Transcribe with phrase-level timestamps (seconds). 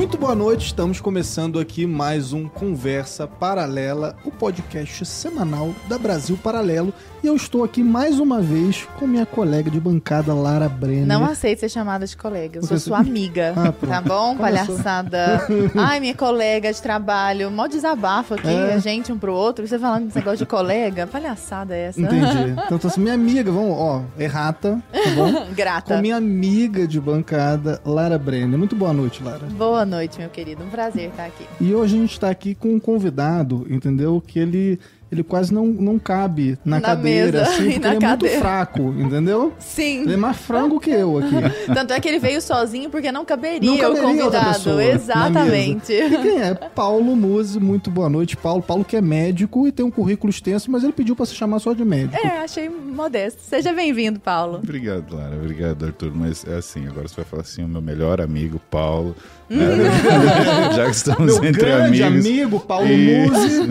[0.00, 6.38] Muito boa noite, estamos começando aqui mais um Conversa Paralela, o podcast semanal da Brasil
[6.42, 6.90] Paralelo.
[7.22, 11.06] E eu estou aqui mais uma vez com minha colega de bancada, Lara Brenner.
[11.06, 14.34] Não aceito ser chamada de colega, eu sou Você- sua amiga, Ah, tá bom?
[14.38, 14.74] Começou.
[14.76, 15.46] Palhaçada.
[15.76, 18.72] Ai, minha colega de trabalho, mó desabafo aqui, É.
[18.72, 22.00] a gente um pro outro, você falando desse negócio de colega, palhaçada é essa?
[22.00, 22.56] Entendi.
[22.70, 25.46] Então, tô assim, minha amiga, vamos, ó, errata, tá bom?
[25.54, 25.94] Grata.
[25.96, 28.58] Com minha amiga de bancada, Lara Brenner.
[28.58, 29.40] Muito boa noite, Lara.
[29.58, 31.44] Boa noite, meu querido, um prazer estar aqui.
[31.60, 34.22] E hoje a gente tá aqui com um convidado, entendeu?
[34.26, 34.78] Que ele,
[35.10, 38.00] ele quase não, não cabe na, Na cadeira, mesa assim, e na ele é muito
[38.00, 38.38] cadeira.
[38.40, 39.52] fraco, entendeu?
[39.58, 41.34] Sim, Ele é mais frango que eu aqui.
[41.74, 45.92] tanto é que ele veio sozinho porque não caberia, Não caberia o convidado, pessoa exatamente.
[45.92, 46.54] E quem é?
[46.54, 48.62] Paulo Muse, muito boa noite, Paulo.
[48.62, 51.58] Paulo que é médico e tem um currículo extenso, mas ele pediu pra se chamar
[51.58, 52.16] só de médico.
[52.16, 53.40] É, achei modesto.
[53.42, 54.58] Seja bem-vindo, Paulo.
[54.62, 55.34] Obrigado, Lara.
[55.36, 56.12] Obrigado, Arthur.
[56.14, 59.14] Mas é assim, agora você vai falar assim, o meu melhor amigo, Paulo.
[59.50, 59.90] Né?
[60.76, 62.26] Já que estamos Meu entre grande amigos.
[62.26, 62.86] amigo, Paulo.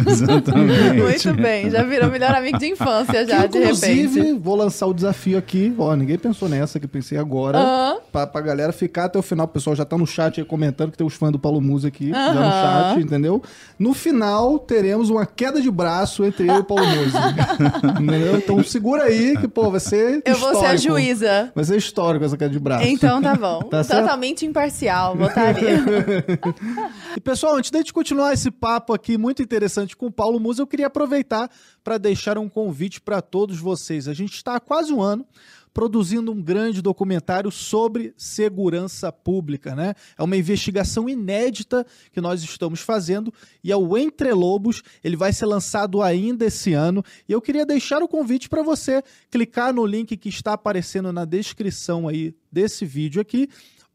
[0.07, 1.01] Exatamente.
[1.01, 4.39] Muito bem, já virou melhor amigo de infância já, que, de inclusive, repente.
[4.39, 5.73] vou lançar o desafio aqui.
[5.77, 7.57] Ó, ninguém pensou nessa que eu pensei agora.
[7.57, 7.97] Aham.
[8.11, 9.45] Pra, pra galera ficar até o final.
[9.45, 11.87] O pessoal já tá no chat aí comentando que tem os fãs do Paulo Muse
[11.87, 13.41] aqui, já no chat, entendeu?
[13.77, 16.83] No final, teremos uma queda de braço entre eu e o Paulo
[18.01, 18.37] entendeu?
[18.37, 20.81] Então segura aí que, pô, vai ser Eu vou ser a histórico.
[21.01, 21.51] juíza.
[21.55, 22.85] Vai ser histórico essa queda de braço.
[22.85, 23.59] Então tá bom.
[23.69, 24.01] Tá certo?
[24.01, 25.68] Totalmente imparcial, votaria.
[27.15, 30.67] E pessoal, antes de continuar esse papo aqui muito interessante com o Paulo Musa, eu
[30.67, 31.49] queria aproveitar
[31.83, 34.07] para deixar um convite para todos vocês.
[34.07, 35.25] A gente está há quase um ano
[35.73, 39.93] produzindo um grande documentário sobre segurança pública, né?
[40.17, 44.81] É uma investigação inédita que nós estamos fazendo e é o Entre Lobos.
[45.03, 49.03] Ele vai ser lançado ainda esse ano e eu queria deixar o convite para você
[49.29, 53.47] clicar no link que está aparecendo na descrição aí desse vídeo aqui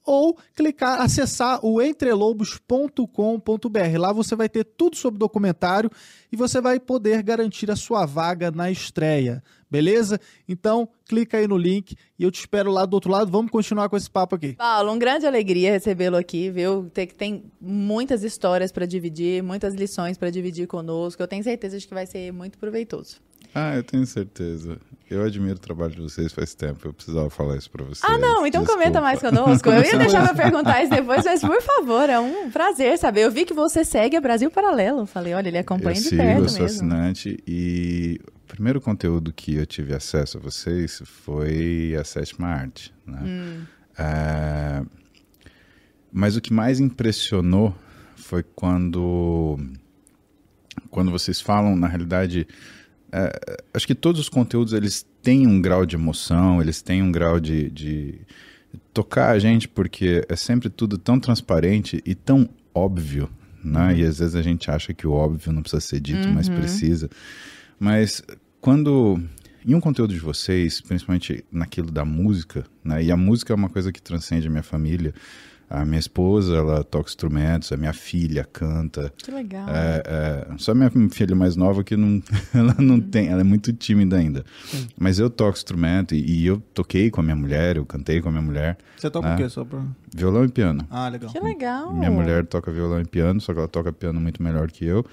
[0.05, 3.99] ou clicar, acessar o entrelobos.com.br.
[3.99, 5.91] Lá você vai ter tudo sobre o documentário
[6.31, 10.21] e você vai poder garantir a sua vaga na estreia, beleza?
[10.49, 13.31] Então, clica aí no link e eu te espero lá do outro lado.
[13.31, 14.55] Vamos continuar com esse papo aqui.
[14.55, 16.91] Paulo, uma grande alegria recebê-lo aqui, viu?
[16.93, 21.23] Tem, tem muitas histórias para dividir, muitas lições para dividir conosco.
[21.23, 23.17] Eu tenho certeza de que vai ser muito proveitoso.
[23.55, 24.79] Ah, eu tenho certeza.
[25.09, 26.89] Eu admiro o trabalho de vocês faz tempo.
[26.89, 28.03] Eu precisava falar isso pra vocês.
[28.03, 28.73] Ah, não, então Desculpa.
[28.83, 29.69] comenta mais conosco.
[29.69, 33.21] Eu ia deixar pra perguntar isso depois, mas por favor, é um prazer saber.
[33.21, 35.07] Eu vi que você segue a Brasil Paralelo.
[35.07, 36.77] Falei, olha, ele acompanha eu de sigo, perto eu sou mesmo.
[36.79, 42.93] assinante e o primeiro conteúdo que eu tive acesso a vocês foi a sétima arte,
[43.07, 43.21] né?
[43.25, 43.63] Hum.
[43.97, 44.83] É,
[46.13, 47.73] Mas o que mais impressionou
[48.17, 49.59] foi quando
[50.91, 52.47] quando vocês falam, na realidade,
[53.17, 57.13] é, acho que todos os conteúdos eles têm um grau de emoção, eles têm um
[57.13, 58.19] grau de, de
[58.93, 63.31] tocar a gente, porque é sempre tudo tão transparente e tão óbvio,
[63.63, 63.95] né?
[63.97, 67.09] E às vezes a gente acha que o óbvio não precisa ser dito, mas precisa.
[67.79, 68.21] Mas
[68.61, 69.23] quando
[69.65, 73.01] em um conteúdo de vocês, principalmente naquilo da música, né?
[73.01, 75.15] E a música é uma coisa que transcende a minha família.
[75.69, 79.13] A minha esposa, ela toca instrumentos, a minha filha canta.
[79.17, 79.67] Que legal.
[79.69, 82.23] É, é, só minha filha mais nova que não,
[82.55, 84.45] ela não tem, ela é muito tímida ainda.
[84.99, 88.29] Mas eu toco instrumento e, e eu toquei com a minha mulher, eu cantei com
[88.29, 89.35] a minha mulher, Você toca Ah.
[89.35, 89.49] o quê?
[89.49, 89.83] Só pra...
[90.15, 90.87] violão e piano.
[90.91, 91.31] Ah, legal.
[91.31, 91.93] Que legal.
[91.95, 95.05] Minha mulher toca violão e piano, só que ela toca piano muito melhor que eu.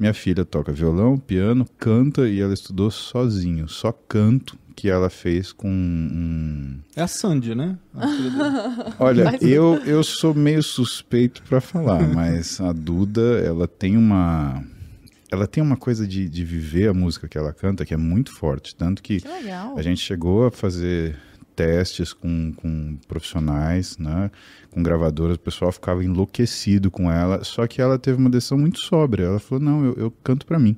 [0.00, 5.52] Minha filha toca violão, piano, canta e ela estudou sozinho, só canto que ela fez
[5.52, 6.78] com um...
[6.94, 7.76] É a Sandy, né?
[7.96, 8.94] A.
[9.04, 14.62] Olha, Mas- eu, eu sou meio suspeito pra falar, mas a Duda, ela tem uma...
[15.32, 18.32] Ela tem uma coisa de, de viver a música que ela canta que é muito
[18.32, 21.16] forte, tanto que Que a gente chegou a fazer
[21.56, 24.30] testes com, com profissionais, né?
[24.70, 28.78] Com gravadoras, o pessoal ficava enlouquecido com ela, só que ela teve uma decisão muito
[28.78, 29.24] sóbria.
[29.24, 30.76] Ela falou: não, eu, eu canto pra mim.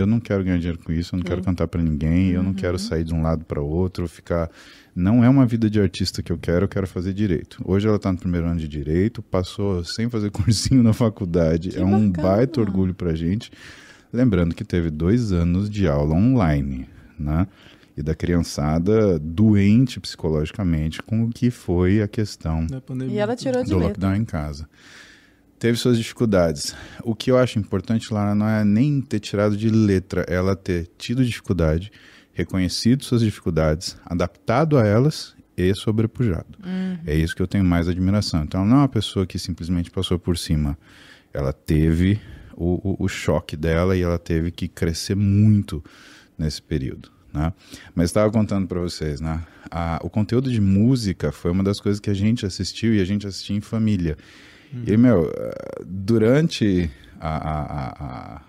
[0.00, 2.54] Eu não quero ganhar dinheiro com isso, eu não quero cantar pra ninguém, eu não
[2.54, 4.50] quero sair de um lado para outro, ficar.
[4.94, 7.60] Não é uma vida de artista que eu quero, eu quero fazer direito.
[7.64, 11.70] Hoje ela tá no primeiro ano de direito, passou sem fazer cursinho na faculdade.
[11.70, 12.28] Que é um bacana.
[12.28, 13.50] baita orgulho pra gente.
[14.12, 17.46] Lembrando que teve dois anos de aula online, né?
[17.96, 23.14] E da criançada doente psicologicamente com o que foi a questão Da pandemia.
[23.14, 23.88] E ela tirou de do letra.
[23.88, 24.68] lockdown em casa.
[25.58, 26.74] Teve suas dificuldades.
[27.02, 30.88] O que eu acho importante lá não é nem ter tirado de letra, ela ter
[30.96, 31.90] tido dificuldade,
[32.32, 36.46] reconhecido suas dificuldades, adaptado a elas e sobrepujado.
[37.04, 38.44] É isso que eu tenho mais admiração.
[38.44, 40.78] Então, ela não é uma pessoa que simplesmente passou por cima.
[41.34, 42.20] Ela teve
[42.54, 45.82] o, o, o choque dela e ela teve que crescer muito
[46.38, 47.10] nesse período.
[47.34, 47.52] Né?
[47.94, 49.42] Mas estava contando para vocês, né?
[49.70, 53.04] A- o conteúdo de música foi uma das coisas que a gente assistiu e a
[53.04, 54.16] gente assistiu em família.
[54.86, 55.30] E, meu,
[55.86, 57.88] durante a, a, a,
[58.36, 58.40] a,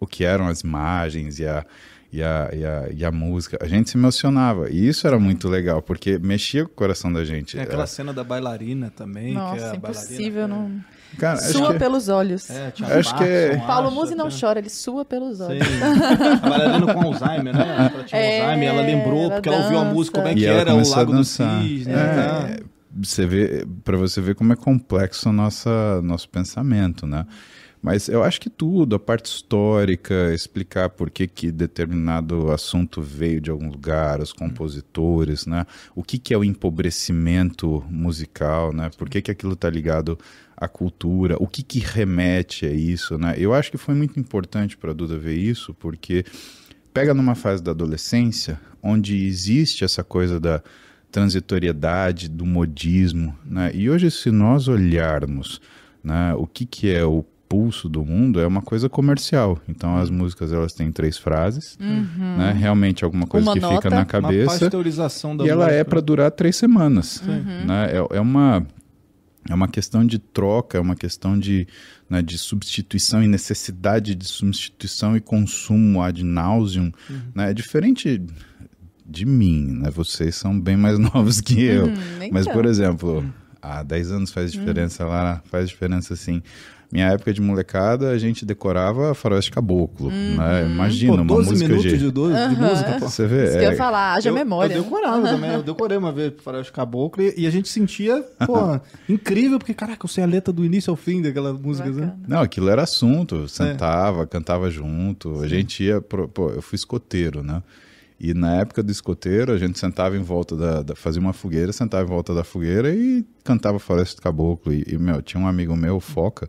[0.00, 1.64] o que eram as imagens e a,
[2.12, 4.70] e a, e, a, e a música, a gente se emocionava.
[4.70, 7.52] E isso era muito legal, porque mexia com o coração da gente.
[7.56, 9.34] Tem aquela cena da bailarina também.
[9.34, 10.98] Nossa, que é a impossível bailarina, não...
[11.18, 12.50] Cara, acho Sua que- pelos olhos.
[12.50, 12.66] É,
[12.98, 15.66] Acho que é- Parkinson, Paulo Musi não tinha- chora, ele sua pelos olhos.
[15.66, 15.72] Sim.
[16.42, 17.90] A bailarina com Alzheimer, né?
[17.94, 19.94] Ela tinha É, Alzheimer, ela lembrou, ela porque ela ouviu a dança.
[19.94, 21.62] música, como é E que era o começou a Lago do dançar.
[21.62, 21.92] Cisne.
[21.92, 22.56] É, tá?
[23.02, 27.26] Você vê, para você ver como é complexo nossa, nosso pensamento, né?
[27.80, 33.40] Mas eu acho que tudo, a parte histórica, explicar por que, que determinado assunto veio
[33.40, 35.64] de algum lugar, os compositores, né?
[35.94, 38.90] O que, que é o empobrecimento musical, né?
[38.98, 40.18] Por que, que aquilo está ligado
[40.56, 41.36] à cultura?
[41.38, 43.34] O que, que remete a isso, né?
[43.38, 46.24] Eu acho que foi muito importante para a Duda ver isso, porque
[46.92, 50.62] pega numa fase da adolescência onde existe essa coisa da
[51.10, 53.70] transitoriedade, do modismo, né?
[53.74, 55.60] E hoje se nós olharmos,
[56.02, 59.58] né, o que que é o pulso do mundo é uma coisa comercial.
[59.66, 62.54] Então as músicas elas têm três frases, né?
[62.56, 65.78] Realmente alguma coisa Uma que nota, fica na Uma cabeça pasteurização da e ela é
[65.78, 65.84] música.
[65.86, 67.22] para durar três semanas,
[67.66, 67.90] né?
[67.92, 68.66] É, é uma
[69.48, 71.66] é uma questão de troca, é uma questão de,
[72.08, 76.92] né, de substituição e necessidade de substituição e consumo ad nauseum.
[77.34, 77.50] Né?
[77.50, 78.22] É diferente
[79.08, 79.90] de mim, né?
[79.90, 81.86] Vocês são bem mais novos que eu.
[81.86, 81.94] Hum,
[82.30, 82.54] Mas, tanto.
[82.54, 83.24] por exemplo,
[83.62, 86.42] há 10 anos faz diferença lá, faz diferença sim.
[86.90, 90.66] Minha época de molecada, a gente decorava Faroeste Caboclo, né?
[90.70, 91.98] Imagina, Pô, uma 12 música minutos de...
[91.98, 93.08] de, do- de música, pô.
[93.10, 94.72] Você vê, Isso que eu é, ia falar, haja eu, memória.
[94.74, 98.80] Eu decorava também, eu decorei uma vez Faroeste Caboclo e, e a gente sentia, pô,
[99.06, 102.14] incrível, porque, caraca, eu sei a letra do início ao fim daquela música, né?
[102.26, 103.44] Não, aquilo era assunto.
[103.44, 103.48] É.
[103.48, 105.42] Sentava, cantava junto.
[105.42, 106.00] A gente ia.
[106.00, 107.62] Pro, pô, eu fui escoteiro, né?
[108.20, 111.72] E na época do escoteiro, a gente sentava em volta da, da- fazia uma fogueira,
[111.72, 114.72] sentava em volta da fogueira e cantava Floresta do Caboclo.
[114.72, 116.48] E, e, meu, tinha um amigo meu, Foca,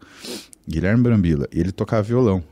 [0.68, 2.44] Guilherme Brambila, e ele tocava violão.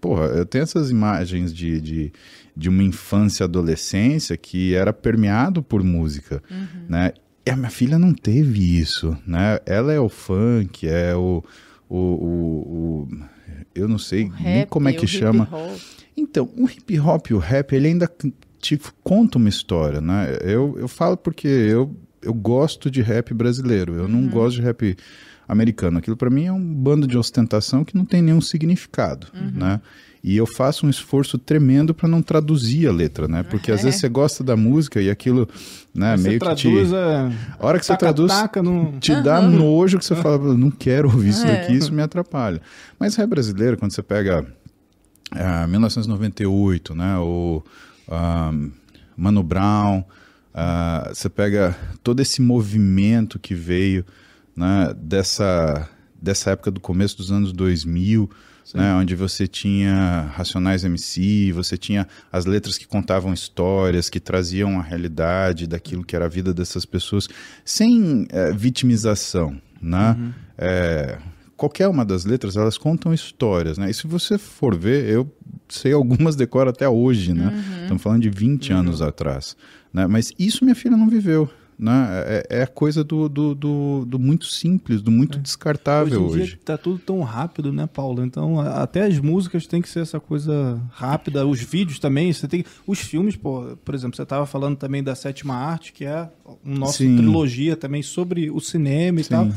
[0.00, 2.12] Porra, eu tenho essas imagens de, de,
[2.56, 6.42] de uma infância e adolescência que era permeado por música,
[6.88, 7.12] né?
[7.46, 9.58] E a minha filha não teve isso, né?
[9.64, 11.42] Ela é o funk, é o...
[11.88, 13.08] o, o, o-
[13.74, 14.30] eu não sei nem
[14.60, 15.48] Rap, como é que chama.
[16.16, 18.10] Então, o hip hop e o rap, ele ainda
[18.60, 20.36] te conta uma história, né?
[20.42, 24.96] Eu, eu falo porque eu, eu gosto de rap brasileiro, eu não gosto de rap
[25.48, 25.98] americano.
[25.98, 29.80] Aquilo para mim é um bando de ostentação que não tem nenhum significado, né?
[30.22, 33.42] E eu faço um esforço tremendo para não traduzir a letra, né?
[33.42, 33.84] Porque às É.
[33.84, 35.48] vezes você gosta da música e aquilo,
[35.94, 38.92] né, Você meio que traduz, te é, a hora que você taca, traduz, taca no...
[39.00, 41.56] te dá nojo que você fala, não quero ouvir isso É.
[41.62, 42.60] daqui, isso me atrapalha.
[42.98, 44.46] Mas rap brasileiro, quando você pega
[45.32, 47.62] ah, 1998, né, o
[48.10, 48.52] ah,
[49.16, 50.04] Mano Brown,
[50.52, 54.04] ah, você pega todo esse movimento que veio
[54.56, 55.88] né, dessa,
[56.20, 58.28] dessa época do começo dos anos 2000,
[58.74, 64.78] né, onde você tinha Racionais MC, você tinha as letras que contavam histórias, que traziam
[64.78, 67.28] a realidade daquilo que era a vida dessas pessoas,
[67.64, 70.16] sem eh, vitimização, né?
[70.56, 71.18] Eh,
[71.60, 73.90] qualquer uma das letras, elas contam histórias, né?
[73.90, 75.30] E se você for ver, eu
[75.68, 77.52] sei algumas decoro até hoje, né?
[77.82, 79.54] Estamos falando de 20 anos atrás,
[79.92, 80.06] né?
[80.06, 82.08] Mas isso minha filha não viveu, né?
[82.26, 86.42] É, é a coisa do, do, do, do muito simples, do muito descartável Hoje em
[86.42, 86.52] hoje.
[86.52, 88.24] dia tá tudo tão rápido, né, Paulo?
[88.24, 92.64] Então, até as músicas tem que ser essa coisa rápida, os vídeos também, você tem
[92.86, 96.26] os filmes, pô, por exemplo, você tava falando também da Sétima Arte, que é
[96.64, 97.16] um nosso Sim.
[97.18, 99.30] trilogia também sobre o cinema e Sim.
[99.30, 99.48] tal.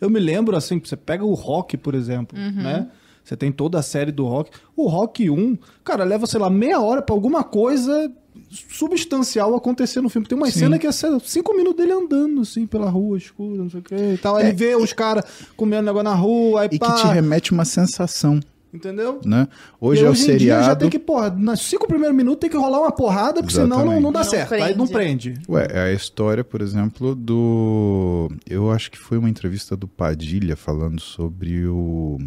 [0.00, 2.88] Eu me lembro assim, você pega o Rock, por exemplo, né?
[3.24, 4.50] Você tem toda a série do Rock.
[4.76, 8.12] O Rock 1, cara, leva, sei lá, meia hora pra alguma coisa
[8.50, 10.28] substancial acontecer no filme.
[10.28, 10.60] Tem uma Sim.
[10.60, 13.94] cena que é cinco minutos dele andando, assim, pela rua escura, não sei o que
[13.94, 14.36] e tal.
[14.36, 15.24] Aí ele vê os caras
[15.56, 16.74] comendo negócio na rua, aí É.
[16.74, 18.38] E pá, que te remete uma sensação,
[18.76, 19.20] entendeu?
[19.24, 19.48] né?
[19.80, 20.80] Hoje E é o hoje em dia já seriado...
[20.80, 24.00] tem que, porra, nos cinco primeiros minutos tem que rolar uma porrada, porque senão não,
[24.00, 24.54] não dá Não certo.
[24.54, 25.30] Aí não prende.
[25.30, 25.42] prende.
[25.48, 28.30] Ué, é a história, por exemplo, do.
[28.48, 32.18] Eu acho que foi uma entrevista do Padilha falando sobre o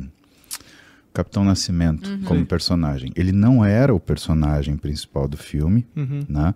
[1.13, 3.11] Capitão Nascimento como personagem.
[3.15, 5.85] Ele não era o personagem principal do filme,
[6.27, 6.53] né?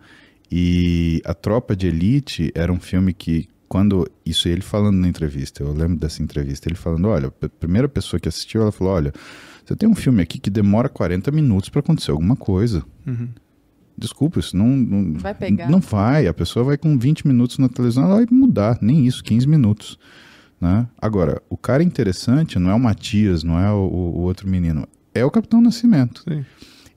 [0.52, 4.08] E a Tropa de Elite era um filme que, quando.
[4.24, 8.20] Isso ele falando na entrevista, eu lembro dessa entrevista, ele falando: olha, a primeira pessoa
[8.20, 9.12] que assistiu, ela falou: olha,
[9.66, 12.84] você tem um filme aqui que demora 40 minutos para acontecer alguma coisa.
[13.98, 15.70] Desculpa, isso não, não Vai pegar.
[15.70, 16.26] Não vai.
[16.28, 20.00] A pessoa vai com 20 minutos na televisão, ela vai mudar, nem isso, 15 minutos.
[20.60, 20.88] Né?
[21.00, 25.24] Agora, o cara interessante não é o Matias, não é o, o- outro menino, é
[25.24, 26.24] o Capitão Nascimento.
[26.28, 26.44] Sim.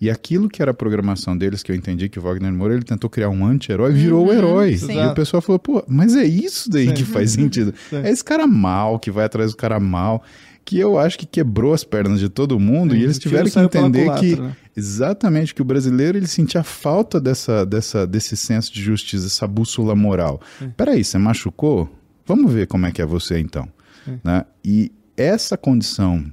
[0.00, 2.82] E aquilo que era a programação deles, que eu entendi que o Wagner Moura ele
[2.84, 4.76] tentou criar um anti-herói, virou o herói.
[4.76, 4.92] sim.
[4.98, 6.94] E o pessoal falou, pô, mas é isso daí Sim.
[6.94, 7.74] que faz sentido.
[7.90, 7.96] Sim.
[7.96, 10.22] É esse cara mal que vai atrás do cara mal,
[10.66, 13.30] que eu acho que quebrou as pernas de todo mundo Sim, e eles o tiro
[13.36, 14.56] tiveram que entender culatra, que né?
[14.76, 19.94] exatamente que o brasileiro ele sentia falta dessa, dessa desse senso de justiça, essa bússola
[19.94, 20.40] moral.
[20.76, 21.88] Peraí, você machucou?
[22.26, 23.68] Vamos ver como é que é você então.
[24.24, 24.44] Né?
[24.64, 26.24] E essa condição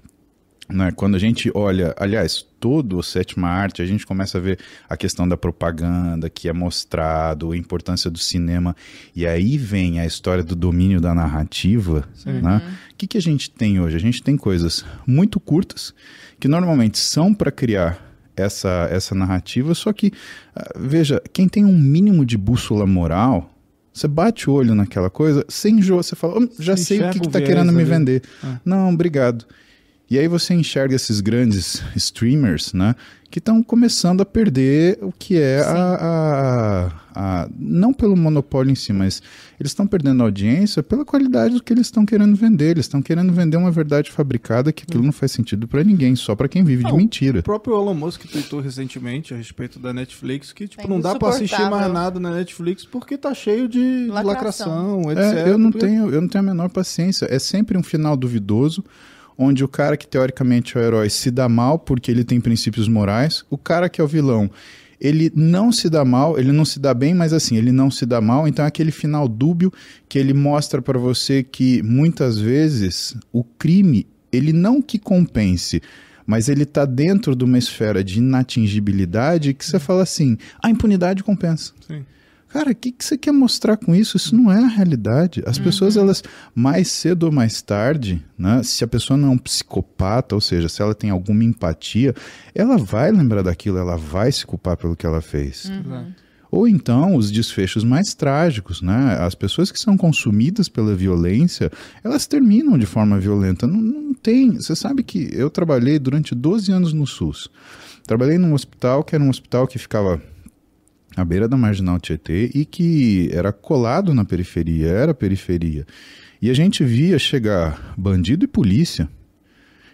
[0.70, 4.58] né, quando a gente olha, aliás, todo o sétima arte, a gente começa a ver
[4.88, 8.76] a questão da propaganda que é mostrado, a importância do cinema,
[9.16, 12.08] e aí vem a história do domínio da narrativa.
[12.26, 12.62] Né?
[12.92, 13.98] O que, que a gente tem hoje?
[13.98, 15.94] A gente tem coisas muito curtas,
[16.40, 18.02] que normalmente são para criar
[18.36, 20.12] essa, essa narrativa, só que,
[20.56, 23.50] ah, veja, quem tem um mínimo de bússola moral,
[23.94, 27.12] você bate o olho naquela coisa, você enjoa, você fala, "Hum, já Você sei o
[27.12, 27.90] que, tá viés querendo me ali.
[27.90, 28.24] vender.
[28.44, 28.60] Ah.
[28.66, 29.46] Não, obrigado.
[30.10, 32.96] E aí você enxerga esses grandes streamers, né?
[33.32, 38.76] Que estão começando a perder o que é a, a, a- Não pelo monopólio em
[38.76, 39.24] si, mas
[39.60, 42.72] eles estão perdendo audiência pela qualidade do que eles estão querendo vender.
[42.72, 46.36] Eles estão querendo vender uma verdade fabricada que aquilo não faz sentido para ninguém, só
[46.36, 47.40] para quem vive de Não, mentira.
[47.40, 51.16] O próprio Elon Musk tweetou recentemente a respeito da Netflix que, tipo, É não dá
[51.16, 55.12] pra assistir mais nada na Netflix porque tá cheio de lacração, Lacração.
[55.12, 55.48] etc.
[55.48, 57.26] É, eu não Porque- tenho, eu não tenho a menor paciência.
[57.32, 58.84] É sempre um final duvidoso,
[59.38, 62.88] onde o cara que teoricamente é o herói se dá mal porque ele tem princípios
[62.88, 64.50] morais, o cara que é o vilão,
[65.00, 68.06] ele não se dá mal, ele não se dá bem, mas assim, ele não se
[68.06, 69.72] dá mal, então é aquele final dúbio
[70.08, 75.82] que ele mostra pra você que muitas vezes o crime, ele não que compense,
[76.26, 81.22] mas ele tá dentro de uma esfera de inatingibilidade que você fala assim, a impunidade
[81.22, 81.74] compensa.
[81.86, 82.06] Sim.
[82.54, 84.16] Cara, o que, que você quer mostrar com isso?
[84.16, 85.42] Isso não é a realidade.
[85.44, 86.22] As pessoas, elas,
[86.54, 90.70] mais cedo ou mais tarde, né, se a pessoa não é um psicopata, ou seja,
[90.70, 92.14] se ela tem alguma empatia,
[92.54, 95.68] ela vai lembrar daquilo, ela vai se culpar pelo que ela fez.
[96.52, 99.18] Ou então os desfechos mais trágicos, né?
[99.20, 101.72] As pessoas que são consumidas pela violência,
[102.04, 103.66] elas terminam de forma violenta.
[103.66, 104.52] Não, não tem.
[104.58, 107.50] Você sabe que eu trabalhei durante 12 anos no SUS.
[108.06, 110.22] Trabalhei num hospital que era um hospital que ficava
[111.16, 115.86] à beira da marginal Tietê e que era colado na periferia, era periferia.
[116.42, 119.08] E a gente via chegar bandido e polícia,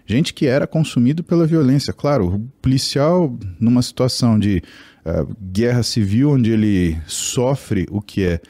[0.06, 1.94] gente que era consumido pela violência.
[1.94, 4.64] Claro, o policial numa situação de
[5.06, 8.42] eh, guerra civil, onde ele sofre o que é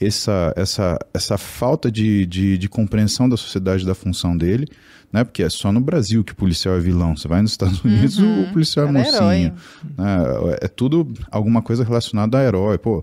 [0.00, 4.68] essa, essa, essa falta de, de, de compreensão da sociedade da função dele,
[5.12, 5.24] né?
[5.24, 7.16] Porque é só no Brasil que o policial é vilão.
[7.16, 9.54] Você vai nos Estados Unidos, o policial é é mocinho.
[9.96, 10.16] né?
[10.60, 12.78] É tudo alguma coisa relacionada a herói.
[12.78, 13.02] Pô,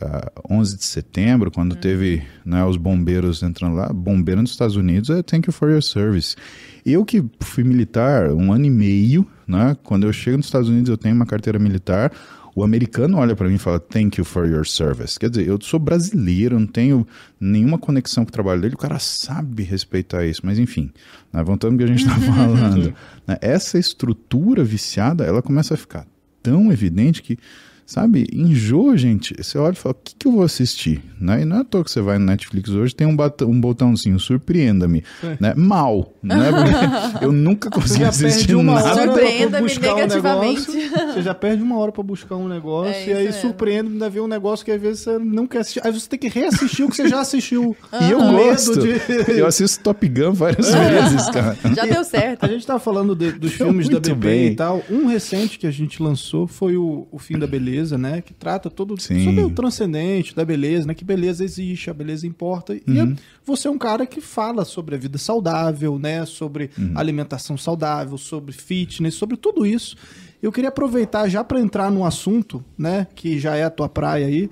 [0.00, 5.08] ah, 11 de setembro, quando teve né, os bombeiros entrando lá, bombeiro nos Estados Unidos
[5.08, 6.36] é thank you for your service.
[6.84, 9.76] Eu que fui militar um ano e meio, né?
[9.82, 12.12] Quando eu chego nos Estados Unidos eu tenho uma carteira militar,
[12.56, 15.18] o americano olha para mim e fala thank you for your service.
[15.18, 17.06] Quer dizer, eu sou brasileiro, não tenho
[17.38, 20.90] nenhuma conexão com o trabalho dele, o cara sabe respeitar isso, mas enfim,
[21.30, 22.94] né, voltando ao que a gente está falando,
[23.26, 26.06] né, essa estrutura viciada, ela começa a ficar
[26.42, 27.38] tão evidente que,
[27.86, 29.34] sabe, enjoa, gente.
[29.40, 31.00] Você olha e fala, o que, que eu vou assistir?
[31.20, 31.42] Né?
[31.42, 33.58] E não é à toa que você vai no Netflix hoje, tem um, botão, um
[33.60, 35.02] botãozinho, surpreenda-me.
[35.40, 35.54] Né?
[35.56, 36.36] Mal, né?
[37.12, 38.92] Porque eu nunca consegui assistir nada.
[38.94, 40.70] Surpreenda-me buscar um negativamente.
[40.72, 43.40] negócio, você já perde uma hora pra buscar um negócio É e aí isso mesmo.
[43.42, 45.80] surpreende ainda ver um negócio que às vezes você não quer assistir.
[45.84, 47.76] Aí você tem que reassistir o que você já assistiu.
[48.06, 48.78] E eu gosto.
[48.80, 49.00] de-
[49.38, 51.56] Eu assisto Top Gun várias vezes, cara.
[51.74, 52.44] Já deu certo.
[52.44, 54.46] A gente tava falando de- dos filmes da BB bem.
[54.48, 54.82] e tal.
[54.90, 58.22] Um recente que a gente lançou foi o, o Fim da Beleza, né?
[58.22, 59.24] Que trata todo Sim.
[59.24, 60.94] sobre o transcendente da beleza, né?
[60.94, 62.74] Que beleza existe, a beleza importa.
[62.74, 63.14] E Uhum.
[63.44, 66.24] você é um cara que fala sobre a vida saudável, né?
[66.26, 66.92] Sobre Uhum.
[66.96, 69.96] alimentação saudável, sobre fitness, sobre tudo isso.
[70.42, 73.06] Eu queria aproveitar já para entrar num assunto, né?
[73.14, 74.48] Que já é a tua praia aí.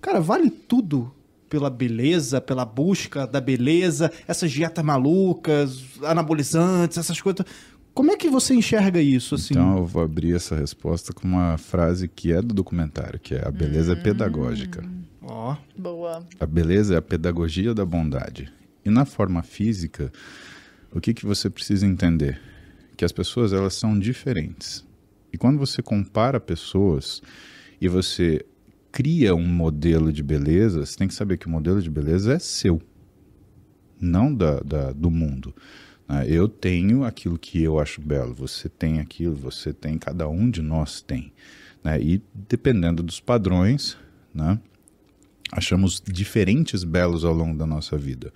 [0.00, 1.12] Cara, vale tudo
[1.48, 7.44] pela beleza, pela busca da beleza, essas dietas malucas, anabolizantes, essas coisas.
[7.94, 9.54] Como é que você enxerga isso, assim?
[9.54, 13.46] Então eu vou abrir essa resposta com uma frase que é do documentário, que é
[13.46, 14.82] a beleza é pedagógica.
[15.20, 16.26] Ó, Boa.
[16.40, 18.50] A beleza é a pedagogia da bondade.
[18.84, 20.10] E na forma física,
[20.90, 22.40] o que, que você precisa entender?
[22.96, 24.84] Que as pessoas elas são diferentes.
[25.32, 27.22] E quando você compara pessoas
[27.80, 28.44] e você
[28.90, 32.38] cria um modelo de beleza, você tem que saber que o modelo de beleza é
[32.38, 32.80] seu,
[34.00, 35.54] não da, da- do mundo.
[36.12, 36.26] Né?
[36.28, 40.60] Eu tenho aquilo que eu acho belo, você tem aquilo, você tem, cada um de
[40.60, 41.32] nós tem.
[41.82, 41.98] né?
[41.98, 43.96] E dependendo dos padrões,
[44.34, 44.60] né?
[45.50, 48.30] achamos diferentes belos ao longo da nossa vida.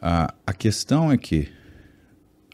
[0.00, 1.48] Ah, a questão é que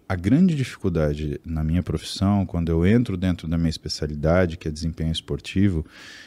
[0.09, 4.71] a grande dificuldade na minha profissão, quando eu entro dentro da minha especialidade, que é
[4.71, 5.85] desempenho esportivo,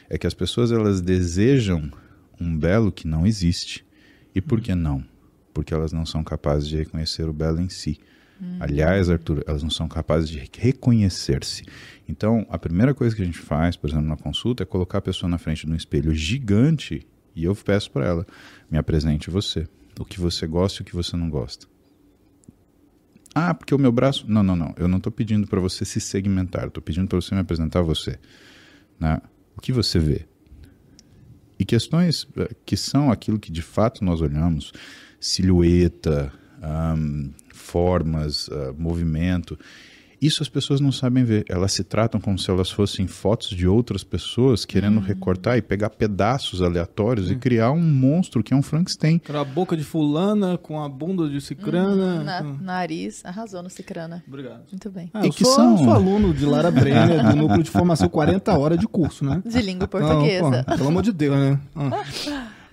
[0.08, 1.92] é que as pessoas elas desejam
[2.40, 3.84] um belo que não existe.
[4.34, 5.04] E por que não?
[5.56, 7.98] Porque elas não são capazes de reconhecer o belo em si.
[8.40, 8.58] Uhum.
[8.60, 11.64] Aliás, Arthur, elas não são capazes de reconhecer-se.
[12.08, 15.02] Então, a primeira coisa que a gente faz, por exemplo, na consulta, é colocar a
[15.02, 18.28] pessoa na frente de um espelho gigante e eu peço para ela:
[18.70, 19.66] me apresente você.
[19.98, 21.66] O que você gosta e o que você não gosta.
[23.34, 24.26] Ah, porque o meu braço.
[24.28, 24.74] Não, não, não.
[24.78, 26.68] Eu não estou pedindo para você se segmentar.
[26.68, 28.20] Estou pedindo para você me apresentar você.
[29.00, 29.22] Né?
[29.56, 30.26] O que você vê?
[31.58, 34.74] E questões eh, que são aquilo que de fato nós olhamos,
[35.20, 36.32] silhueta,
[36.62, 39.58] um, formas, uh, movimento.
[40.22, 41.46] Isso as pessoas não sabem ver.
[41.48, 45.04] Elas se tratam como se elas fossem fotos de outras pessoas querendo uhum.
[45.04, 47.34] recortar e pegar pedaços aleatórios uhum.
[47.34, 49.22] e criar um monstro que é um Frankenstein.
[49.30, 52.16] A boca de fulana com a bunda de cicrana.
[52.16, 53.24] Uhum, na, Nariz.
[53.26, 54.24] Arrasou no cicrana.
[54.28, 54.64] Obrigado.
[54.72, 55.12] Muito bem.
[55.14, 55.78] Ah, eu sou, são...
[55.78, 59.44] sou, aluno de Lara Brenner, do núcleo de formação 40 horas de curso, né?
[59.46, 60.64] De língua portuguesa.
[60.64, 61.60] pô, pelo amor de Deus, né?
[61.76, 62.04] Ah.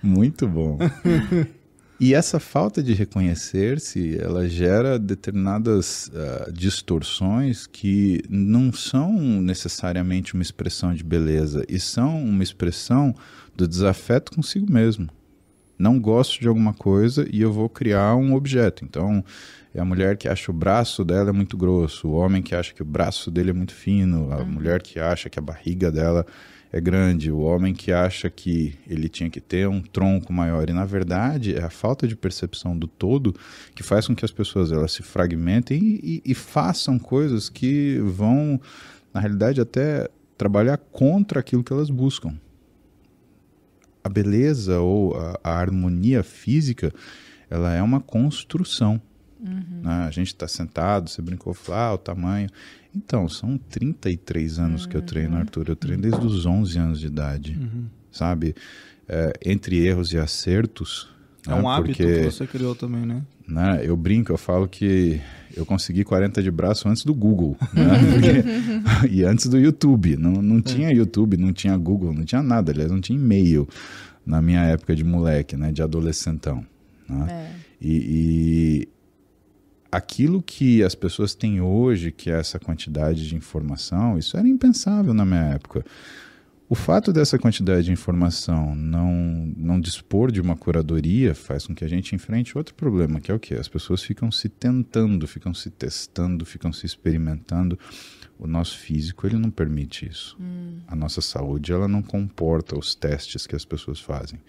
[0.01, 0.77] Muito bom.
[1.99, 10.43] E essa falta de reconhecer-se, ela gera determinadas uh, distorções que não são necessariamente uma
[10.43, 13.15] expressão de beleza, e são uma expressão
[13.55, 15.07] do desafeto consigo mesmo.
[15.77, 18.83] Não gosto de alguma coisa e eu vou criar um objeto.
[18.83, 19.23] Então,
[19.73, 22.73] é a mulher que acha o braço dela é muito grosso, o homem que acha
[22.73, 24.45] que o braço dele é muito fino, a uhum.
[24.45, 26.25] mulher que acha que a barriga dela
[26.73, 30.67] é grande, o homem que acha que ele tinha que ter um tronco maior.
[30.67, 33.35] E na verdade é a falta de percepção do todo
[33.75, 37.99] que faz com que as pessoas elas se fragmentem e, e, e façam coisas que
[37.99, 38.59] vão,
[39.13, 42.33] na realidade, até trabalhar contra aquilo que elas buscam.
[44.03, 46.91] A beleza ou a, a harmonia física,
[47.51, 48.99] ela é uma construção.
[49.39, 49.81] Uhum.
[49.83, 50.05] Né?
[50.07, 52.49] A gente está sentado, você brincou, falou, ah, o tamanho.
[52.95, 54.89] Então, são 33 anos uhum.
[54.89, 55.69] que eu treino, Arthur.
[55.69, 57.85] Eu treino desde os 11 anos de idade, uhum.
[58.11, 58.55] sabe?
[59.07, 61.09] É, entre erros e acertos.
[61.47, 61.55] É né?
[61.55, 63.23] um hábito Porque, que você criou também, né?
[63.47, 63.81] né?
[63.83, 65.19] Eu brinco, eu falo que
[65.55, 67.99] eu consegui 40 de braço antes do Google, né?
[69.01, 70.15] Porque, e antes do YouTube.
[70.15, 70.61] Não, não é.
[70.61, 72.71] tinha YouTube, não tinha Google, não tinha nada.
[72.71, 73.67] Aliás, não tinha e-mail
[74.25, 75.71] na minha época de moleque, né?
[75.71, 76.65] De adolescentão.
[77.09, 77.27] Né?
[77.29, 77.63] É.
[77.81, 78.87] E,
[79.93, 85.13] aquilo que as pessoas têm hoje, que é essa quantidade de informação, isso era impensável
[85.13, 85.85] na minha época.
[86.67, 91.85] O fato dessa quantidade de informação não, não dispor de uma curadoria faz com que
[91.85, 93.53] a gente enfrente outro problema, que é o que?
[93.53, 97.77] As pessoas ficam se tentando, ficam se testando, ficam se experimentando.
[98.39, 100.35] O nosso físico ele não permite isso.
[100.39, 100.79] Hum.
[100.87, 104.39] A nossa saúde ela não comporta os testes que as pessoas fazem.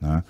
[0.00, 0.22] Né?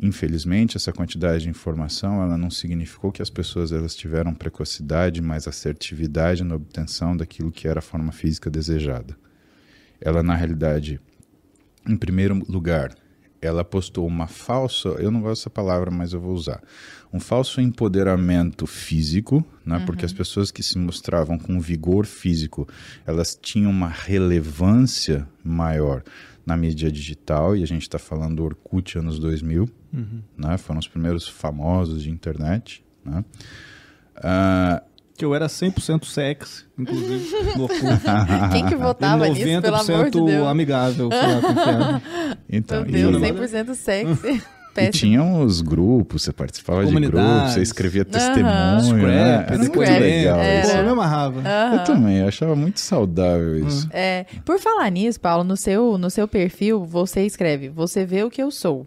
[0.00, 5.48] Infelizmente, essa quantidade de informação ela não significou que as pessoas elas tiveram precocidade, mais
[5.48, 9.16] assertividade na obtenção daquilo que era a forma física desejada.
[10.00, 11.00] Ela, na realidade,
[11.86, 12.94] em primeiro lugar,
[13.40, 16.62] ela postou uma falsa, eu não gosto dessa palavra, mas eu vou usar,
[17.12, 19.78] um falso empoderamento físico, né?
[19.78, 19.86] Uhum.
[19.86, 22.68] Porque as pessoas que se mostravam com vigor físico,
[23.06, 26.02] elas tinham uma relevância maior
[26.44, 30.22] na mídia digital, e a gente está falando do Orkut anos 2000, uhum.
[30.36, 30.56] né?
[30.58, 32.84] foram os primeiros famosos de internet.
[33.04, 33.24] Né?
[34.16, 37.28] Uh, que eu era 100% sexy, inclusive.
[38.52, 40.46] Quem que votava nisso, pelo amor de Deus?
[40.46, 42.02] amigável, sei lá,
[42.48, 43.32] Então, Meu Deus, e...
[43.32, 44.42] 100% sexy.
[44.76, 49.44] E tinham os grupos, você participava de grupos, você escrevia testemunho, né?
[49.48, 50.60] Era muito legal era.
[50.60, 50.70] isso.
[50.70, 51.42] Pô, eu me amarrava.
[51.74, 53.88] Eu também, eu achava muito saudável isso.
[53.90, 58.30] É, por falar nisso, Paulo, no seu, no seu perfil, você escreve, você vê o
[58.30, 58.86] que eu sou.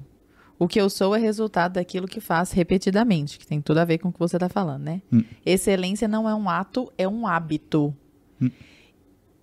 [0.62, 3.97] O que eu sou é resultado daquilo que faz repetidamente, que tem tudo a ver
[3.97, 5.02] com o que você está falando, né?
[5.12, 5.24] Hum.
[5.43, 7.91] Excelência não é um ato, é um hábito.
[8.39, 8.52] Hum.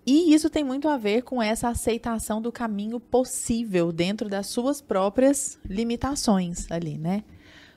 [0.07, 4.81] E isso tem muito a ver com essa aceitação do caminho possível dentro das suas
[4.81, 7.25] próprias limitações ali, né?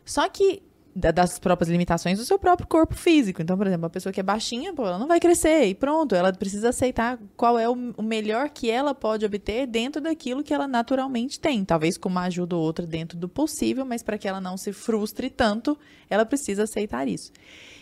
[0.06, 0.62] Só que
[0.94, 3.42] das próprias limitações do seu próprio corpo físico.
[3.42, 6.14] Então, por exemplo, uma pessoa que é baixinha, pô, ela não vai crescer e pronto,
[6.14, 10.68] ela precisa aceitar qual é o, melhor que ela pode obter dentro daquilo que ela
[10.68, 14.42] naturalmente tem, talvez com uma ajuda ou outra dentro do possível, mas para que ela
[14.42, 15.78] não se frustre tanto,
[16.10, 17.32] ela precisa aceitar isso.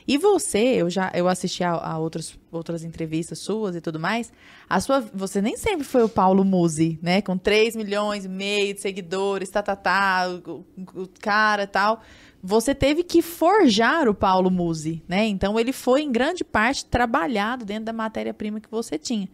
[0.07, 4.31] E você, eu já eu assisti a, a outras entrevistas suas e tudo mais,
[4.67, 8.73] a sua, você nem sempre foi o Paulo Musi, né, com 3 milhões e meio
[8.73, 12.01] de seguidores, tá, tá, tá, o, o cara tal
[12.41, 15.25] você teve que forjar o Paulo Musi, né?
[15.25, 19.29] Então ele foi em grande parte trabalhado dentro da matéria-prima que você tinha.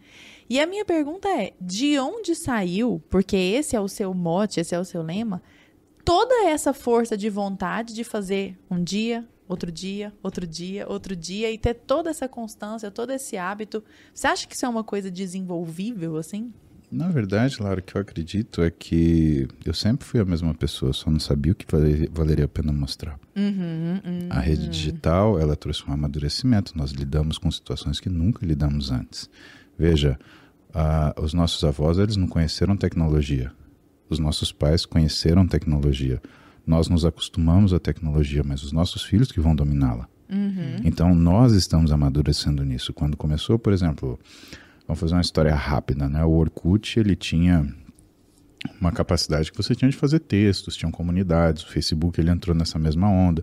[0.48, 4.74] E a minha pergunta é: de onde saiu, porque esse é o seu mote, esse
[4.74, 5.42] é o seu lema,
[6.04, 11.50] toda essa força de vontade de fazer um dia, outro dia, outro dia, outro dia,
[11.50, 13.82] e ter toda essa constância, todo esse hábito.
[14.12, 16.52] Você acha que isso é uma coisa desenvolvível, assim?
[16.90, 20.92] Na verdade, Lara, o que eu acredito é que eu sempre fui a mesma pessoa,
[20.92, 21.66] só não sabia o que
[22.12, 23.18] valeria a pena mostrar.
[23.34, 24.28] Uhum, uhum.
[24.30, 26.76] A rede digital, ela trouxe um amadurecimento.
[26.78, 29.28] Nós lidamos com situações que nunca lidamos antes.
[29.76, 30.18] Veja,
[30.70, 33.52] uh, os nossos avós, eles não conheceram tecnologia.
[34.08, 36.22] Os nossos pais conheceram tecnologia.
[36.64, 40.08] Nós nos acostumamos à tecnologia, mas os nossos filhos que vão dominá-la.
[40.30, 40.76] Uhum.
[40.84, 42.92] Então, nós estamos amadurecendo nisso.
[42.92, 44.18] Quando começou, por exemplo,
[44.86, 46.24] vamos fazer uma história rápida, né?
[46.24, 47.66] O Orkut, ele tinha
[48.80, 52.78] uma capacidade que você tinha de fazer textos, tinham comunidades, o Facebook ele entrou nessa
[52.78, 53.42] mesma onda.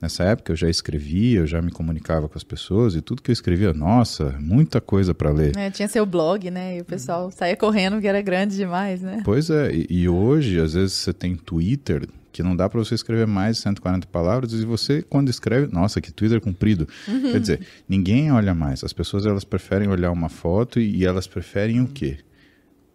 [0.00, 3.30] Nessa época eu já escrevia, eu já me comunicava com as pessoas e tudo que
[3.30, 5.56] eu escrevia, nossa, muita coisa para ler.
[5.56, 6.78] É, tinha seu blog, né?
[6.78, 9.22] E o pessoal saía correndo que era grande demais, né?
[9.24, 12.94] Pois é, e, e hoje às vezes você tem Twitter, que não dá para você
[12.94, 16.86] escrever mais de 140 palavras e você quando escreve, nossa, que Twitter comprido.
[17.08, 17.32] Uhum.
[17.32, 18.84] Quer dizer, ninguém olha mais.
[18.84, 22.18] As pessoas elas preferem olhar uma foto e, e elas preferem o quê?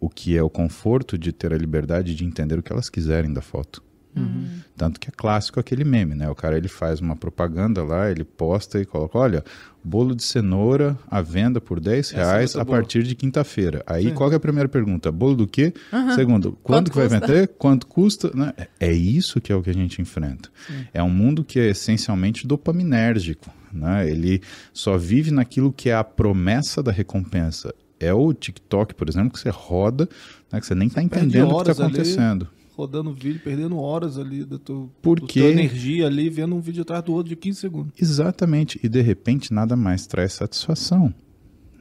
[0.00, 3.32] o que é o conforto de ter a liberdade de entender o que elas quiserem
[3.32, 3.82] da foto.
[4.14, 4.60] Uhum.
[4.76, 6.28] Tanto que é clássico aquele meme, né?
[6.28, 9.44] O cara ele faz uma propaganda lá, ele posta e coloca, olha,
[9.84, 13.82] bolo de cenoura à venda por 10 reais a partir de quinta-feira.
[13.86, 14.14] Aí Sim.
[14.14, 15.12] qual é a primeira pergunta?
[15.12, 15.72] Bolo do quê?
[15.92, 16.14] Uhum.
[16.14, 17.48] Segundo, quando que vai vender?
[17.58, 18.30] Quanto custa?
[18.34, 18.52] Né?
[18.78, 20.48] É isso que é o que a gente enfrenta.
[20.66, 20.86] Sim.
[20.92, 23.50] É um mundo que é essencialmente dopaminérgico.
[23.72, 24.10] Né?
[24.10, 24.42] Ele
[24.72, 29.38] só vive naquilo que é a promessa da recompensa é o TikTok, por exemplo, que
[29.38, 30.08] você roda,
[30.50, 32.48] né, que você nem está entendendo o que está acontecendo.
[32.50, 35.40] Ali, rodando vídeo, perdendo horas ali da tua, Porque...
[35.40, 37.92] energia ali, vendo um vídeo atrás do outro de 15 segundos.
[38.00, 38.80] Exatamente.
[38.82, 41.14] E de repente nada mais traz satisfação.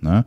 [0.01, 0.23] Né?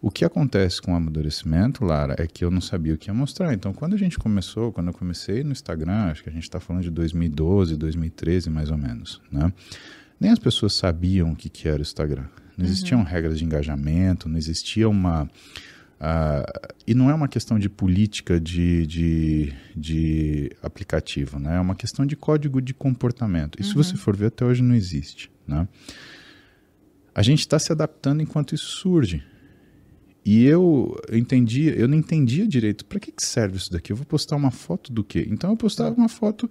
[0.00, 3.14] O que acontece com o amadurecimento, Lara, é que eu não sabia o que ia
[3.14, 3.52] mostrar.
[3.52, 6.60] Então, quando a gente começou, quando eu comecei no Instagram, acho que a gente está
[6.60, 9.52] falando de 2012, 2013 mais ou menos, né?
[10.18, 12.24] Nem as pessoas sabiam o que, que era o Instagram.
[12.56, 13.06] Não existiam uhum.
[13.06, 15.28] regras de engajamento, não existia uma.
[15.96, 21.56] Uh, e não é uma questão de política de, de, de, aplicativo, né?
[21.56, 23.58] é uma questão de código de comportamento.
[23.58, 23.68] E uhum.
[23.68, 25.30] se você for ver, até hoje não existe.
[25.46, 25.66] Né?
[27.14, 29.24] A gente está se adaptando enquanto isso surge.
[30.22, 33.92] E eu entendi, eu não entendia direito para que, que serve isso daqui.
[33.92, 35.26] Eu vou postar uma foto do quê?
[35.30, 36.50] Então eu postava uma foto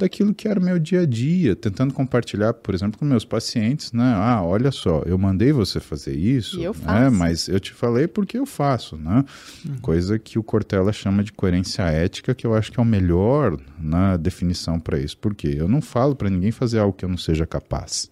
[0.00, 3.92] daquilo que era o meu dia a dia, tentando compartilhar, por exemplo, com meus pacientes,
[3.92, 4.14] né?
[4.16, 6.78] Ah, olha só, eu mandei você fazer isso, e eu né?
[6.82, 7.16] faço.
[7.16, 9.24] mas eu te falei porque eu faço, né?
[9.64, 9.78] Uhum.
[9.80, 13.58] Coisa que o Cortella chama de coerência ética, que eu acho que é o melhor
[13.78, 15.16] na definição para isso.
[15.18, 18.10] Porque eu não falo para ninguém fazer algo que eu não seja capaz,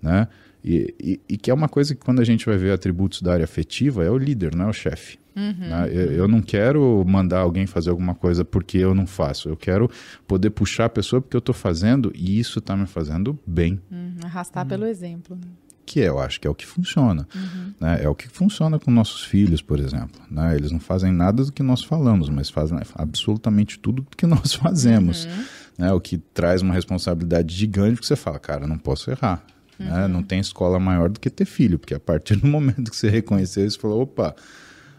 [0.00, 0.28] né?
[0.64, 3.32] E, e, e, que é uma coisa que quando a gente vai ver atributos da
[3.32, 5.18] área afetiva, é o líder, não é o chefe.
[5.34, 5.68] Uhum.
[5.68, 5.88] Né?
[5.90, 9.48] Eu, eu, não quero mandar alguém fazer alguma coisa porque eu não faço.
[9.48, 9.90] Eu quero
[10.26, 13.80] poder puxar a pessoa porque eu estou fazendo e isso está me fazendo bem.
[13.90, 14.16] Uhum.
[14.24, 14.68] Arrastar uhum.
[14.68, 15.36] pelo exemplo.
[15.36, 15.48] Né?
[15.84, 17.26] Que é, eu acho que é o que funciona.
[17.34, 17.74] Uhum.
[17.80, 18.04] Né?
[18.04, 20.20] É o que funciona com nossos filhos, por exemplo.
[20.30, 20.54] Né?
[20.54, 24.54] Eles não fazem nada do que nós falamos, mas fazem absolutamente tudo do que nós
[24.54, 25.24] fazemos.
[25.24, 25.44] Uhum.
[25.78, 25.92] Né?
[25.92, 29.44] O que traz uma responsabilidade gigante porque você fala, cara, não posso errar.
[29.78, 30.02] Né?
[30.02, 30.08] Uhum.
[30.08, 33.08] Não tem escola maior do que ter filho, porque a partir do momento que você
[33.08, 34.34] reconheceu isso, falou, opa,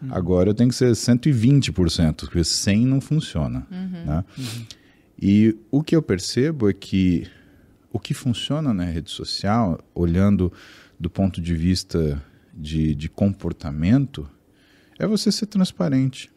[0.02, 0.08] uhum.
[0.10, 3.66] agora eu tenho que ser 120%, porque 100 não funciona.
[3.70, 4.04] Uhum.
[4.04, 4.24] Né?
[5.20, 7.26] E o que eu percebo é que
[7.92, 10.52] o que funciona na rede social, olhando
[10.98, 14.28] do ponto de vista de, de comportamento,
[14.98, 16.30] é você ser transparente.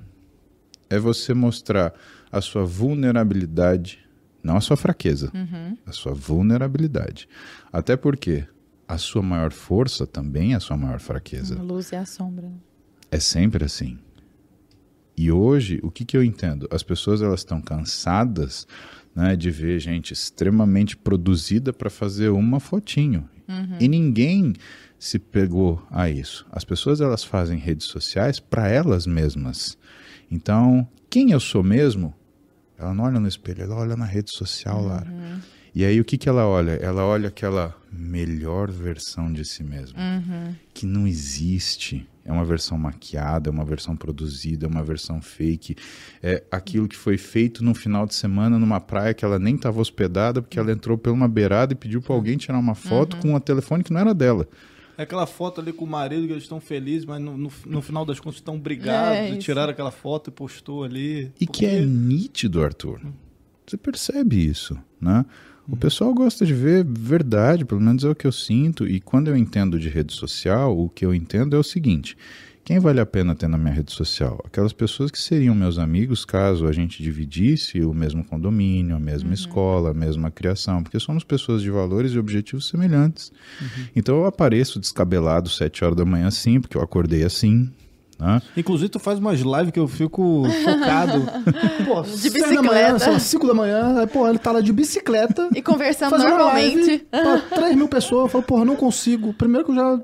[0.90, 1.94] É você mostrar
[2.32, 4.08] a sua vulnerabilidade
[4.48, 5.78] não a sua fraqueza, uhum.
[5.86, 7.28] a sua vulnerabilidade.
[7.72, 8.46] Até porque
[8.88, 11.60] a sua maior força também é a sua maior fraqueza.
[11.60, 12.50] A luz e a sombra.
[13.12, 13.98] É sempre assim.
[15.16, 16.68] E hoje, o que, que eu entendo?
[16.72, 18.68] As pessoas elas estão cansadas
[19.16, 23.28] né, de ver gente extremamente produzida para fazer uma fotinho.
[23.48, 23.78] Uhum.
[23.80, 24.54] E ninguém
[25.00, 26.46] se pegou a isso.
[26.52, 29.78] As pessoas elas fazem redes sociais para elas mesmas.
[30.30, 32.14] Então, quem eu sou mesmo
[32.78, 34.88] ela não olha no espelho, ela olha na rede social, uhum.
[34.88, 35.12] Lara.
[35.74, 36.72] E aí o que, que ela olha?
[36.74, 40.56] Ela olha aquela melhor versão de si mesma, uhum.
[40.74, 42.08] que não existe.
[42.28, 45.78] É uma versão maquiada, é uma versão produzida, é uma versão fake.
[46.22, 49.80] É aquilo que foi feito no final de semana numa praia que ela nem estava
[49.80, 53.22] hospedada, porque ela entrou por uma beirada e pediu para alguém tirar uma foto uhum.
[53.22, 54.46] com um telefone que não era dela.
[54.98, 57.82] É aquela foto ali com o marido que eles estão felizes, mas no, no, no
[57.82, 61.32] final das contas estão brigados é, e tiraram aquela foto e postou ali.
[61.40, 61.60] E porque...
[61.60, 63.00] que é nítido, Arthur.
[63.66, 65.26] Você percebe isso, né?
[65.70, 68.88] O pessoal gosta de ver verdade, pelo menos é o que eu sinto.
[68.88, 72.18] E quando eu entendo de rede social, o que eu entendo é o seguinte:
[72.64, 74.42] Quem vale a pena ter na minha rede social?
[74.46, 79.28] Aquelas pessoas que seriam meus amigos caso a gente dividisse o mesmo condomínio, a mesma
[79.28, 79.34] uhum.
[79.34, 83.34] escola, a mesma criação, porque somos pessoas de valores e objetivos semelhantes.
[83.62, 83.86] Uhum.
[83.94, 87.70] Então eu apareço descabelado sete horas da manhã assim, porque eu acordei assim,
[88.20, 88.42] né?
[88.56, 91.26] Inclusive, tu faz umas lives que eu fico focado.
[91.86, 92.56] pô, de bicicleta.
[92.56, 95.50] Da manhã, são 5 da manhã, aí, pô, ele tá lá de bicicleta.
[95.56, 97.06] E conversando normalmente.
[97.10, 99.34] Pra 3 mil pessoas, eu falo, porra, não consigo.
[99.34, 100.00] Primeiro que eu já,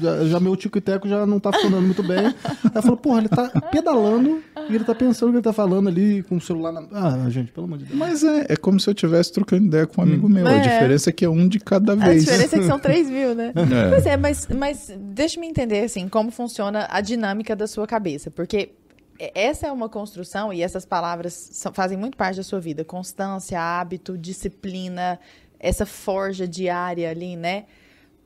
[0.00, 2.26] já, já meu tico e teco já não tá funcionando muito bem.
[2.26, 2.34] Aí
[2.74, 5.88] eu falo, porra, ele tá pedalando e ele tá pensando o que ele tá falando
[5.88, 6.82] ali com o celular na.
[6.92, 7.98] Ah, gente, pelo amor de Deus.
[7.98, 10.30] Mas é, é como se eu estivesse trocando ideia com um amigo hum.
[10.30, 10.46] meu.
[10.46, 10.58] É.
[10.58, 12.28] A diferença é que é um de cada vez.
[12.28, 13.52] A diferença é que são 3 mil, né?
[13.54, 13.88] É.
[13.88, 18.30] Pois é, mas, mas deixa-me entender, assim, como funciona a dinâmica da sua cabeça.
[18.30, 18.72] Porque
[19.18, 22.84] essa é uma construção e essas palavras são, fazem muito parte da sua vida.
[22.84, 25.18] Constância, hábito, disciplina,
[25.58, 27.64] essa forja diária ali, né?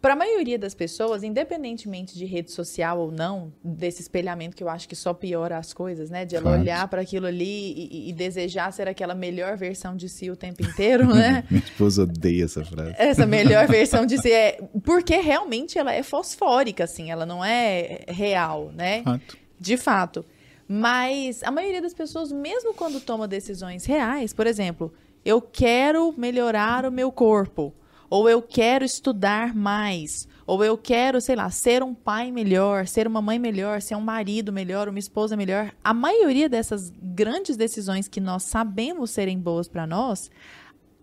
[0.01, 4.69] Para a maioria das pessoas, independentemente de rede social ou não, desse espelhamento que eu
[4.69, 6.25] acho que só piora as coisas, né?
[6.25, 6.61] De ela Fato.
[6.61, 10.63] olhar para aquilo ali e, e, desejar ser aquela melhor versão de si o tempo
[10.63, 11.43] inteiro, né?
[11.51, 12.95] Minha esposa odeia essa frase.
[12.97, 18.05] Essa melhor versão de si é porque realmente ela é fosfórica, assim, ela não é
[18.07, 19.03] real, né?
[19.03, 19.37] Fato.
[19.59, 20.25] De fato.
[20.69, 24.93] Mas a maioria das pessoas, mesmo quando toma decisões reais, por exemplo,
[25.25, 27.75] eu quero melhorar o meu corpo
[28.11, 33.07] ou eu quero estudar mais, ou eu quero, sei lá, ser um pai melhor, ser
[33.07, 35.73] uma mãe melhor, ser um marido melhor, uma esposa melhor.
[35.85, 40.31] A maioria dessas grandes decisões que nós sabemos serem boas para nós,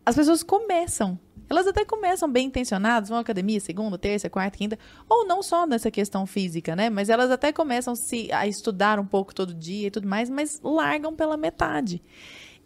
[0.05, 1.19] as pessoas começam.
[1.47, 5.67] Elas até começam bem intencionadas, vão à academia segunda, terça, quarta, quinta, ou não só
[5.67, 6.89] nessa questão física, né?
[6.89, 10.59] Mas elas até começam se a estudar um pouco todo dia e tudo mais, mas
[10.63, 12.01] largam pela metade.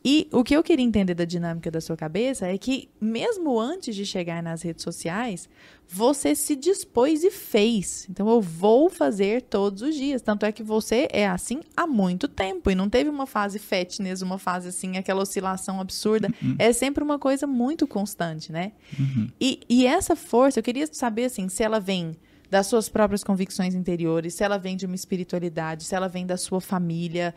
[0.04, 3.96] E o que eu queria entender da dinâmica da sua cabeça é que, mesmo antes
[3.96, 5.50] de chegar nas redes sociais,
[5.88, 8.08] você se dispôs e fez.
[8.10, 10.22] Então, eu vou fazer todos os dias.
[10.22, 12.72] Tanto é que você é assim há muito tempo.
[12.72, 16.30] E não teve uma fase fitness, uma fase assim, aquela oscilação absurda.
[16.42, 16.56] Uhum.
[16.58, 18.72] É sempre uma coisa muito constante, né?
[18.98, 19.28] Uhum.
[19.40, 22.16] E, e essa força, eu queria saber assim, se ela vem
[22.50, 26.36] das suas próprias convicções interiores, se ela vem de uma espiritualidade, se ela vem da
[26.36, 27.34] sua família,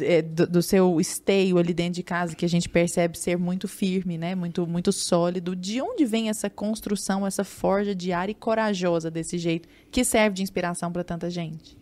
[0.00, 3.68] é, do, do, seu esteio ali dentro de casa, que a gente percebe ser muito
[3.68, 4.34] firme, né?
[4.34, 5.54] muito, muito sólido.
[5.54, 10.42] De onde vem essa construção, essa forja diária e corajosa desse jeito, que serve de
[10.42, 11.76] inspiração para tanta gente?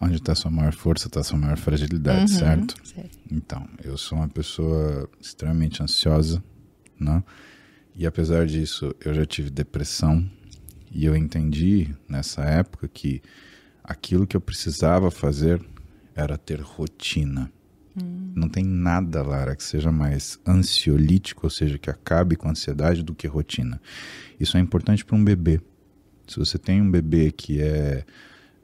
[0.00, 2.88] Onde está sua maior força, está sua maior fragilidade, uhum, certo?
[2.88, 3.18] certo?
[3.30, 6.42] Então, eu sou uma pessoa extremamente ansiosa,
[6.98, 7.22] né?
[7.94, 10.28] E apesar disso, eu já tive depressão,
[10.92, 13.22] e eu entendi nessa época que
[13.82, 15.64] aquilo que eu precisava fazer
[16.14, 17.50] era ter rotina.
[17.96, 18.32] Hum.
[18.34, 23.02] Não tem nada, Lara, que seja mais ansiolítico, ou seja, que acabe com a ansiedade
[23.02, 23.80] do que rotina.
[24.38, 25.60] Isso é importante para um bebê.
[26.26, 28.04] Se você tem um bebê que é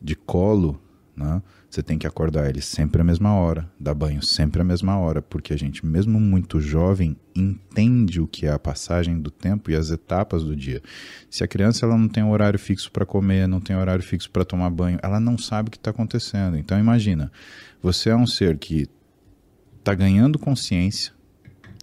[0.00, 0.80] de colo,
[1.16, 1.42] né?
[1.70, 5.20] Você tem que acordar ele sempre à mesma hora, dar banho sempre à mesma hora,
[5.20, 9.76] porque a gente, mesmo muito jovem, entende o que é a passagem do tempo e
[9.76, 10.82] as etapas do dia.
[11.28, 14.30] Se a criança ela não tem um horário fixo para comer, não tem horário fixo
[14.30, 16.56] para tomar banho, ela não sabe o que está acontecendo.
[16.56, 17.30] Então imagina,
[17.82, 18.88] você é um ser que
[19.78, 21.12] está ganhando consciência,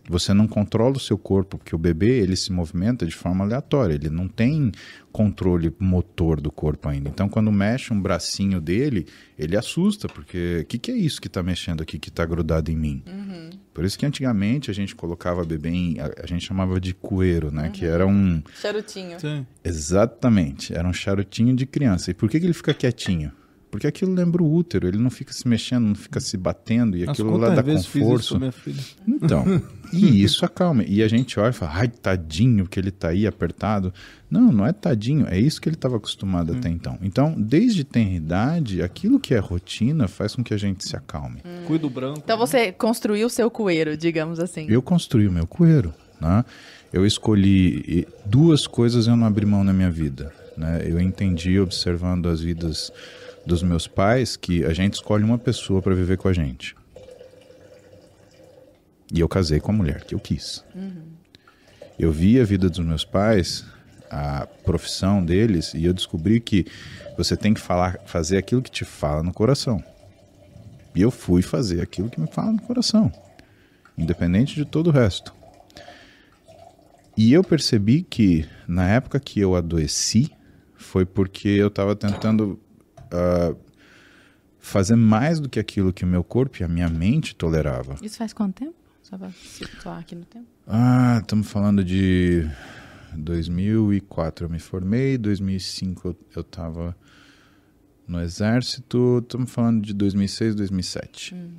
[0.07, 3.95] você não controla o seu corpo, porque o bebê ele se movimenta de forma aleatória,
[3.95, 4.71] ele não tem
[5.11, 7.09] controle motor do corpo ainda.
[7.09, 9.07] Então, quando mexe um bracinho dele,
[9.39, 12.69] ele assusta, porque o que, que, é isso que está mexendo aqui, que está grudado
[12.69, 13.03] em mim?
[13.07, 13.49] Uhum.
[13.73, 15.99] Por isso que antigamente a gente colocava bebê em.
[15.99, 17.65] A, a gente chamava de coeiro, né?
[17.65, 17.71] Uhum.
[17.71, 18.43] Que era um.
[18.61, 19.19] Charutinho.
[19.19, 19.45] Sim.
[19.63, 22.11] Exatamente, era um charutinho de criança.
[22.11, 23.31] E por que, que ele fica quietinho?
[23.75, 27.03] Porque aquilo lembra o útero, ele não fica se mexendo, não fica se batendo, e
[27.03, 28.39] As aquilo lá dá conforto.
[29.05, 29.43] Então,
[29.95, 30.83] e isso acalma.
[30.83, 33.93] E a gente olha e fala, ai, tadinho que ele tá aí apertado.
[34.29, 36.57] Não, não é tadinho, é isso que ele estava acostumado hum.
[36.57, 36.97] até então.
[37.01, 41.41] Então, desde tenra idade, aquilo que é rotina faz com que a gente se acalme.
[41.45, 41.65] Hum.
[41.65, 42.21] Cuido branco.
[42.23, 44.65] Então você construiu o seu coeiro, digamos assim.
[44.69, 46.43] Eu construí o meu coeiro, né?
[46.91, 50.33] Eu escolhi duas coisas eu não abri mão na minha vida.
[50.57, 50.83] Né?
[50.85, 52.91] Eu entendi observando as vidas
[53.45, 56.75] dos meus pais que a gente escolhe uma pessoa para viver com a gente.
[59.13, 60.63] E eu casei com a mulher que eu quis.
[60.73, 61.03] Uhum.
[61.97, 63.65] Eu vi a vida dos meus pais,
[64.09, 66.65] a profissão deles, e eu descobri que
[67.17, 69.83] você tem que falar, fazer aquilo que te fala no coração.
[70.93, 73.11] E eu fui fazer aquilo que me fala no coração,
[73.97, 75.33] independente de todo o resto.
[77.17, 80.31] E eu percebi que na época que eu adoeci
[80.75, 82.59] foi porque eu estava tentando
[83.13, 83.57] uh,
[84.59, 87.95] fazer mais do que aquilo que o meu corpo e a minha mente tolerava.
[88.01, 88.84] Isso faz quanto tempo?
[89.05, 90.47] Só para situar aqui no tempo.
[90.65, 92.43] Ah, estamos falando de
[93.15, 96.97] 2004 eu me formei, 2005 eu, eu tava
[98.07, 101.35] No exército, estamos falando de 2006, 2007.
[101.35, 101.51] Hum.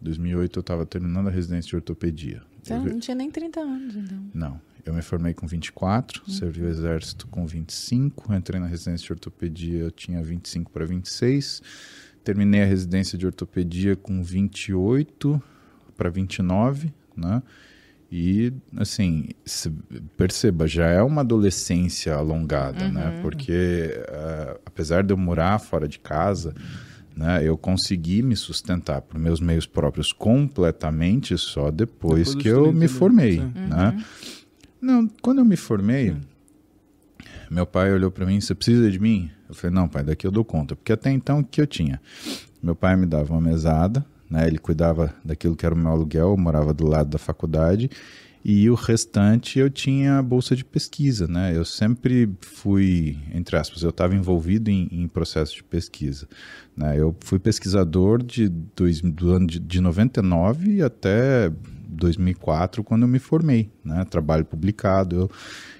[0.00, 2.42] 2008 eu estava terminando a residência de ortopedia.
[2.62, 4.30] Você eu não tinha nem 30 anos, então.
[4.32, 4.60] Não.
[4.82, 6.32] Eu me formei com 24, uhum.
[6.32, 11.60] servi o exército com 25, entrei na residência de ortopedia, eu tinha 25 para 26.
[12.24, 15.42] Terminei a residência de ortopedia com 28
[15.98, 17.42] para 29, né?
[18.10, 19.28] E, assim,
[20.16, 23.04] perceba, já é uma adolescência alongada, né?
[23.04, 23.16] uhum.
[23.16, 23.18] né?
[23.20, 26.54] Porque, uh, apesar de eu morar fora de casa,
[27.14, 32.72] né, eu consegui me sustentar por meus meios próprios completamente só depois, depois que eu
[32.72, 33.94] me formei, né?
[33.94, 34.04] Uhum.
[34.80, 36.16] Não, quando eu me formei,
[37.50, 39.30] meu pai olhou para mim, você precisa de mim?
[39.48, 40.76] Eu falei, não, pai, daqui eu dou conta.
[40.76, 42.00] Porque até então, o que eu tinha?
[42.62, 44.46] Meu pai me dava uma mesada, né?
[44.46, 47.90] Ele cuidava daquilo que era o meu aluguel, morava do lado da faculdade,
[48.44, 51.54] e o restante eu tinha bolsa de pesquisa, né?
[51.54, 56.28] Eu sempre fui, entre aspas, eu estava envolvido em, em processo de pesquisa.
[56.76, 56.98] Né?
[56.98, 61.52] Eu fui pesquisador de, dois, do ano de, de 99 até
[61.88, 64.04] 2004, quando eu me formei, né?
[64.04, 65.16] Trabalho publicado.
[65.16, 65.30] Eu,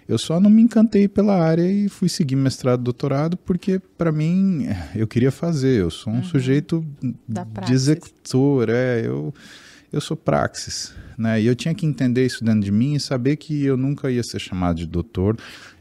[0.08, 4.66] eu só não me encantei pela área e fui seguir mestrado, doutorado, porque para mim
[4.94, 5.80] eu queria fazer.
[5.80, 6.24] Eu sou um uhum.
[6.24, 6.84] sujeito
[7.66, 9.32] de executor, é, eu
[9.92, 11.40] eu sou praxis, né?
[11.40, 14.22] E eu tinha que entender isso dentro de mim e saber que eu nunca ia
[14.22, 15.36] ser chamado de doutor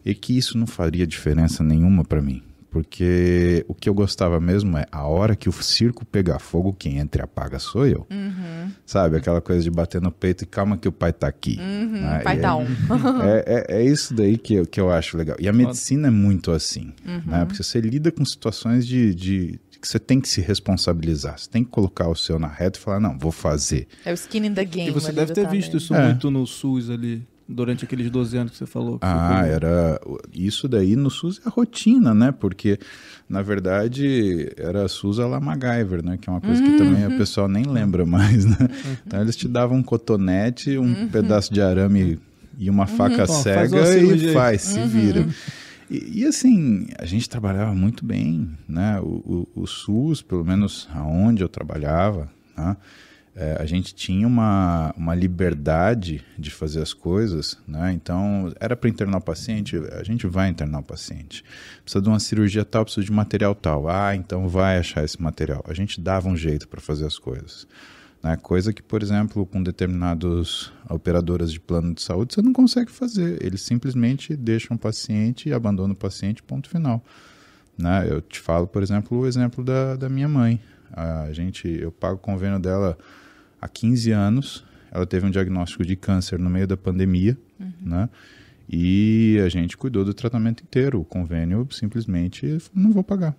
[0.06, 2.42] e que isso não faria diferença nenhuma para mim.
[2.70, 6.98] Porque o que eu gostava mesmo é a hora que o circo pegar fogo, quem
[6.98, 8.06] entra e apaga sou eu.
[8.10, 8.72] Uhum.
[8.86, 9.18] Sabe?
[9.18, 11.58] Aquela coisa de bater no peito e calma que o pai tá aqui.
[11.60, 12.20] Uhum, né?
[12.24, 12.66] pai tá um.
[13.24, 15.38] é, é, é, isso daí que eu, que eu acho legal.
[15.40, 16.94] E a medicina é muito assim.
[17.06, 17.22] Uhum.
[17.26, 17.46] Né?
[17.46, 21.40] Porque você lida com situações de, de, que você tem que se responsabilizar.
[21.40, 23.88] Você tem que colocar o seu na reta e falar, não, vou fazer.
[24.04, 24.90] É o skin in the game.
[24.90, 26.06] E você deve ter visto isso é.
[26.06, 29.00] muito no SUS ali durante aqueles 12 anos que você falou.
[29.00, 30.02] Que ah, era.
[30.34, 32.32] Isso daí no SUS é a rotina, né?
[32.32, 32.78] Porque,
[33.30, 36.18] na verdade, era SUS a la MacGyver, né?
[36.18, 37.18] Que é uma coisa que também o uhum.
[37.18, 38.58] pessoal nem lembra mais, né?
[38.60, 38.98] Uhum.
[39.06, 41.08] Então eles te davam um cotonete, um uhum.
[41.08, 42.20] pedaço de arame
[42.58, 43.42] e uma faca uhum.
[43.42, 45.28] cega faz e faz, se vira.
[45.90, 49.00] E, e, assim, a gente trabalhava muito bem, né?
[49.00, 52.76] O, o, o SUS, pelo menos aonde eu trabalhava, né?
[53.40, 57.94] É, a gente tinha uma, uma liberdade de fazer as coisas, né?
[57.94, 61.46] Então, era para internar o paciente, a gente vai internar o paciente.
[61.84, 63.88] Precisa de uma cirurgia tal, precisa de material tal.
[63.88, 65.64] Ah, então vai achar esse material.
[65.68, 67.68] A gente dava um jeito para fazer as coisas.
[68.24, 68.36] Né?
[68.38, 73.38] Coisa que, por exemplo, com determinadas operadoras de plano de saúde, você não consegue fazer.
[73.46, 77.06] Eles simplesmente deixam o paciente e abandonam o paciente, ponto final.
[77.78, 78.08] Né?
[78.10, 80.60] Eu te falo, por exemplo, o exemplo da, da minha mãe.
[80.92, 82.98] A gente, eu pago o convênio dela
[83.62, 84.64] há 15 anos.
[84.92, 87.72] Ela teve um diagnóstico de câncer no meio da pandemia, uhum.
[87.82, 88.10] né?
[88.70, 91.00] E a gente cuidou do tratamento inteiro.
[91.00, 93.36] O convênio simplesmente não vou pagar.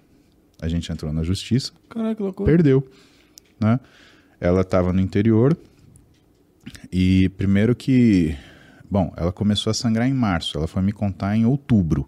[0.60, 2.50] A gente entrou na justiça, Caraca, loucura.
[2.50, 2.88] perdeu,
[3.60, 3.78] né?
[4.40, 5.56] Ela estava no interior
[6.92, 8.36] e primeiro que,
[8.90, 10.58] bom, ela começou a sangrar em março.
[10.58, 12.06] Ela foi me contar em outubro.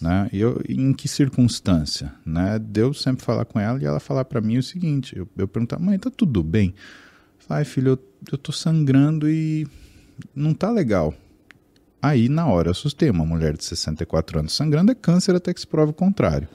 [0.00, 0.30] Né?
[0.32, 2.12] E eu, em que circunstância?
[2.24, 2.58] Né?
[2.58, 5.82] Deu sempre falar com ela e ela falar para mim o seguinte: eu, eu perguntava,
[5.82, 6.74] mãe, tá tudo bem?
[7.48, 7.98] Ai, filho, eu,
[8.32, 9.66] eu tô sangrando e
[10.34, 11.14] não tá legal.
[12.02, 13.10] Aí, na hora, assustei.
[13.10, 16.48] Uma mulher de 64 anos sangrando é câncer até que se prove o contrário,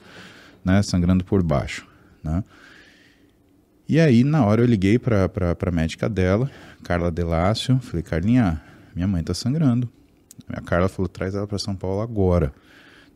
[0.63, 0.81] né?
[0.81, 1.87] Sangrando por baixo,
[2.23, 2.43] né?
[3.87, 6.49] E aí, na hora, eu liguei para a médica dela,
[6.83, 7.79] Carla Delácio.
[7.79, 8.59] Falei, Carlinha,
[8.95, 9.87] minha mãe está sangrando.
[10.47, 12.51] A Carla falou, traz ela para São Paulo agora.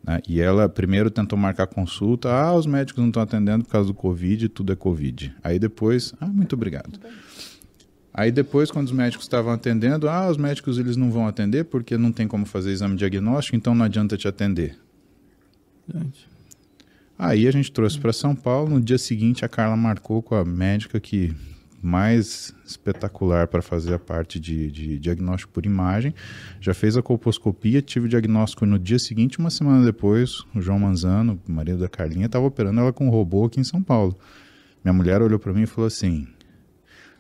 [0.04, 0.20] Né?
[0.28, 2.30] E ela primeiro tentou marcar consulta.
[2.30, 5.36] Ah, os médicos não estão atendendo por causa do Covid, tudo é Covid.
[5.44, 7.00] Aí depois, ah, muito obrigado.
[8.14, 11.98] Aí depois, quando os médicos estavam atendendo, ah, os médicos eles não vão atender porque
[11.98, 14.78] não tem como fazer exame diagnóstico, então não adianta te atender.
[15.88, 16.28] Gente.
[17.18, 18.70] Aí a gente trouxe para São Paulo.
[18.70, 21.36] No dia seguinte, a Carla marcou com a médica que
[21.82, 26.14] mais espetacular para fazer a parte de, de, diagnóstico por imagem.
[26.60, 29.40] Já fez a colposcopia, tive o diagnóstico no dia seguinte.
[29.40, 33.46] Uma semana depois, o João Manzano, marido da Carlinha, estava operando ela com um robô
[33.46, 34.18] aqui em São Paulo.
[34.84, 36.28] Minha mulher olhou para mim e falou assim: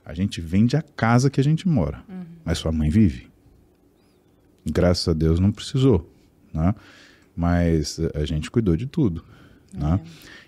[0.10, 2.26] A gente vende a casa que a gente mora, uhum.
[2.44, 3.28] mas sua mãe vive.
[4.66, 6.12] Graças a Deus não precisou,
[6.52, 6.74] né?
[7.36, 9.24] mas a gente cuidou de tudo.
[9.72, 10.00] Né?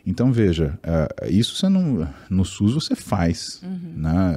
[0.04, 3.94] Então veja, uh, isso você não no SUS você faz, uhum.
[3.98, 4.36] né?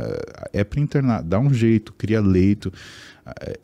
[0.52, 2.70] É para internar, dá um jeito, cria leito.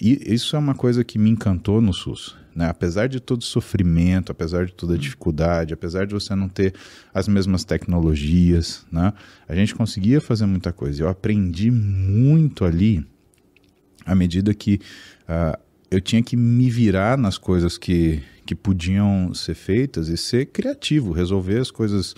[0.00, 2.36] E isso é uma coisa que me encantou no SUS.
[2.54, 2.66] Né?
[2.68, 5.00] Apesar de todo o sofrimento, apesar de toda a uhum.
[5.00, 6.74] dificuldade, apesar de você não ter
[7.12, 9.12] as mesmas tecnologias, né?
[9.48, 11.02] a gente conseguia fazer muita coisa.
[11.02, 13.06] Eu aprendi muito ali
[14.04, 14.80] à medida que
[15.28, 15.58] uh,
[15.90, 21.12] eu tinha que me virar nas coisas que, que podiam ser feitas e ser criativo,
[21.12, 22.14] resolver as coisas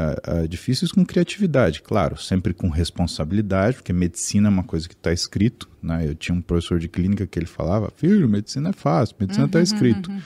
[0.00, 4.94] uh, uh, difíceis com criatividade, claro, sempre com responsabilidade, porque medicina é uma coisa que
[4.94, 5.68] está escrito.
[5.82, 6.08] Né?
[6.08, 9.58] Eu tinha um professor de clínica que ele falava: filho, medicina é fácil, medicina está
[9.58, 10.10] uhum, escrito.
[10.10, 10.20] Uhum.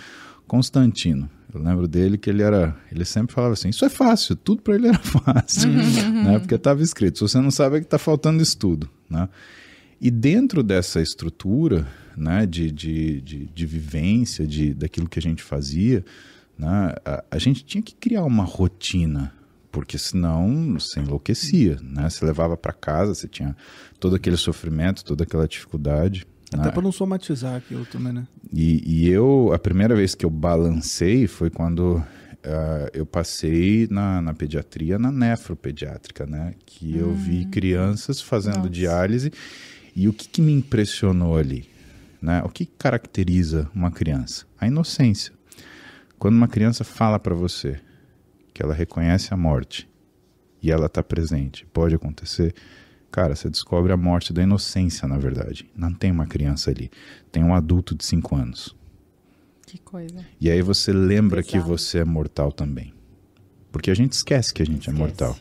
[0.47, 1.29] Constantino.
[1.53, 4.75] Eu lembro dele que ele era, ele sempre falava assim, isso é fácil, tudo para
[4.75, 6.25] ele era fácil, uhum.
[6.25, 6.39] né?
[6.41, 7.19] Porque estava escrito.
[7.19, 9.29] Se você não sabe é que está faltando estudo, né?
[10.01, 15.43] E dentro dessa estrutura, né, de, de, de, de vivência, de, daquilo que a gente
[15.43, 16.05] fazia,
[16.59, 19.33] né, a, a gente tinha que criar uma rotina,
[19.75, 22.09] porque senão você enlouquecia, né?
[22.09, 23.57] Você levava para casa, você tinha
[23.99, 26.25] todo aquele sofrimento, toda aquela dificuldade.
[26.53, 26.71] Até né?
[26.71, 28.25] para não somatizar aquilo também, né?
[28.53, 34.23] E, e, eu, a primeira vez que eu balancei foi quando uh, eu passei na,
[34.23, 36.55] na pediatria, na nefropediátrica, né?
[36.65, 37.01] Que hum.
[37.01, 37.51] eu vi hum.
[37.51, 38.71] crianças fazendo Nossa.
[38.71, 39.33] diálise.
[39.97, 41.69] E o que, que me impressionou ali?
[42.23, 42.41] Né?
[42.45, 44.45] O que caracteriza uma criança?
[44.57, 45.33] A inocência.
[46.17, 47.81] Quando uma criança fala para você
[48.55, 49.91] que ela reconhece a morte
[50.63, 52.55] e ela está presente, pode acontecer
[53.15, 55.71] Cara, você descobre a morte da inocência, na verdade.
[55.77, 56.91] Não tem uma criança ali.
[57.31, 58.77] Tem um adulto de 5 anos.
[59.65, 60.27] Que coisa.
[60.41, 62.93] E aí você lembra que você é mortal também.
[63.71, 64.97] Porque a gente esquece que a gente é esquece.
[64.97, 65.37] é mortal.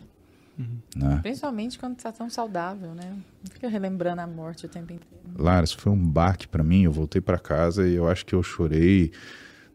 [0.60, 0.78] Uhum.
[0.96, 1.20] Né?
[1.24, 3.10] Principalmente quando está tão saudável, né?
[3.44, 5.08] Não fica relembrando a morte o tempo inteiro.
[5.36, 6.84] Lara, isso foi um baque para mim.
[6.84, 9.12] Eu voltei para casa e eu acho que eu chorei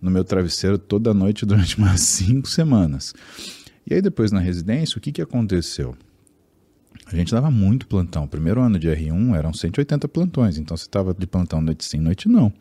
[0.01, 3.15] no meu travesseiro toda noite durante umas cinco semanas.
[3.87, 5.97] E aí depois na residência, o que, que aconteceu?
[7.07, 8.25] A gente dava muito plantão.
[8.25, 11.99] O primeiro ano de R1 eram 180 plantões, então você estava de plantão noite sim,
[11.99, 12.53] noite não.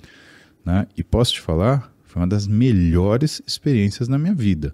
[0.65, 0.87] Né?
[0.95, 4.73] E posso te falar, foi uma das melhores experiências na minha vida.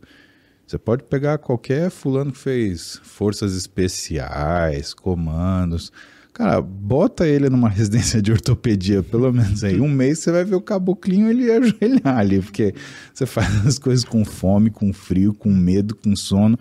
[0.65, 5.91] Você pode pegar qualquer fulano que fez forças especiais, comandos.
[6.33, 9.79] Cara, bota ele numa residência de ortopedia, pelo menos aí.
[9.79, 12.73] Um mês você vai ver o caboclinho ele ajoelhar ali, porque
[13.13, 16.57] você faz as coisas com fome, com frio, com medo, com sono.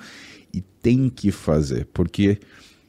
[0.52, 2.38] E tem que fazer, porque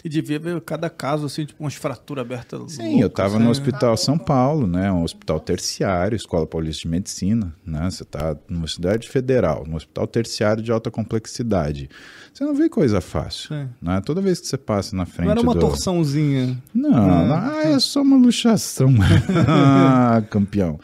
[0.04, 2.74] e devia ver cada caso, assim, tipo umas fraturas abertas.
[2.74, 3.52] Sim, eu estava no né?
[3.52, 4.92] Hospital São Paulo, né?
[4.92, 7.90] Um hospital terciário, Escola Paulista de Medicina, né?
[7.90, 11.90] Você está numa cidade federal, num hospital terciário de alta complexidade.
[12.34, 13.70] Você não vê coisa fácil, Sim.
[13.82, 14.02] né?
[14.06, 15.60] Toda vez que você passa na frente Não era uma do...
[15.62, 16.62] torçãozinha.
[16.74, 17.28] Não, é.
[17.28, 18.94] não, ah, é só uma luxação.
[19.48, 20.80] ah, campeão.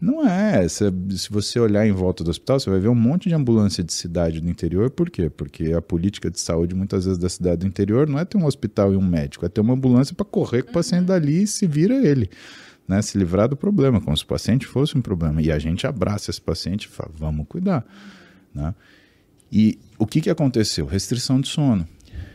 [0.00, 0.66] Não é.
[0.66, 3.84] Se, se você olhar em volta do hospital, você vai ver um monte de ambulância
[3.84, 4.88] de cidade do interior.
[4.90, 5.28] Por quê?
[5.28, 8.46] Porque a política de saúde, muitas vezes, da cidade do interior não é ter um
[8.46, 11.46] hospital e um médico, é ter uma ambulância para correr com o paciente dali e
[11.46, 12.30] se vira ele.
[12.88, 15.40] Né, se livrar do problema, como se o paciente fosse um problema.
[15.40, 17.86] E a gente abraça esse paciente e fala, vamos cuidar.
[18.52, 18.74] Né?
[19.52, 20.86] E o que, que aconteceu?
[20.86, 21.86] Restrição de sono.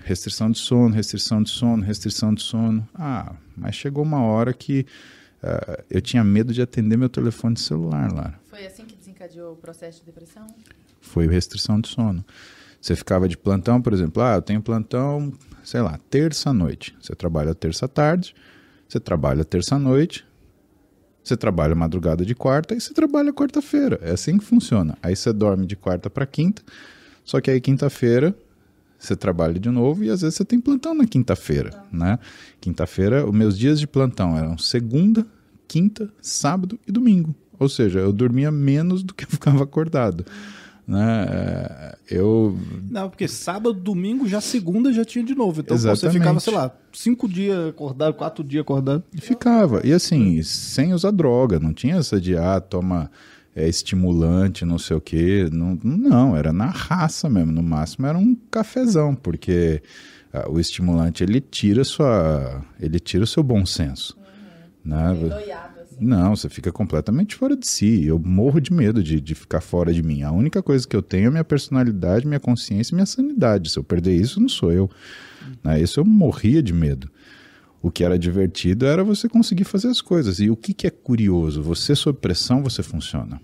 [0.05, 2.87] Restrição de sono, restrição de sono, restrição de sono.
[2.93, 4.85] Ah, mas chegou uma hora que
[5.43, 8.39] uh, eu tinha medo de atender meu telefone celular lá.
[8.45, 10.47] Foi assim que desencadeou o processo de depressão?
[11.01, 12.23] Foi restrição de sono.
[12.81, 15.33] Você ficava de plantão, por exemplo, ah, eu tenho plantão,
[15.63, 16.95] sei lá, terça-noite.
[17.01, 18.35] Você trabalha terça-tarde,
[18.87, 20.25] você trabalha terça-noite,
[21.23, 23.99] você trabalha madrugada de quarta e você trabalha quarta-feira.
[24.03, 24.95] É assim que funciona.
[25.01, 26.61] Aí você dorme de quarta para quinta,
[27.23, 28.35] só que aí quinta-feira
[29.05, 32.19] você trabalha de novo e às vezes você tem plantão na quinta-feira, né?
[32.59, 35.25] Quinta-feira, os meus dias de plantão eram segunda,
[35.67, 37.35] quinta, sábado e domingo.
[37.59, 40.25] Ou seja, eu dormia menos do que eu ficava acordado.
[40.87, 41.25] Né?
[41.29, 42.57] É, eu...
[42.89, 45.61] Não, porque sábado, domingo, já segunda já tinha de novo.
[45.61, 46.01] Então Exatamente.
[46.01, 49.03] você ficava, sei lá, cinco dias acordado, quatro dias acordado.
[49.13, 49.81] E ficava.
[49.83, 51.59] E assim, sem usar droga.
[51.59, 53.09] Não tinha essa de, ah, toma
[53.55, 55.47] é, estimulante, não sei o quê.
[55.51, 57.51] Não, não, era na raça mesmo.
[57.51, 59.81] No máximo era um cafezão, porque
[60.33, 64.17] ah, o estimulante ele tira sua, ele tira o seu bom senso.
[64.83, 65.15] Né?
[65.81, 65.97] assim.
[65.99, 68.05] Não, você fica completamente fora de si.
[68.05, 70.21] Eu morro de medo de, de ficar fora de mim.
[70.23, 73.71] A única coisa que eu tenho é minha personalidade, minha consciência e minha sanidade.
[73.71, 74.89] Se eu perder isso, não sou eu.
[75.63, 75.81] Né?
[75.81, 77.09] Isso eu morria de medo.
[77.85, 80.39] O que era divertido era você conseguir fazer as coisas.
[80.39, 81.61] E o que, que é curioso?
[81.61, 83.39] Você, sob pressão, você funciona.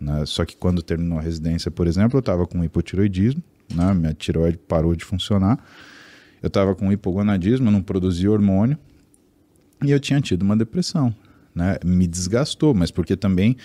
[0.00, 0.26] Né?
[0.26, 3.40] Só que quando terminou a residência, por exemplo, eu estava com hipotiroidismo,
[3.72, 3.94] né?
[3.94, 5.64] minha tiroide parou de funcionar.
[6.42, 8.76] Eu estava com hipogonadismo, eu não produzia hormônio.
[9.80, 11.14] E eu tinha tido uma depressão,
[11.54, 11.76] né?
[11.84, 13.56] Me desgastou, mas porque também,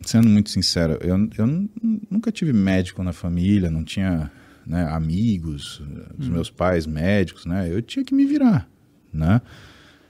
[0.00, 1.68] sendo muito sincero, eu, eu
[2.10, 4.28] nunca tive médico na família, não tinha
[4.66, 5.82] né, amigos,
[6.18, 6.32] os hum.
[6.32, 7.68] meus pais médicos, né?
[7.70, 8.68] Eu tinha que me virar,
[9.12, 9.40] né?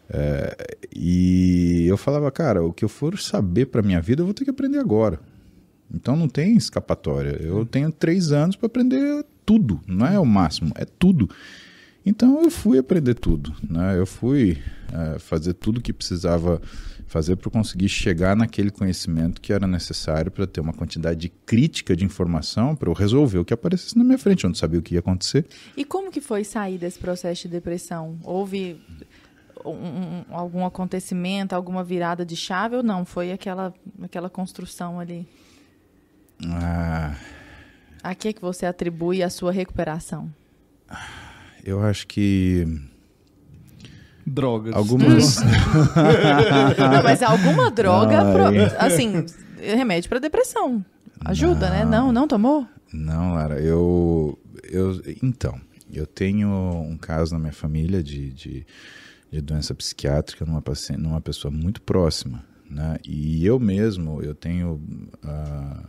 [0.08, 4.34] É, e eu falava, cara, o que eu for saber para minha vida, eu vou
[4.34, 5.18] ter que aprender agora.
[5.92, 7.38] Então não tem escapatória.
[7.40, 11.28] Eu tenho três anos para aprender tudo, não é o máximo, é tudo.
[12.04, 13.98] Então eu fui aprender tudo, né?
[13.98, 16.60] Eu fui é, fazer tudo que precisava
[17.06, 22.04] fazer para conseguir chegar naquele conhecimento que era necessário para ter uma quantidade crítica de
[22.04, 24.94] informação para eu resolver o que aparecesse na minha frente, eu não sabia o que
[24.94, 25.46] ia acontecer.
[25.76, 28.18] E como que foi sair desse processo de depressão?
[28.24, 28.80] Houve
[29.64, 33.04] um, um, algum acontecimento, alguma virada de chave ou não?
[33.04, 35.26] Foi aquela, aquela construção ali?
[36.46, 37.14] Ah,
[38.02, 40.32] A que que você atribui a sua recuperação?
[41.64, 42.66] Eu acho que
[44.26, 44.74] Drogas.
[44.74, 49.26] algumas Não, mas alguma droga, pro- assim,
[49.58, 50.84] remédio para depressão.
[51.24, 51.84] Ajuda, né?
[51.84, 52.66] Não, não tomou?
[52.92, 54.38] Não, Lara, eu,
[54.70, 55.00] eu.
[55.22, 55.60] Então,
[55.92, 58.66] eu tenho um caso na minha família de, de,
[59.30, 62.96] de doença psiquiátrica numa, paciente, numa pessoa muito próxima, né?
[63.04, 64.80] E eu mesmo, eu tenho.
[65.22, 65.82] ah,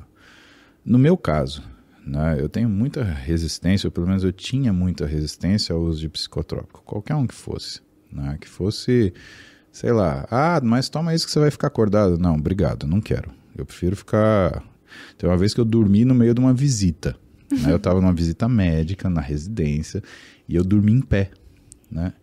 [0.83, 1.63] no meu caso,
[2.05, 2.37] né?
[2.39, 6.83] Eu tenho muita resistência, ou pelo menos eu tinha muita resistência ao uso de psicotrópico,
[6.85, 7.81] qualquer um que fosse,
[8.11, 8.37] né?
[8.39, 9.13] Que fosse,
[9.71, 12.17] sei lá, ah, mas toma isso que você vai ficar acordado.
[12.17, 13.31] Não, obrigado, não quero.
[13.57, 14.63] Eu prefiro ficar.
[15.17, 17.17] Tem uma vez que eu dormi no meio de uma visita.
[17.51, 17.71] Né?
[17.71, 20.03] Eu estava numa visita médica na residência
[20.47, 21.31] e eu dormi em pé,
[21.89, 22.13] né?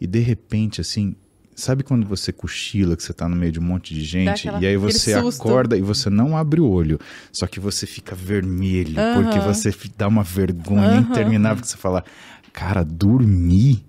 [0.00, 1.14] E de repente, assim,
[1.60, 4.62] sabe quando você cochila, que você tá no meio de um monte de gente aquela-
[4.62, 5.10] e aí você
[5.44, 6.98] acorda e você não abre o olho,
[7.32, 12.04] só que você fica vermelho porque você dá uma vergonha interminável que você fala,
[12.52, 13.84] cara, dormi,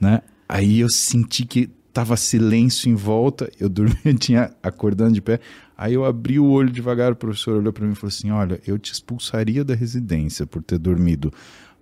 [0.00, 0.22] né?
[0.48, 5.40] Aí eu senti que tava silêncio em volta, eu dormi, eu tinha acordando de pé.
[5.78, 8.60] Aí eu abri o olho devagar, o professor olhou para mim e falou assim: "Olha,
[8.66, 11.32] eu te expulsaria da residência por ter dormido,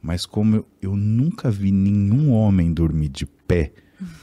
[0.03, 3.73] mas como eu, eu nunca vi nenhum homem dormir de pé,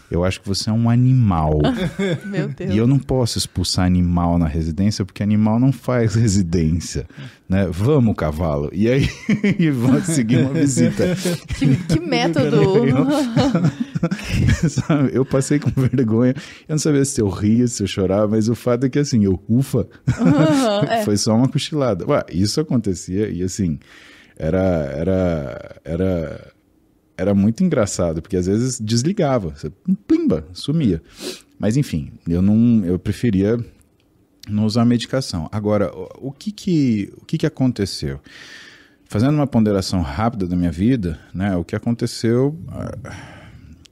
[0.10, 1.60] eu acho que você é um animal.
[2.26, 2.74] Meu Deus.
[2.74, 7.08] E eu não posso expulsar animal na residência porque animal não faz residência,
[7.48, 7.68] né?
[7.72, 8.70] Vamos, cavalo.
[8.74, 9.10] E aí
[9.58, 11.16] e vamos seguir uma visita.
[11.58, 12.60] Que, que método.
[14.70, 15.12] Sabe?
[15.14, 16.34] Eu passei com vergonha.
[16.68, 19.24] Eu não sabia se eu ria, se eu chorava, mas o fato é que assim,
[19.24, 19.88] eu ufa.
[20.20, 21.06] Aham, é.
[21.06, 22.06] Foi só uma cochilada.
[22.06, 23.80] Ué, isso acontecia e assim,
[24.38, 26.52] era era era
[27.22, 29.72] era muito engraçado, porque às vezes desligava, você
[30.08, 31.02] plimba, sumia.
[31.60, 33.60] Mas enfim, eu não eu preferia
[34.50, 35.48] não usar medicação.
[35.52, 38.20] Agora, o que que o que que aconteceu?
[39.06, 42.98] Fazendo uma ponderação rápida da minha vida, né, o que aconteceu ah,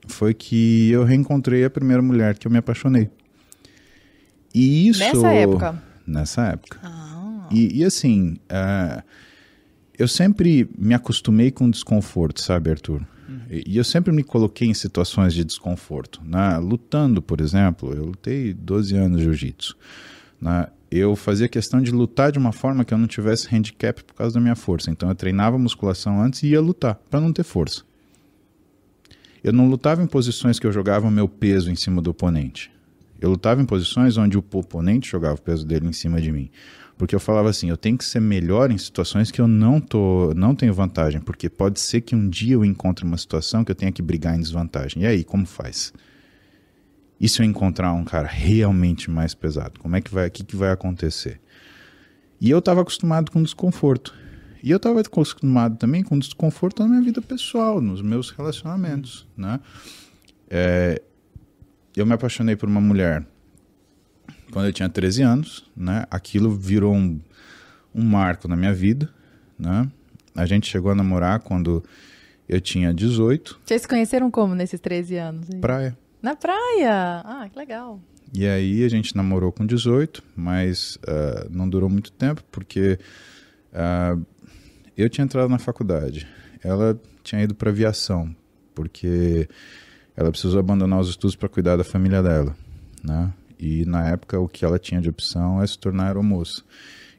[0.08, 3.08] foi que eu reencontrei a primeira mulher que eu me apaixonei.
[4.52, 5.82] E isso Nessa época.
[6.06, 6.80] Nessa época.
[6.82, 7.46] Ah.
[7.52, 9.04] E, e assim, ah,
[9.96, 13.06] eu sempre me acostumei com desconforto, sabe, Arthur?
[13.50, 16.20] E, e eu sempre me coloquei em situações de desconforto.
[16.24, 16.58] Né?
[16.58, 19.76] Lutando, por exemplo, eu lutei 12 anos de jiu-jitsu.
[20.40, 20.66] Né?
[20.90, 24.34] Eu fazia questão de lutar de uma forma que eu não tivesse handicap por causa
[24.34, 24.90] da minha força.
[24.90, 27.82] Então eu treinava musculação antes e ia lutar, para não ter força.
[29.42, 32.70] Eu não lutava em posições que eu jogava o meu peso em cima do oponente.
[33.20, 36.50] Eu lutava em posições onde o oponente jogava o peso dele em cima de mim.
[36.96, 40.32] Porque eu falava assim, eu tenho que ser melhor em situações que eu não, tô,
[40.34, 41.20] não tenho vantagem.
[41.20, 44.36] Porque pode ser que um dia eu encontre uma situação que eu tenha que brigar
[44.36, 45.02] em desvantagem.
[45.02, 45.92] E aí, como faz?
[47.20, 49.78] E se eu encontrar um cara realmente mais pesado?
[49.80, 51.40] Como é que vai, o que, que vai acontecer?
[52.40, 54.14] E eu estava acostumado com desconforto.
[54.62, 59.60] E eu estava acostumado também com desconforto na minha vida pessoal, nos meus relacionamentos, né?
[60.48, 61.00] É,
[62.00, 63.24] eu me apaixonei por uma mulher
[64.50, 66.04] quando eu tinha 13 anos, né?
[66.10, 67.20] Aquilo virou um,
[67.94, 69.08] um marco na minha vida,
[69.58, 69.88] né?
[70.34, 71.84] A gente chegou a namorar quando
[72.48, 75.48] eu tinha 18, Vocês se conheceram como nesses 13 anos?
[75.52, 75.60] aí?
[75.60, 75.96] praia.
[76.20, 77.22] Na praia.
[77.24, 78.00] Ah, que legal.
[78.32, 82.98] E aí a gente namorou com 18, mas ah, não durou muito tempo porque
[83.72, 84.16] ah,
[84.96, 86.26] eu tinha entrado na faculdade.
[86.62, 88.34] Ela tinha ido para aviação
[88.74, 89.48] porque
[90.16, 92.54] ela precisou abandonar os estudos para cuidar da família dela,
[93.02, 93.32] né?
[93.58, 96.62] E na época o que ela tinha de opção é se tornar aeromoça.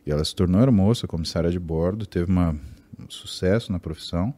[0.05, 2.51] E ela se tornou aeromoça, comissária de bordo, teve uma,
[2.99, 4.33] um sucesso na profissão.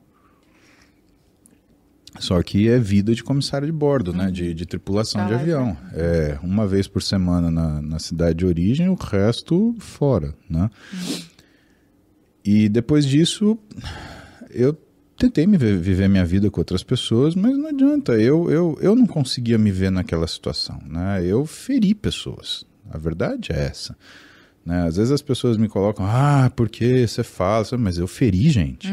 [2.20, 4.30] Só que é vida de comissário de bordo, né?
[4.30, 5.44] De, de tripulação de Caraca.
[5.44, 5.78] avião.
[5.94, 10.70] É uma vez por semana na, na cidade de origem, o resto fora, né?
[12.46, 13.58] E depois disso,
[14.50, 14.78] eu
[15.18, 18.14] tentei me ver- viver minha vida com outras pessoas, mas não adianta.
[18.14, 21.26] Eu, eu, eu não conseguia me ver naquela situação, né?
[21.26, 22.66] Eu feri pessoas.
[22.90, 23.96] A verdade é essa.
[24.66, 24.88] Né?
[24.88, 28.88] Às vezes as pessoas me colocam, ah, porque você fala, mas eu feri gente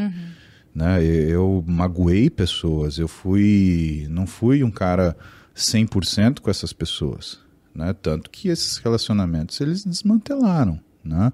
[0.73, 1.03] né?
[1.03, 5.15] Eu, eu magoei pessoas, eu fui, não fui um cara
[5.55, 7.39] 100% com essas pessoas,
[7.75, 7.93] né?
[7.93, 11.31] Tanto que esses relacionamentos eles desmantelaram, né?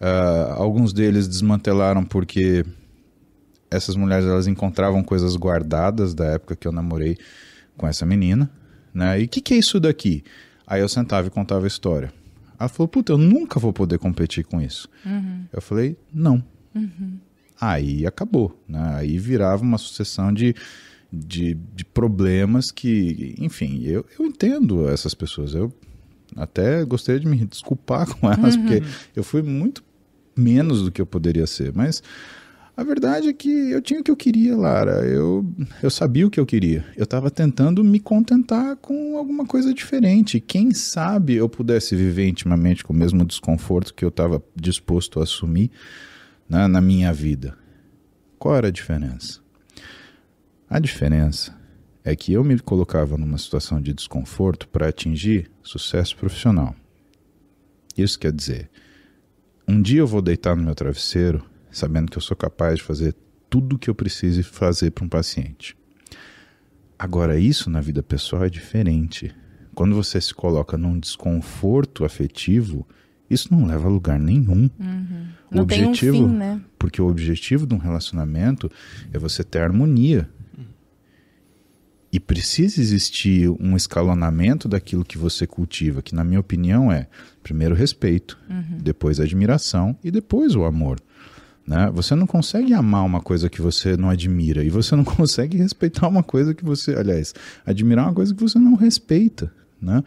[0.00, 2.64] Ah, alguns deles desmantelaram porque
[3.70, 7.16] essas mulheres elas encontravam coisas guardadas da época que eu namorei
[7.76, 8.50] com essa menina,
[8.92, 9.20] né?
[9.20, 10.22] E o que, que é isso daqui?
[10.66, 12.12] Aí eu sentava e contava a história.
[12.58, 14.88] Ela falou, puta, eu nunca vou poder competir com isso.
[15.06, 15.44] Uhum.
[15.52, 16.44] Eu falei, não.
[16.74, 17.18] Uhum.
[17.60, 18.92] Aí acabou, né?
[18.96, 20.54] Aí virava uma sucessão de,
[21.12, 25.54] de, de problemas que, enfim, eu, eu entendo essas pessoas.
[25.54, 25.72] Eu
[26.36, 28.62] até gostaria de me desculpar com elas, Uhum.
[28.66, 28.82] porque
[29.16, 29.82] eu fui muito
[30.36, 31.72] menos do que eu poderia ser.
[31.74, 32.02] Mas
[32.80, 35.06] a verdade é que eu tinha o que eu queria, Lara.
[35.06, 35.44] Eu,
[35.82, 36.82] eu sabia o que eu queria.
[36.96, 40.40] Eu estava tentando me contentar com alguma coisa diferente.
[40.40, 45.24] Quem sabe eu pudesse viver intimamente com o mesmo desconforto que eu estava disposto a
[45.24, 45.70] assumir
[46.48, 47.54] né, na minha vida.
[48.38, 49.40] Qual era a diferença?
[50.66, 51.54] A diferença
[52.02, 56.74] é que eu me colocava numa situação de desconforto para atingir sucesso profissional.
[57.94, 58.70] Isso quer dizer,
[59.68, 63.14] um dia eu vou deitar no meu travesseiro sabendo que eu sou capaz de fazer
[63.48, 65.76] tudo o que eu preciso fazer para um paciente.
[66.98, 69.34] Agora, isso na vida pessoal é diferente.
[69.74, 72.86] Quando você se coloca num desconforto afetivo,
[73.30, 74.68] isso não leva a lugar nenhum.
[75.50, 76.60] O Não tem um objetivo, fim, né?
[76.78, 78.70] porque o objetivo de um relacionamento
[79.12, 80.28] é você ter harmonia.
[82.12, 87.06] E precisa existir um escalonamento daquilo que você cultiva, que na minha opinião é
[87.40, 88.36] primeiro respeito,
[88.82, 91.00] depois admiração e depois o amor.
[91.70, 91.88] Né?
[91.94, 96.08] Você não consegue amar uma coisa que você não admira e você não consegue respeitar
[96.08, 97.32] uma coisa que você, aliás,
[97.64, 100.02] admirar uma coisa que você não respeita, né?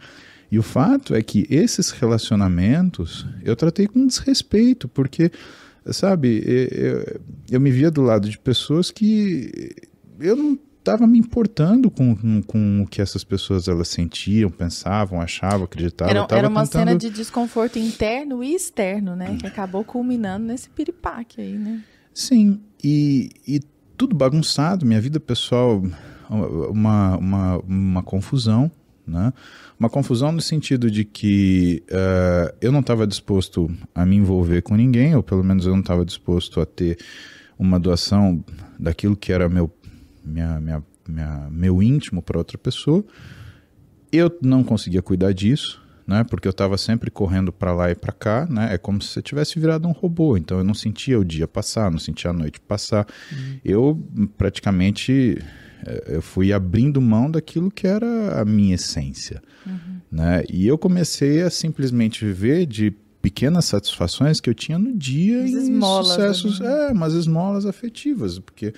[0.52, 5.32] E o fato é que esses relacionamentos eu tratei com desrespeito, porque,
[5.86, 7.20] sabe, eu,
[7.52, 9.74] eu me via do lado de pessoas que
[10.20, 15.20] eu não estava me importando com, com, com o que essas pessoas elas sentiam, pensavam,
[15.20, 16.10] achavam, acreditavam.
[16.10, 16.88] Era, era uma tentando...
[16.88, 19.36] cena de desconforto interno e externo, né?
[19.40, 21.82] Que acabou culminando nesse piripaque aí, né?
[22.12, 23.60] Sim, e, e
[23.96, 25.82] tudo bagunçado, minha vida pessoal,
[26.28, 28.70] uma, uma, uma confusão,
[29.06, 29.32] né?
[29.80, 34.76] Uma confusão no sentido de que uh, eu não estava disposto a me envolver com
[34.76, 36.98] ninguém, ou pelo menos eu não estava disposto a ter
[37.58, 38.44] uma doação
[38.78, 39.70] daquilo que era meu,
[40.24, 43.04] minha, minha, minha, meu íntimo para outra pessoa.
[44.10, 46.24] Eu não conseguia cuidar disso, né?
[46.24, 48.74] Porque eu estava sempre correndo para lá e para cá, né?
[48.74, 50.36] É como se você tivesse virado um robô.
[50.36, 53.06] Então eu não sentia o dia passar, não sentia a noite passar.
[53.32, 53.58] Uhum.
[53.64, 54.08] Eu
[54.38, 55.38] praticamente
[56.06, 60.00] eu fui abrindo mão daquilo que era a minha essência, uhum.
[60.10, 60.42] né?
[60.50, 62.94] E eu comecei a simplesmente viver de
[63.24, 66.88] pequenas satisfações que eu tinha no dia As em esmolas, sucessos, né?
[66.88, 68.74] é, umas esmolas afetivas, porque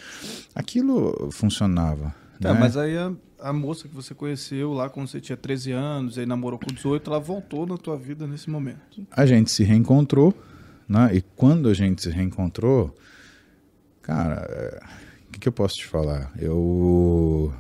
[0.55, 2.15] aquilo funcionava.
[2.41, 2.61] Tá, né?
[2.61, 6.25] mas aí a, a, moça que você conheceu lá quando você tinha 13 anos, aí
[6.25, 9.05] namorou com 18, ela voltou na tua vida nesse momento.
[9.11, 10.33] A gente se reencontrou,
[10.89, 11.11] né?
[11.13, 12.97] E quando a gente se reencontrou,
[14.01, 14.81] cara,
[15.29, 16.33] o que, que eu posso te falar?
[16.39, 17.53] Eu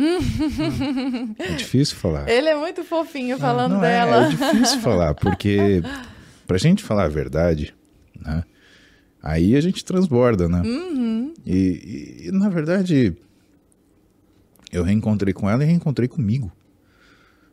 [1.38, 2.28] É difícil falar.
[2.28, 4.24] Ele é muito fofinho falando não dela.
[4.24, 5.82] É, é difícil falar, porque
[6.46, 7.74] pra gente falar a verdade,
[8.18, 8.44] né?
[9.22, 10.62] Aí a gente transborda, né?
[10.64, 11.34] Uhum.
[11.44, 13.14] E, e, e, na verdade,
[14.72, 16.50] eu reencontrei com ela e reencontrei comigo.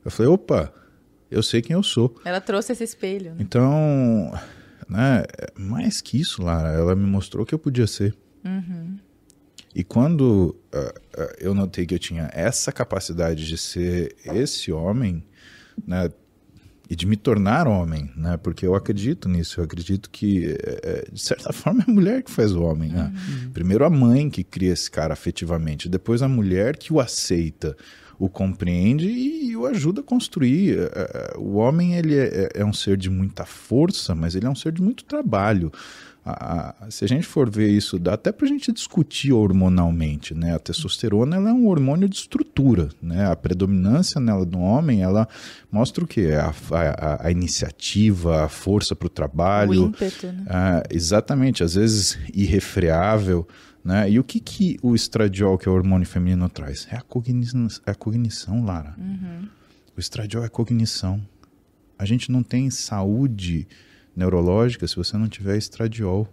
[0.06, 0.74] Eu falei, opa,
[1.30, 2.16] eu sei quem eu sou.
[2.24, 3.32] Ela trouxe esse espelho.
[3.32, 3.38] Né?
[3.40, 4.34] Então,
[4.88, 5.26] né,
[5.58, 8.16] mais que isso, Lara, ela me mostrou que eu podia ser.
[8.46, 8.98] Uhum.
[9.78, 15.24] E quando uh, uh, eu notei que eu tinha essa capacidade de ser esse homem,
[15.86, 16.10] né,
[16.90, 20.58] e de me tornar homem, né, porque eu acredito nisso, eu acredito que,
[21.12, 22.90] de certa forma, é a mulher que faz o homem.
[22.90, 23.14] Né?
[23.14, 23.52] Uhum.
[23.52, 27.78] Primeiro a mãe que cria esse cara afetivamente, depois a mulher que o aceita,
[28.18, 30.80] o compreende e o ajuda a construir.
[31.38, 34.72] O homem ele é, é um ser de muita força, mas ele é um ser
[34.72, 35.72] de muito trabalho.
[36.30, 40.34] A, a, se a gente for ver isso, dá até para a gente discutir hormonalmente,
[40.34, 40.54] né?
[40.54, 43.32] A testosterona ela é um hormônio de estrutura, né?
[43.32, 45.26] A predominância nela do homem, ela
[45.72, 46.34] mostra o que?
[46.34, 49.84] A, a, a, iniciativa, a força para o trabalho.
[49.84, 50.84] O ímpeto, né?
[50.90, 53.48] exatamente, às vezes irrefreável,
[53.82, 54.12] né?
[54.12, 56.90] E o que, que o estradiol, que é o hormônio feminino, traz?
[56.92, 58.94] É a cognição, é a cognição Lara.
[58.98, 59.48] Uhum.
[59.96, 61.22] O estradiol é cognição.
[61.98, 63.66] A gente não tem saúde
[64.18, 66.28] neurológica se você não tiver estradiol,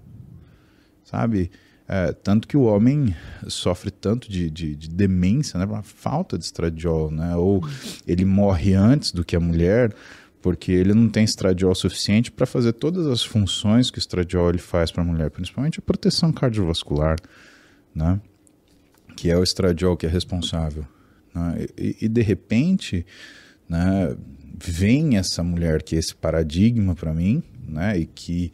[1.05, 1.51] sabe?
[1.87, 3.14] É, tanto que o homem
[3.47, 5.66] sofre tanto de, de, de demência, né?
[5.66, 7.37] Uma falta de estradiol, né?
[7.37, 7.62] Ou
[8.07, 9.95] ele morre antes do que a mulher
[10.41, 14.59] porque ele não tem estradiol suficiente para fazer todas as funções que o estradiol ele
[14.59, 17.16] faz para a mulher, principalmente a proteção cardiovascular,
[17.95, 18.20] né?
[19.16, 20.87] Que é o estradiol que é responsável.
[21.35, 21.66] Né?
[21.78, 23.07] E, e de repente,
[23.68, 24.16] né?
[24.57, 27.99] Vem essa mulher que é esse paradigma para mim, né?
[27.99, 28.53] E que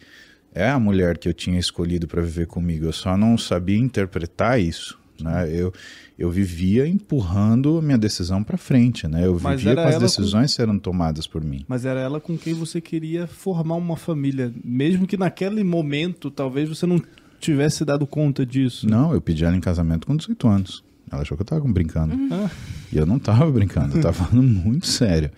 [0.54, 2.86] é a mulher que eu tinha escolhido para viver comigo.
[2.86, 5.48] Eu só não sabia interpretar isso, né?
[5.52, 5.72] Eu,
[6.18, 9.26] eu vivia empurrando a minha decisão para frente, né?
[9.26, 11.64] Eu Mas vivia com as decisões sendo tomadas por mim.
[11.68, 14.52] Mas era ela com quem você queria formar uma família.
[14.64, 17.00] Mesmo que naquele momento, talvez você não
[17.40, 18.88] tivesse dado conta disso.
[18.88, 20.84] Não, eu pedi ela em casamento com 18 anos.
[21.10, 22.14] Ela achou que eu tava brincando.
[22.32, 22.48] Ah,
[22.92, 25.30] E eu não tava brincando, eu tava falando muito sério.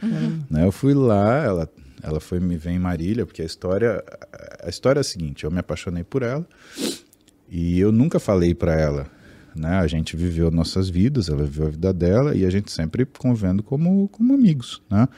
[0.50, 1.70] Né, Eu fui lá, ela,
[2.02, 4.02] ela foi me ver em Marília, porque a história,
[4.62, 6.46] a história é a seguinte, eu me apaixonei por ela
[7.48, 9.06] e eu nunca falei pra ela,
[9.54, 9.78] né?
[9.78, 13.62] A gente viveu nossas vidas, ela viveu a vida dela e a gente sempre convivendo
[13.62, 15.08] como, como amigos, né?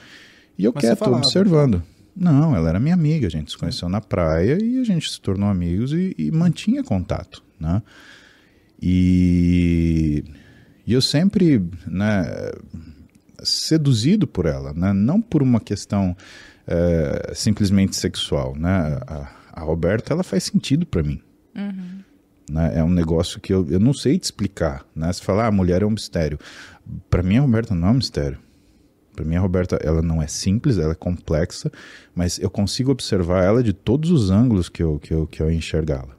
[0.59, 1.25] E eu Mas você quieto, falava?
[1.25, 1.83] observando.
[2.17, 5.21] Não, ela era minha amiga, a gente se conheceu na praia e a gente se
[5.21, 7.83] tornou amigos e, e mantinha contato, né?
[8.81, 10.23] E,
[10.87, 12.25] e eu sempre, né,
[13.43, 14.93] seduzido por ela, né?
[14.93, 16.17] Não por uma questão
[16.67, 18.99] eh, simplesmente sexual, né?
[19.07, 21.21] A, a Roberta, ela faz sentido para mim.
[22.51, 22.79] Né?
[22.79, 25.13] É um negócio que eu, eu não sei te explicar, né?
[25.13, 26.39] Você fala, ah, a mulher é um mistério.
[27.09, 28.39] Para mim, a Roberta não é um mistério.
[29.15, 31.71] Para mim, a Roberta, ela não é simples, ela é complexa,
[32.15, 35.51] mas eu consigo observar ela de todos os ângulos que eu, que eu, que eu
[35.51, 36.17] enxergá-la.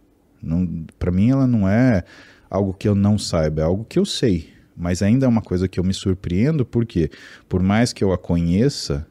[0.97, 2.03] Para mim, ela não é
[2.49, 4.49] algo que eu não saiba, é algo que eu sei.
[4.77, 7.09] Mas ainda é uma coisa que eu me surpreendo, porque
[7.49, 9.05] por mais que eu a conheça,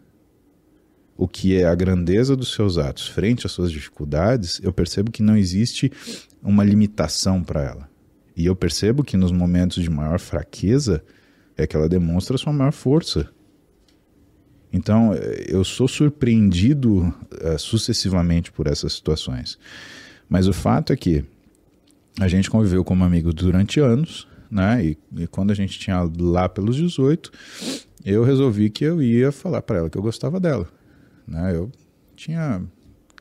[1.17, 5.23] o que é a grandeza dos seus atos frente às suas dificuldades, eu percebo que
[5.23, 5.91] não existe
[6.43, 7.89] uma limitação para ela.
[8.37, 11.05] E eu percebo que nos momentos de maior fraqueza
[11.57, 13.29] é que ela demonstra sua maior força.
[14.73, 15.15] Então,
[15.47, 19.57] eu sou surpreendido eh, sucessivamente por essas situações.
[20.29, 21.25] Mas o fato é que
[22.19, 24.85] a gente conviveu como amigos durante anos, né?
[24.85, 27.31] E, e quando a gente tinha lá pelos 18,
[28.05, 30.69] eu resolvi que eu ia falar para ela que eu gostava dela,
[31.27, 31.55] né?
[31.55, 31.71] Eu
[32.17, 32.63] tinha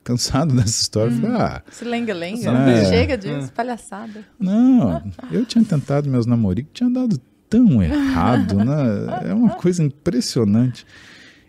[0.03, 2.49] cansado dessa história, falei, ah, Se lenga-lenga.
[2.51, 2.85] É.
[2.85, 4.23] Chega disso, palhaçada.
[4.39, 5.01] não,
[5.31, 9.29] eu tinha tentado meus namoricos, tinha dado tão errado, né?
[9.29, 10.85] É uma coisa impressionante.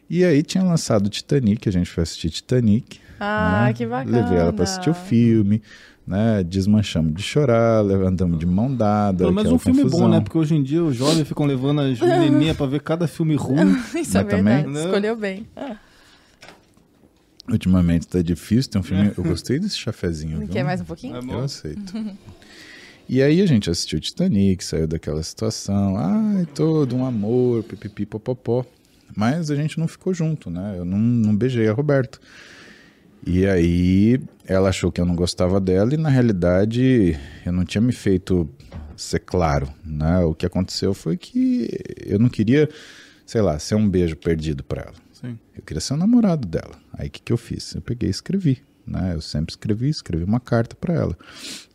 [0.09, 3.01] E aí tinha lançado o Titanic, a gente foi assistir Titanic.
[3.19, 3.73] Ah, né?
[3.73, 4.19] que bacana.
[4.23, 5.63] Levei ela pra assistir o filme,
[6.07, 6.45] né?
[6.45, 9.19] Desmanchamos de chorar, andamos de mão dada.
[9.19, 10.07] Pelo menos um filme confusão.
[10.07, 10.21] bom, né?
[10.21, 13.75] Porque hoje em dia os jovens ficam levando as menininhas pra ver cada filme ruim.
[13.95, 14.85] Isso é Mas também- verdade.
[14.87, 15.47] Escolheu bem.
[17.49, 19.13] Ultimamente tá difícil, tem um filme.
[19.17, 20.39] Eu gostei desse chafezinho.
[20.39, 20.49] viu?
[20.49, 21.17] Quer mais um pouquinho?
[21.17, 21.19] É.
[21.19, 21.93] Eu aceito.
[23.07, 28.65] E aí a gente assistiu Titanic, saiu daquela situação, ai, todo um amor, pipipi, popopó.
[29.15, 30.77] Mas a gente não ficou junto, né?
[30.79, 32.19] Eu não, não beijei a Roberta.
[33.27, 37.81] E aí ela achou que eu não gostava dela e na realidade eu não tinha
[37.81, 38.49] me feito
[38.97, 40.21] ser claro, né?
[40.21, 41.69] O que aconteceu foi que
[42.05, 42.69] eu não queria,
[43.27, 44.95] sei lá, ser um beijo perdido para ela.
[45.25, 45.39] Sim.
[45.57, 46.79] Eu queria ser o namorado dela.
[46.93, 47.75] Aí o que, que eu fiz?
[47.75, 48.63] Eu peguei e escrevi.
[48.87, 49.15] Né?
[49.15, 51.17] Eu sempre escrevi, escrevi uma carta para ela.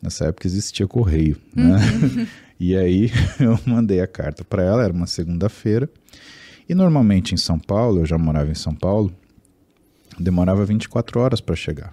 [0.01, 1.37] Nessa época existia correio.
[1.55, 1.79] Né?
[2.59, 5.89] e aí eu mandei a carta para ela, era uma segunda-feira.
[6.67, 9.11] E normalmente em São Paulo, eu já morava em São Paulo,
[10.19, 11.91] demorava 24 horas para chegar.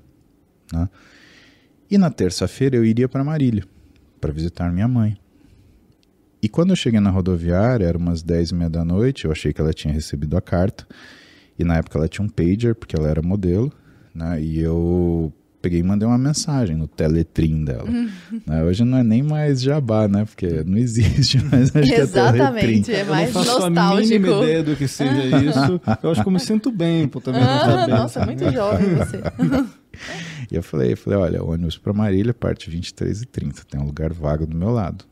[0.71, 0.89] Né?
[1.91, 3.65] E na terça-feira eu iria para Marília
[4.21, 5.17] para visitar minha mãe.
[6.43, 9.53] E quando eu cheguei na rodoviária, era umas 10 e meia da noite, eu achei
[9.53, 10.87] que ela tinha recebido a carta.
[11.59, 13.73] E na época ela tinha um pager, porque ela era modelo,
[14.15, 14.41] né?
[14.43, 15.33] E eu
[15.63, 17.89] peguei e mandei uma mensagem no teletrim dela.
[18.47, 18.63] né?
[18.63, 20.25] Hoje não é nem mais jabá, né?
[20.25, 22.83] Porque não existe mais, acho que é Exatamente.
[22.85, 22.93] teletrim.
[22.95, 24.21] É eu mais não faço a nostálgico.
[24.21, 25.81] mínima ideia do que seja isso.
[26.03, 27.93] Eu acho que eu me sinto bem por também não Ah, saber.
[27.93, 29.21] nossa, muito jovem você.
[30.53, 33.87] E eu falei, eu falei, olha, ônibus para Marília, parte 23 e 30, tem um
[33.87, 35.07] lugar vago do meu lado.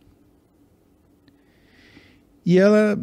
[2.44, 2.98] E ela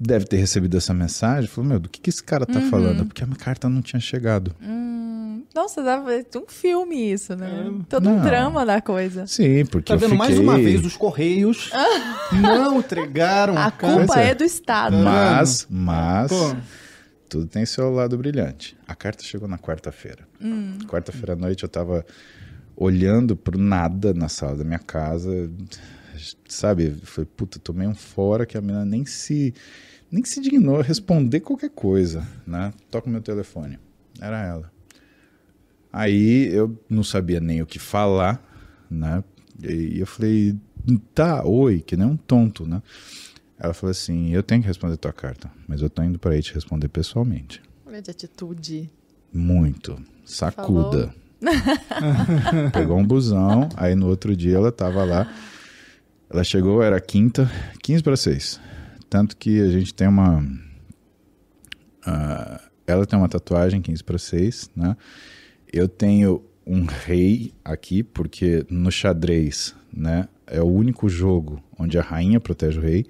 [0.00, 3.04] deve ter recebido essa mensagem, falou, meu, do que, que esse cara tá falando?
[3.04, 4.56] Porque a minha carta não tinha chegado.
[4.62, 7.66] Hum, nossa, dá um filme isso, né?
[7.68, 7.84] É.
[7.86, 8.22] Todo um Não.
[8.24, 9.26] drama da coisa.
[9.26, 10.10] Sim, porque Tá eu vendo?
[10.12, 10.18] fiquei...
[10.26, 11.70] Mais uma vez, os Correios
[12.40, 13.98] não entregaram A carta.
[13.98, 14.30] culpa é.
[14.30, 14.96] é do Estado.
[14.96, 16.56] Mas, mas, Pô,
[17.28, 18.74] tudo tem seu lado brilhante.
[18.88, 20.26] A carta chegou na quarta-feira.
[20.88, 22.06] Quarta-feira à noite eu tava
[22.74, 25.50] olhando pro nada na sala da minha casa,
[26.48, 26.96] sabe?
[27.02, 29.52] Foi, puta, tomei um fora que a menina nem se
[30.10, 32.72] nem se dignou a responder qualquer coisa, né?
[32.90, 33.78] Toca o meu telefone.
[34.20, 34.72] Era ela.
[35.92, 38.42] Aí eu não sabia nem o que falar,
[38.90, 39.22] né?
[39.62, 40.56] E eu falei,
[41.14, 42.82] tá, oi, que nem um tonto, né?
[43.60, 46.42] Ela falou assim: Eu tenho que responder tua carta, mas eu tô indo pra aí
[46.42, 47.60] te responder pessoalmente.
[47.86, 48.90] Olha de atitude.
[49.32, 50.02] Muito.
[50.24, 51.14] Sacuda.
[52.72, 55.30] Pegou um busão, aí no outro dia ela tava lá.
[56.30, 57.50] Ela chegou, era quinta,
[57.82, 58.60] 15 para 6.
[59.10, 60.42] Tanto que a gente tem uma.
[62.06, 64.96] ah, ela tem uma tatuagem 15 para 6, né?
[65.72, 72.02] Eu tenho um rei aqui, porque no xadrez, né, é o único jogo onde a
[72.02, 73.06] rainha protege o rei.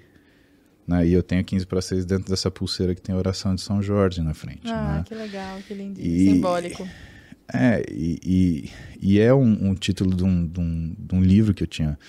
[0.87, 3.61] Né, e eu tenho 15 para 6 dentro dessa pulseira que tem a oração de
[3.61, 4.71] São Jorge na frente.
[4.71, 5.03] Ah, né?
[5.07, 6.01] que legal, que lindo.
[6.01, 6.87] E- Simbólico.
[7.53, 11.53] É, e, e, e é um, um título de um, de, um, de um livro
[11.53, 11.99] que eu tinha.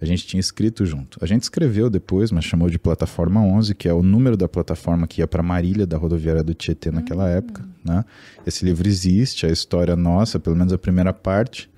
[0.00, 1.18] A gente tinha escrito junto.
[1.22, 5.06] A gente escreveu depois, mas chamou de Plataforma 11, que é o número da plataforma
[5.06, 7.64] que ia para Marília, da rodoviária do Tietê naquela época.
[7.84, 8.04] Né?
[8.46, 11.70] Esse livro existe, a história nossa, pelo menos a primeira parte.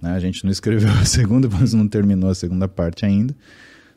[0.00, 0.12] Né?
[0.12, 3.34] A gente não escreveu a segunda, mas não terminou a segunda parte ainda.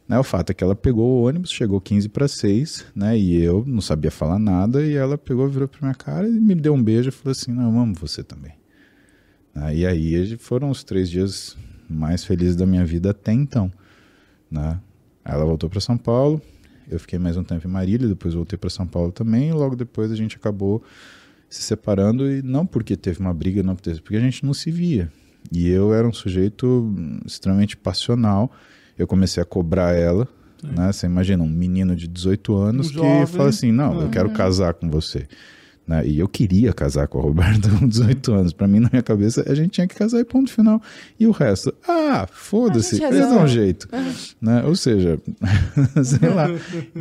[0.07, 3.15] Né, o fato é que ela pegou o ônibus, chegou 15 para 6, né?
[3.15, 6.55] E eu não sabia falar nada, e ela pegou, virou pra minha cara e me
[6.55, 8.53] deu um beijo e falou assim: Não, eu amo você também.
[9.53, 11.55] Né, e aí foram os três dias
[11.89, 13.71] mais felizes da minha vida até então.
[14.49, 14.79] Né?
[15.25, 16.41] Ela voltou para São Paulo,
[16.89, 19.75] eu fiquei mais um tempo em Marília, depois voltei para São Paulo também, e logo
[19.75, 20.83] depois a gente acabou
[21.49, 24.69] se separando, e não porque teve uma briga, não porque, porque a gente não se
[24.71, 25.11] via.
[25.51, 26.93] E eu era um sujeito
[27.25, 28.51] extremamente passional.
[28.97, 30.27] Eu comecei a cobrar ela,
[30.61, 30.91] né?
[30.91, 33.25] Você imagina, um menino de 18 anos Um que jovem.
[33.27, 34.11] fala assim: Não, eu É.
[34.11, 35.27] quero casar com você.
[35.89, 36.05] Né?
[36.05, 38.53] E eu queria casar com a Roberta com 18 anos.
[38.53, 40.79] Pra mim, na minha cabeça, a gente tinha que casar e ponto final.
[41.19, 43.89] E o resto, ah, foda-se, eles dão um jeito.
[44.39, 44.63] Né?
[44.65, 45.19] Ou seja,
[46.05, 46.47] sei lá.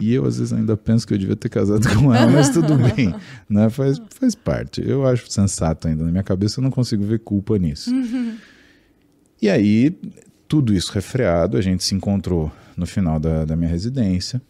[0.00, 2.78] E eu, às vezes, ainda penso que eu devia ter casado com ela, mas tudo
[2.78, 3.14] bem.
[3.46, 3.68] Né?
[3.68, 4.82] Faz, faz parte.
[4.82, 6.04] Eu acho sensato ainda.
[6.04, 7.90] Na minha cabeça, eu não consigo ver culpa nisso.
[9.42, 9.94] E aí,
[10.48, 14.40] tudo isso refreado, a gente se encontrou no final da, da minha residência.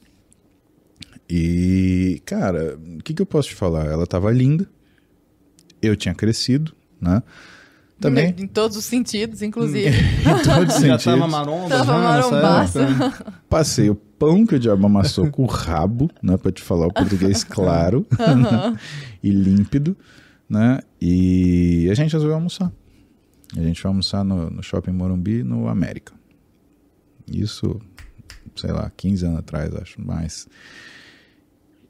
[1.28, 3.86] E, cara, o que, que eu posso te falar?
[3.86, 4.68] Ela tava linda,
[5.82, 7.22] eu tinha crescido, né?
[8.00, 9.88] Também, Em todos os sentidos, inclusive.
[10.22, 11.04] em todos os Já sentidos.
[11.04, 12.78] tava maromba Tava já nessa marombaço.
[12.78, 13.34] época?
[13.48, 16.36] Passei o pão que o diabo amassou com o rabo, né?
[16.36, 18.78] Pra te falar o português claro né,
[19.22, 19.96] e límpido,
[20.48, 20.78] né?
[21.00, 22.72] E a gente resolveu almoçar.
[23.56, 26.12] A gente foi almoçar no, no Shopping Morumbi, no América.
[27.26, 27.80] Isso,
[28.54, 30.46] sei lá, 15 anos atrás, acho, mais.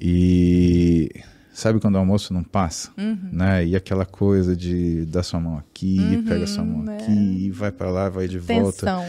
[0.00, 1.10] E
[1.52, 2.90] sabe quando o almoço não passa?
[3.32, 3.66] Né?
[3.66, 6.96] E aquela coisa de dar sua mão aqui, pega sua mão é.
[6.96, 8.86] aqui, vai pra lá, vai de volta.
[8.86, 9.04] Tensão.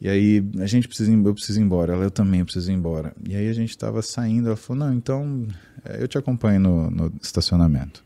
[0.00, 1.92] E aí, a gente precisa ir, eu preciso ir embora.
[1.92, 3.12] Ela, eu também preciso ir embora.
[3.28, 5.46] E aí a gente tava saindo, ela falou, não, então
[5.84, 8.04] é, eu te acompanho no, no estacionamento.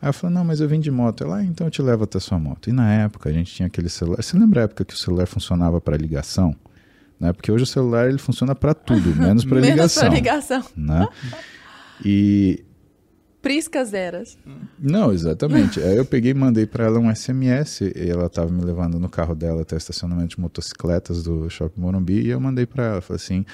[0.00, 1.24] Aí eu falei, não, mas eu vim de moto.
[1.24, 2.70] Ela, ah, então eu te levo até sua moto.
[2.70, 4.22] E na época a gente tinha aquele celular.
[4.22, 6.54] Você lembra a época que o celular funcionava para ligação?
[7.20, 7.32] Né?
[7.34, 10.02] Porque hoje o celular ele funciona para tudo, menos para Menos ligação.
[10.04, 10.64] pra ligação.
[10.76, 11.06] Né?
[12.02, 12.64] E
[13.42, 14.38] Priscas eras.
[14.78, 15.80] não, exatamente.
[15.80, 19.08] Aí eu peguei e mandei pra ela um SMS e ela tava me levando no
[19.08, 23.00] carro dela até o estacionamento de motocicletas do Shopping Morumbi e eu mandei pra ela,
[23.02, 23.44] falei assim: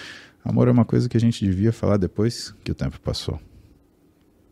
[0.45, 3.41] "Amor, é uma coisa que a gente devia falar depois que o tempo passou".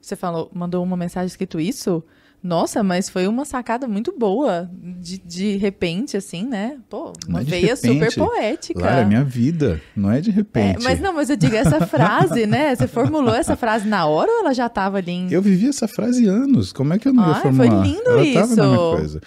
[0.01, 2.03] Você falou, mandou uma mensagem escrito isso?
[2.45, 4.70] Nossa, mas foi uma sacada muito boa.
[5.01, 6.76] De, de repente, assim, né?
[6.90, 7.95] Pô, Não uma é veia repente.
[7.95, 8.80] super poética.
[8.80, 10.84] Lara, é minha vida, não é de É, repente.
[10.84, 12.74] mas não, mas eu digo essa frase, né?
[12.76, 15.32] Você formulou essa frase na hora ou ela já tava ali em...
[15.32, 17.82] Eu vivi essa frase anos, como é que eu não ia Ai, foi formular?
[17.86, 19.20] lindo ela isso.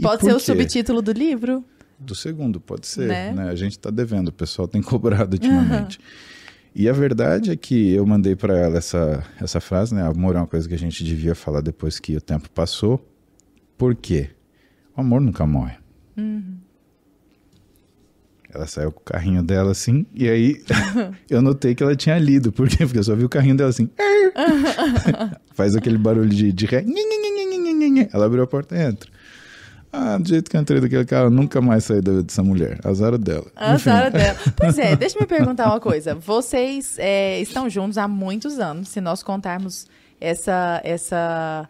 [0.00, 0.40] Pode ser o quê?
[0.44, 1.64] subtítulo do livro?
[1.98, 3.08] Do segundo, pode ser.
[3.08, 3.32] Né?
[3.32, 3.48] Né?
[3.50, 5.98] A gente tá devendo, o pessoal tem cobrado ultimamente.
[6.74, 10.02] E a verdade é que eu mandei para ela essa, essa frase, né?
[10.02, 13.04] Amor é uma coisa que a gente devia falar depois que o tempo passou.
[13.76, 14.30] Por quê?
[14.96, 15.76] O amor nunca morre.
[18.52, 20.60] Ela saiu com o carrinho dela assim, e aí
[21.30, 22.52] eu notei que ela tinha lido.
[22.52, 22.78] Por quê?
[22.78, 23.88] Porque eu só vi o carrinho dela assim.
[25.54, 26.84] Faz aquele barulho de, de ré.
[28.12, 29.10] Ela abriu a porta e entra.
[29.92, 32.78] Ah, do jeito que eu entrei daquele eu nunca mais saí da- dessa mulher.
[32.84, 33.46] Azar dela.
[33.56, 33.84] A Enfim.
[33.84, 34.38] Sara dela.
[34.56, 36.14] Pois é, deixa eu me perguntar uma coisa.
[36.14, 38.88] Vocês é, estão juntos há muitos anos.
[38.88, 39.86] Se nós contarmos
[40.20, 41.68] essa, essa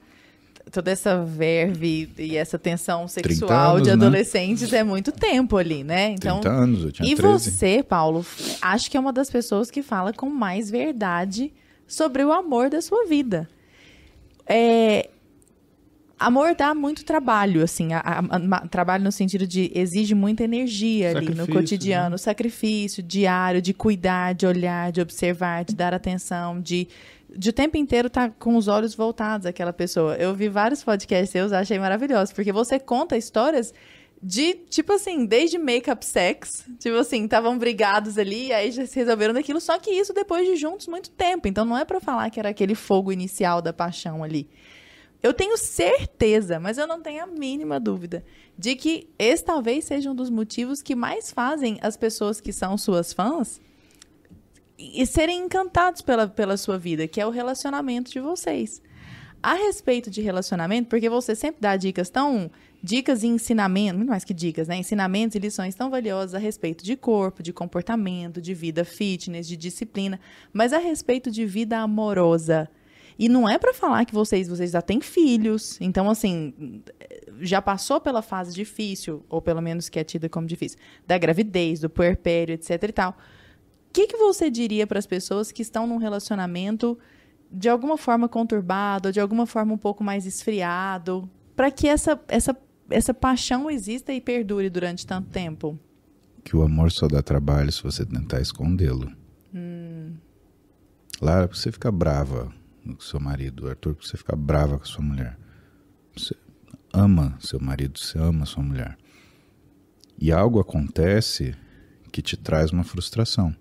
[0.70, 3.94] toda essa verve e essa tensão sexual anos, de né?
[3.94, 6.10] adolescentes é muito tempo ali, né?
[6.10, 7.50] Então, 30 anos, eu tinha e 13.
[7.50, 8.24] você, Paulo,
[8.60, 11.52] acho que é uma das pessoas que fala com mais verdade
[11.86, 13.48] sobre o amor da sua vida.
[14.46, 15.08] É,
[16.20, 21.10] amor dá muito trabalho, assim, a- a- a- trabalho no sentido de exige muita energia
[21.10, 26.60] ali no Sacrifício, cotidiano, sacrifício diário, de cuidar, de olhar, de observar, de dar atenção,
[26.60, 26.86] de
[27.32, 30.16] de o tempo inteiro estar com os olhos voltados àquela pessoa.
[30.16, 33.72] Eu vi vários podcasts seus, achei maravilhoso, porque você conta histórias
[34.20, 39.32] de, tipo assim, desde make-up sex, tipo assim, estavam brigados ali, aí já se resolveram
[39.32, 41.46] daquilo, só que isso depois de juntos muito tempo.
[41.46, 44.48] Então não é pra falar que era aquele fogo inicial da paixão ali.
[45.22, 48.24] Eu tenho certeza, mas eu não tenho a mínima dúvida,
[48.56, 52.78] de que esse talvez seja um dos motivos que mais fazem as pessoas que são
[52.78, 53.60] suas fãs
[54.78, 58.80] e serem encantados pela, pela sua vida, que é o relacionamento de vocês.
[59.42, 62.50] A respeito de relacionamento, porque você sempre dá dicas tão.
[62.82, 64.76] Dicas e ensinamentos, muito mais que dicas, né?
[64.76, 69.54] Ensinamentos e lições tão valiosas a respeito de corpo, de comportamento, de vida fitness, de
[69.54, 70.18] disciplina,
[70.50, 72.70] mas a respeito de vida amorosa.
[73.20, 76.82] E não é para falar que vocês, vocês já têm filhos, então assim,
[77.42, 81.80] já passou pela fase difícil, ou pelo menos que é tida como difícil, da gravidez,
[81.80, 83.10] do puerpério, etc e tal.
[83.10, 86.98] O que, que você diria para as pessoas que estão num relacionamento
[87.52, 92.56] de alguma forma conturbado, de alguma forma um pouco mais esfriado, para que essa, essa,
[92.88, 95.78] essa paixão exista e perdure durante tanto tempo?
[96.42, 99.12] Que o amor só dá trabalho se você tentar escondê-lo.
[99.54, 100.14] Hum.
[101.20, 105.38] Lara, você fica brava com seu marido, Arthur, você fica brava com sua mulher.
[106.16, 106.34] Você
[106.92, 108.96] ama seu marido, você ama sua mulher.
[110.18, 111.54] E algo acontece
[112.10, 113.54] que te traz uma frustração.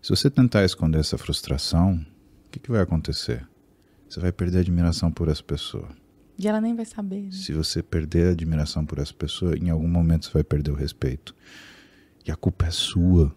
[0.00, 1.94] Se você tentar esconder essa frustração,
[2.46, 3.46] o que, que vai acontecer?
[4.08, 5.88] Você vai perder a admiração por essa pessoa.
[6.38, 7.24] E ela nem vai saber.
[7.24, 7.30] Né?
[7.32, 10.74] Se você perder a admiração por essa pessoa, em algum momento você vai perder o
[10.74, 11.34] respeito.
[12.24, 13.34] E a culpa é sua,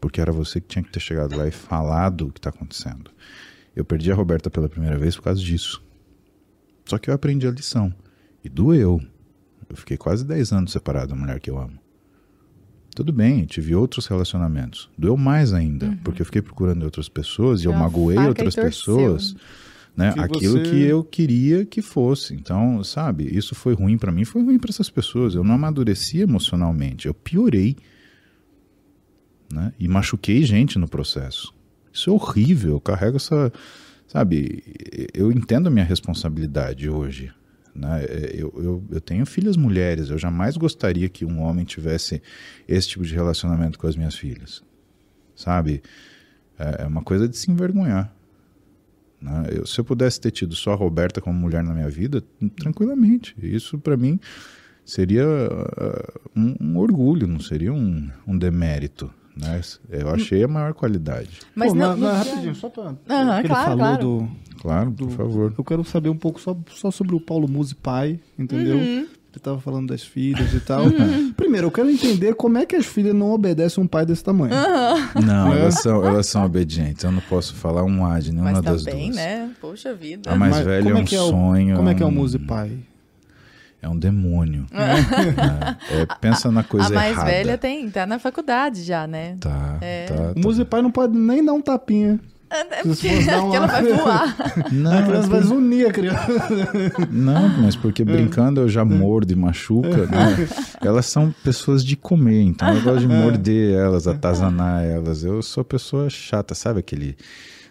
[0.00, 3.10] porque era você que tinha que ter chegado lá e falado o que está acontecendo.
[3.78, 5.80] Eu perdi a Roberta pela primeira vez por causa disso.
[6.84, 7.94] Só que eu aprendi a lição.
[8.42, 9.00] E doeu.
[9.70, 11.78] Eu fiquei quase 10 anos separado da mulher que eu amo.
[12.92, 14.90] Tudo bem, tive outros relacionamentos.
[14.98, 15.96] Doeu mais ainda, uhum.
[15.98, 19.36] porque eu fiquei procurando outras pessoas e eu magoei outras pessoas.
[19.96, 20.12] Né?
[20.12, 20.70] Que Aquilo você...
[20.70, 22.34] que eu queria que fosse.
[22.34, 25.36] Então, sabe, isso foi ruim para mim, foi ruim para essas pessoas.
[25.36, 27.76] Eu não amadureci emocionalmente, eu piorei.
[29.52, 29.72] Né?
[29.78, 31.56] E machuquei gente no processo.
[31.98, 33.52] Isso é horrível, eu carrego essa.
[34.06, 34.62] Sabe,
[35.12, 37.30] eu entendo a minha responsabilidade hoje.
[37.74, 38.04] Né?
[38.04, 42.22] É, eu, eu, eu tenho filhas mulheres, eu jamais gostaria que um homem tivesse
[42.66, 44.62] esse tipo de relacionamento com as minhas filhas.
[45.36, 45.82] Sabe?
[46.58, 48.14] É, é uma coisa de se envergonhar.
[49.20, 49.48] Né?
[49.50, 52.22] Eu, se eu pudesse ter tido só a Roberta como mulher na minha vida,
[52.56, 53.34] tranquilamente.
[53.42, 54.18] Isso para mim
[54.84, 59.12] seria uh, um, um, orgulho, não seria um, um demérito.
[59.38, 59.60] Né?
[59.88, 61.30] Eu achei a maior qualidade.
[61.54, 62.90] Mas Pô, não, não, rapidinho, só para.
[62.90, 64.02] Uhum, claro, ele falou claro.
[64.02, 64.28] do.
[64.60, 65.54] Claro, do, por favor.
[65.56, 68.76] Eu quero saber um pouco só, só sobre o Paulo Musi pai, entendeu?
[68.76, 69.06] Uhum.
[69.30, 70.84] Ele estava falando das filhas e tal.
[70.84, 71.32] Uhum.
[71.32, 74.52] Primeiro, eu quero entender como é que as filhas não obedecem um pai desse tamanho.
[74.52, 75.22] Uhum.
[75.24, 75.60] Não, é?
[75.60, 77.04] elas, são, elas são obedientes.
[77.04, 79.16] Eu não posso falar um A de nenhuma Mas das também, duas.
[79.16, 79.50] né?
[79.60, 80.32] Poxa vida.
[80.32, 81.74] A mais Mas velha é, é um é sonho.
[81.74, 82.72] O, como é que é o Musi pai?
[83.80, 84.66] É um demônio.
[84.72, 86.98] é, é, pensa na coisa errada.
[86.98, 87.30] A mais errada.
[87.30, 89.36] velha tem, tá na faculdade já, né?
[89.40, 90.06] Tá, é.
[90.06, 90.32] tá, tá.
[90.36, 92.20] O Muzipai não pode nem dar um tapinha.
[92.94, 93.54] Se uma...
[93.56, 94.36] ela vai voar.
[94.72, 96.26] Não, a criança vai zunir a criança.
[97.10, 100.06] Não, mas porque brincando eu já mordo e machuca.
[100.06, 100.48] Né?
[100.80, 105.24] Elas são pessoas de comer, então eu gosto de morder elas, atazanar elas.
[105.24, 107.18] Eu sou pessoa chata, sabe aquele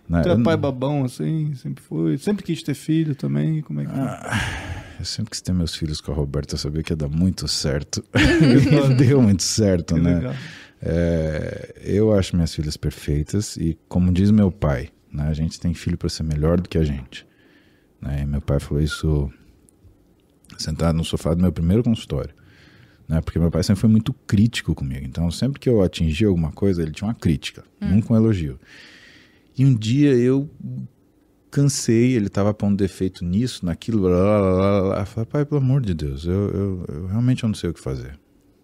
[0.09, 0.21] né?
[0.21, 2.17] Tu é pai babão, assim, sempre foi.
[2.17, 3.91] Sempre quis ter filho também, como é que...
[3.93, 7.07] Ah, eu sempre quis ter meus filhos com a Roberta, eu sabia que ia dar
[7.07, 8.03] muito certo.
[8.71, 10.35] Não deu muito certo, que né?
[10.81, 15.73] É, eu acho minhas filhas perfeitas e, como diz meu pai, né, a gente tem
[15.73, 17.25] filho para ser melhor do que a gente.
[17.99, 18.25] Né?
[18.25, 19.31] meu pai falou isso
[20.57, 22.33] sentado no sofá do meu primeiro consultório.
[23.07, 23.21] Né?
[23.21, 25.05] Porque meu pai sempre foi muito crítico comigo.
[25.05, 27.95] Então, sempre que eu atingia alguma coisa, ele tinha uma crítica, hum.
[27.95, 28.59] nunca um elogio.
[29.57, 30.49] E um dia eu
[31.57, 34.99] cansei, ele estava pondo defeito nisso, naquilo, blá, blá, blá, blá.
[34.99, 37.79] Eu falei, pai, pelo amor de Deus, eu, eu, eu realmente não sei o que
[37.79, 38.19] fazer.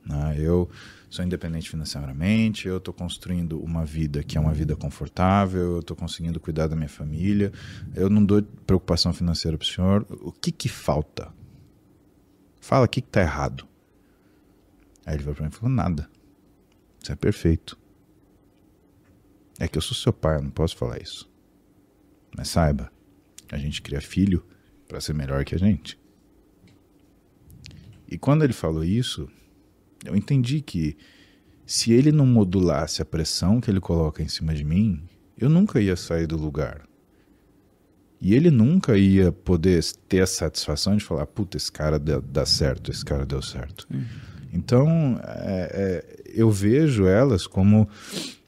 [0.05, 0.35] Né?
[0.37, 0.69] Eu
[1.09, 5.97] sou independente financeiramente, eu estou construindo uma vida que é uma vida confortável, eu estou
[5.97, 7.51] conseguindo cuidar da minha família,
[7.95, 10.05] eu não dou preocupação financeira para o senhor.
[10.21, 11.33] O que que falta?
[12.61, 13.67] Fala, o que está errado?
[15.03, 16.07] Aí ele veio para mim e falou, nada.
[17.01, 17.75] Isso é perfeito.
[19.59, 21.32] É que eu sou seu pai, eu não posso falar isso.
[22.35, 22.91] Mas saiba,
[23.51, 24.45] a gente cria filho
[24.87, 25.99] para ser melhor que a gente.
[28.07, 29.27] E quando ele falou isso,
[30.05, 30.95] eu entendi que
[31.65, 35.01] se ele não modulasse a pressão que ele coloca em cima de mim,
[35.37, 36.87] eu nunca ia sair do lugar.
[38.19, 42.89] E ele nunca ia poder ter a satisfação de falar: puta, esse cara dá, certo,
[42.89, 43.87] esse cara deu certo.
[43.91, 44.05] Uhum.
[44.53, 47.89] Então, é, é, eu vejo elas como.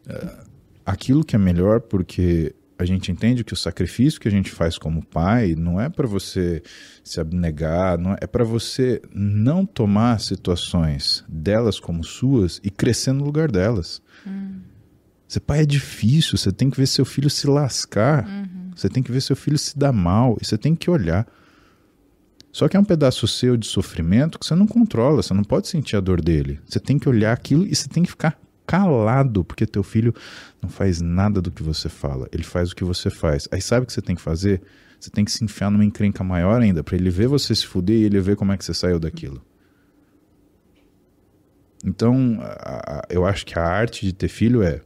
[0.07, 0.45] É,
[0.85, 4.77] aquilo que é melhor, porque a gente entende que o sacrifício que a gente faz
[4.77, 6.61] como pai não é para você
[7.03, 13.13] se abnegar, não é, é para você não tomar situações delas como suas e crescer
[13.13, 14.01] no lugar delas.
[14.27, 14.59] Hum.
[15.27, 18.71] Ser pai é difícil, você tem que ver seu filho se lascar, uhum.
[18.75, 21.25] você tem que ver seu filho se dar mal, e você tem que olhar.
[22.51, 25.67] Só que é um pedaço seu de sofrimento que você não controla, você não pode
[25.67, 26.59] sentir a dor dele.
[26.65, 30.13] Você tem que olhar aquilo e você tem que ficar calado, porque teu filho
[30.61, 33.47] não faz nada do que você fala, ele faz o que você faz.
[33.51, 34.61] Aí sabe o que você tem que fazer?
[35.05, 37.95] você tem que se enfiar numa encrenca maior ainda, para ele ver você se fuder
[37.95, 39.41] e ele ver como é que você saiu daquilo.
[41.85, 44.81] Então, a, a, eu acho que a arte de ter filho é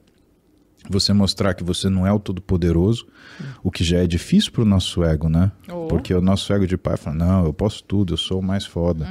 [0.89, 3.07] você mostrar que você não é o todo-poderoso,
[3.63, 5.51] o que já é difícil pro nosso ego, né?
[5.69, 5.88] Oh.
[5.88, 8.65] Porque o nosso ego de pai fala: não, eu posso tudo, eu sou o mais
[8.65, 9.05] foda.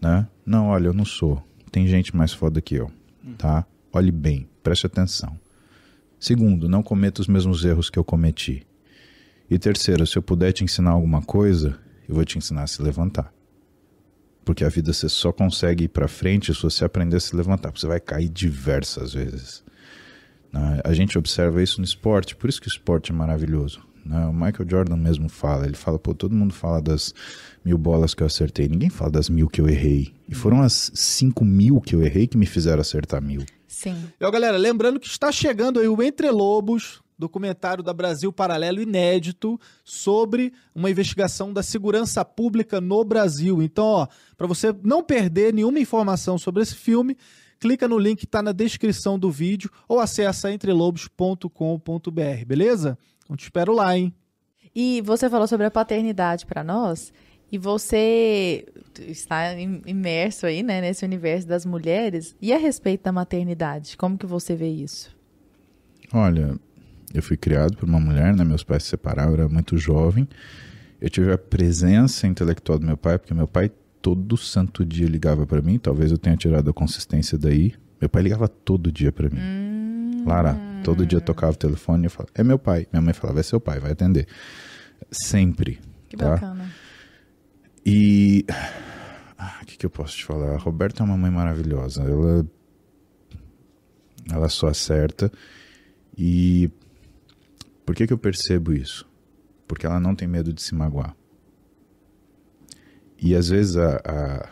[0.00, 0.26] Né?
[0.46, 1.42] Não, olha, eu não sou.
[1.70, 2.90] Tem gente mais foda que eu.
[3.36, 3.66] Tá?
[3.92, 5.38] Olhe bem, preste atenção.
[6.18, 8.66] Segundo, não cometa os mesmos erros que eu cometi.
[9.48, 11.76] E terceiro, se eu puder te ensinar alguma coisa,
[12.08, 13.32] eu vou te ensinar a se levantar.
[14.44, 17.72] Porque a vida você só consegue ir pra frente se você aprender a se levantar.
[17.72, 19.64] Você vai cair diversas vezes.
[20.52, 20.80] né?
[20.84, 23.80] A gente observa isso no esporte, por isso que o esporte é maravilhoso.
[24.04, 24.24] né?
[24.26, 27.12] O Michael Jordan mesmo fala, ele fala, pô, todo mundo fala das
[27.64, 30.14] mil bolas que eu acertei, ninguém fala das mil que eu errei.
[30.28, 33.44] E foram as cinco mil que eu errei que me fizeram acertar mil.
[33.70, 34.10] Sim.
[34.20, 38.82] E, ó, galera, lembrando que está chegando aí o Entre Lobos, documentário da Brasil Paralelo
[38.82, 43.62] inédito sobre uma investigação da segurança pública no Brasil.
[43.62, 47.16] Então, ó, para você não perder nenhuma informação sobre esse filme,
[47.60, 52.98] clica no link que está na descrição do vídeo ou acessa entrelobos.com.br, beleza?
[53.22, 54.12] Então te espero lá, hein?
[54.74, 57.12] E você falou sobre a paternidade para nós,
[57.50, 58.64] e você
[59.08, 62.34] está im- imerso aí, né, nesse universo das mulheres.
[62.40, 65.14] E a respeito da maternidade, como que você vê isso?
[66.12, 66.54] Olha,
[67.14, 68.44] eu fui criado por uma mulher, né?
[68.44, 70.28] Meus pais se separaram, eu era muito jovem.
[71.00, 73.70] Eu tive a presença intelectual do meu pai, porque meu pai
[74.02, 75.78] todo santo dia ligava pra mim.
[75.78, 77.74] Talvez eu tenha tirado a consistência daí.
[78.00, 80.24] Meu pai ligava todo dia pra mim.
[80.26, 82.86] Lara, todo dia tocava o telefone e eu falava, é meu pai.
[82.92, 84.26] Minha mãe falava, é seu pai, vai atender.
[85.10, 85.78] Sempre.
[86.08, 86.30] Que tá?
[86.30, 86.70] bacana.
[87.84, 88.44] E
[89.38, 90.54] ah, o que, que eu posso te falar?
[90.54, 92.02] A Roberta é uma mãe maravilhosa.
[92.02, 92.46] Ela,
[94.30, 95.30] ela só acerta.
[96.16, 96.70] E
[97.84, 99.08] por que, que eu percebo isso?
[99.66, 101.16] Porque ela não tem medo de se magoar.
[103.18, 104.48] E às vezes a, a,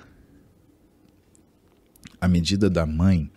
[2.20, 3.31] a medida da mãe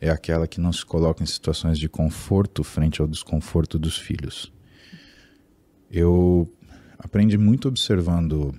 [0.00, 4.52] é aquela que não se coloca em situações de conforto frente ao desconforto dos filhos.
[5.90, 6.50] Eu
[6.98, 8.54] aprendi muito observando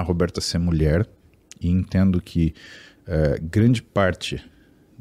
[0.00, 1.06] a Roberta ser mulher
[1.60, 2.54] e entendo que
[3.06, 4.42] eh, grande parte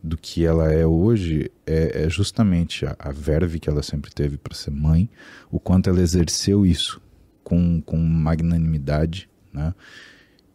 [0.04, 4.38] do que ela é hoje é, é justamente a, a verve que ela sempre teve
[4.38, 5.10] para ser mãe,
[5.52, 7.02] o quanto ela exerceu isso
[7.43, 9.74] com, com magnanimidade, né?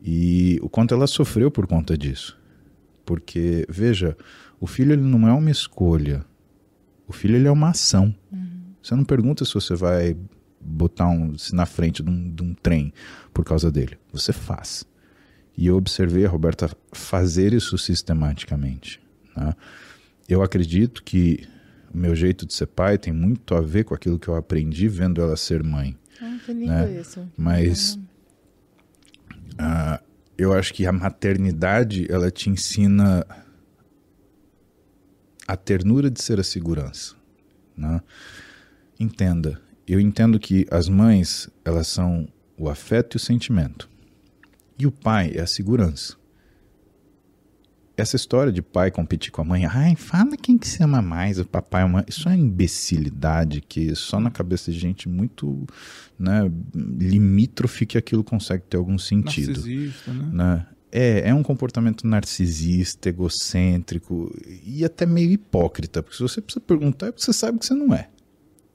[0.02, 2.38] E o quanto ela sofreu por conta disso.
[3.06, 4.16] Porque, veja,
[4.60, 6.24] o filho ele não é uma escolha.
[7.06, 8.14] O filho ele é uma ação.
[8.82, 10.14] Você não pergunta se você vai
[10.64, 12.92] botar um na frente de um, de um trem
[13.32, 13.98] por causa dele.
[14.12, 14.84] Você faz.
[15.56, 19.00] E eu observei a Roberta fazer isso sistematicamente.
[19.36, 19.54] né?
[20.28, 21.46] Eu acredito que
[21.92, 24.88] o meu jeito de ser pai tem muito a ver com aquilo que eu aprendi
[24.88, 25.96] vendo ela ser mãe.
[26.20, 27.00] Ah, que lindo Né?
[27.00, 27.28] isso.
[27.36, 27.98] Mas
[29.58, 30.00] ah,
[30.36, 33.24] eu acho que a maternidade ela te ensina
[35.46, 37.14] a ternura de ser a segurança.
[37.76, 38.00] Né?
[38.98, 43.88] Entenda, eu entendo que as mães elas são o afeto e o sentimento
[44.78, 46.16] e o pai é a segurança.
[47.96, 51.38] Essa história de pai competir com a mãe, ai, fala quem que se ama mais,
[51.38, 55.64] o papai ou a mãe, isso é imbecilidade que só na cabeça de gente muito
[56.18, 60.30] né, limítrofe que aquilo consegue ter algum sentido Narcisista, né?
[60.32, 60.66] né?
[60.90, 64.32] É, é um comportamento narcisista, egocêntrico
[64.64, 67.74] e até meio hipócrita, porque se você precisa perguntar, é porque você sabe que você
[67.74, 68.10] não é.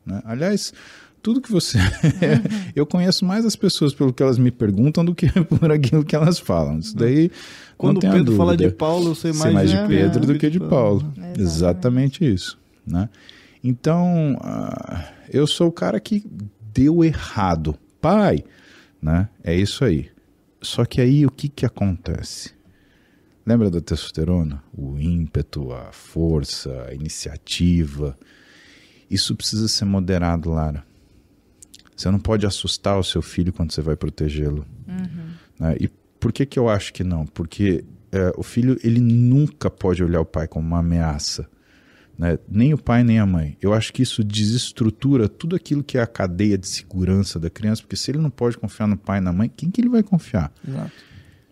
[0.10, 0.22] Né?
[0.26, 0.74] Aliás,
[1.22, 1.78] tudo que você
[2.22, 6.03] é, eu conheço mais as pessoas pelo que elas me perguntam do que por aquilo
[6.03, 6.80] que elas falam.
[6.80, 7.32] Isso daí
[7.78, 8.70] Quando não o tenha Pedro fala de.
[8.72, 9.88] Paulo, eu sei Sei mais, mais de.
[9.88, 11.01] Pedro do que de Paulo.
[11.16, 11.41] Exatamente.
[11.41, 12.60] Exatamente isso.
[12.86, 13.10] Né?
[13.64, 16.26] Então, ah, eu sou o cara que
[16.73, 17.76] deu errado.
[18.02, 18.44] Pai,
[19.02, 19.27] né?
[19.44, 20.10] É isso aí.
[20.61, 22.52] Só que aí o que, que acontece?
[23.45, 24.64] Lembra da testosterona?
[24.77, 28.18] O ímpeto, a força, a iniciativa.
[29.10, 30.84] Isso precisa ser moderado, Lara.
[31.95, 34.65] Você não pode assustar o seu filho quando você vai protegê-lo.
[35.60, 35.76] né?
[35.80, 37.26] E por que, que eu acho que não?
[37.26, 41.49] Porque é, o filho ele nunca pode olhar o pai como uma ameaça.
[42.18, 42.38] Né?
[42.49, 43.57] Nem o pai, nem a mãe.
[43.61, 47.81] Eu acho que isso desestrutura tudo aquilo que é a cadeia de segurança da criança,
[47.81, 50.03] porque se ele não pode confiar no pai e na mãe, quem que ele vai
[50.03, 50.52] confiar?
[50.68, 50.91] Exato.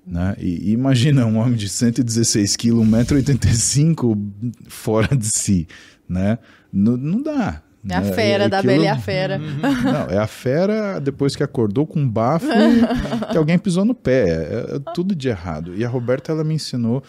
[0.06, 0.36] Né?
[0.40, 5.68] E, e imagina um homem de 116 quilos, 1,85m fora de si.
[6.08, 6.38] Né?
[6.72, 7.61] Não, não dá.
[7.89, 8.11] É a né?
[8.11, 9.38] fera da Aquilo- Bela e a Fera.
[9.38, 13.95] Não, é a fera depois que acordou com um bafo e que alguém pisou no
[13.95, 14.27] pé.
[14.30, 15.73] É, é tudo de errado.
[15.76, 17.02] E a Roberta, ela me ensinou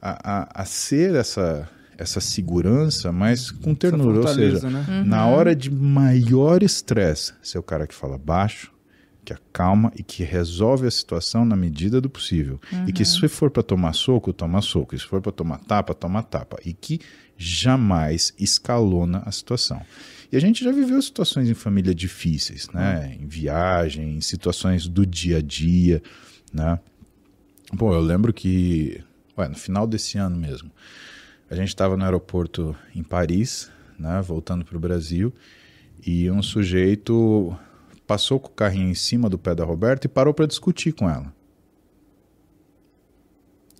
[0.00, 1.68] a, a, a ser essa,
[1.98, 4.20] essa segurança, mas com ternura.
[4.20, 5.02] Ou seja, né?
[5.04, 8.72] na hora de maior estresse, ser o cara que fala baixo,
[9.24, 12.60] que acalma e que resolve a situação na medida do possível.
[12.86, 14.94] E que se for para tomar soco, toma soco.
[14.94, 16.58] E se for para tomar tapa, toma tapa.
[16.64, 17.00] E que
[17.36, 19.80] jamais escalona a situação.
[20.30, 23.16] E a gente já viveu situações em família difíceis, né?
[23.20, 26.02] Em viagem, em situações do dia a dia,
[26.52, 26.78] né?
[27.78, 29.00] Pô, eu lembro que,
[29.36, 30.70] ué, no final desse ano mesmo,
[31.50, 35.32] a gente estava no aeroporto em Paris, né, voltando para o Brasil,
[36.06, 37.56] e um sujeito
[38.06, 41.08] passou com o carrinho em cima do pé da Roberta e parou para discutir com
[41.08, 41.32] ela.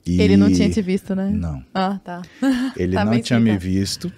[0.06, 1.30] E- Ele não tinha te visto, né?
[1.30, 1.64] Não.
[1.72, 2.22] Ah, tá.
[2.76, 4.12] Ele Tá não tinha me visto.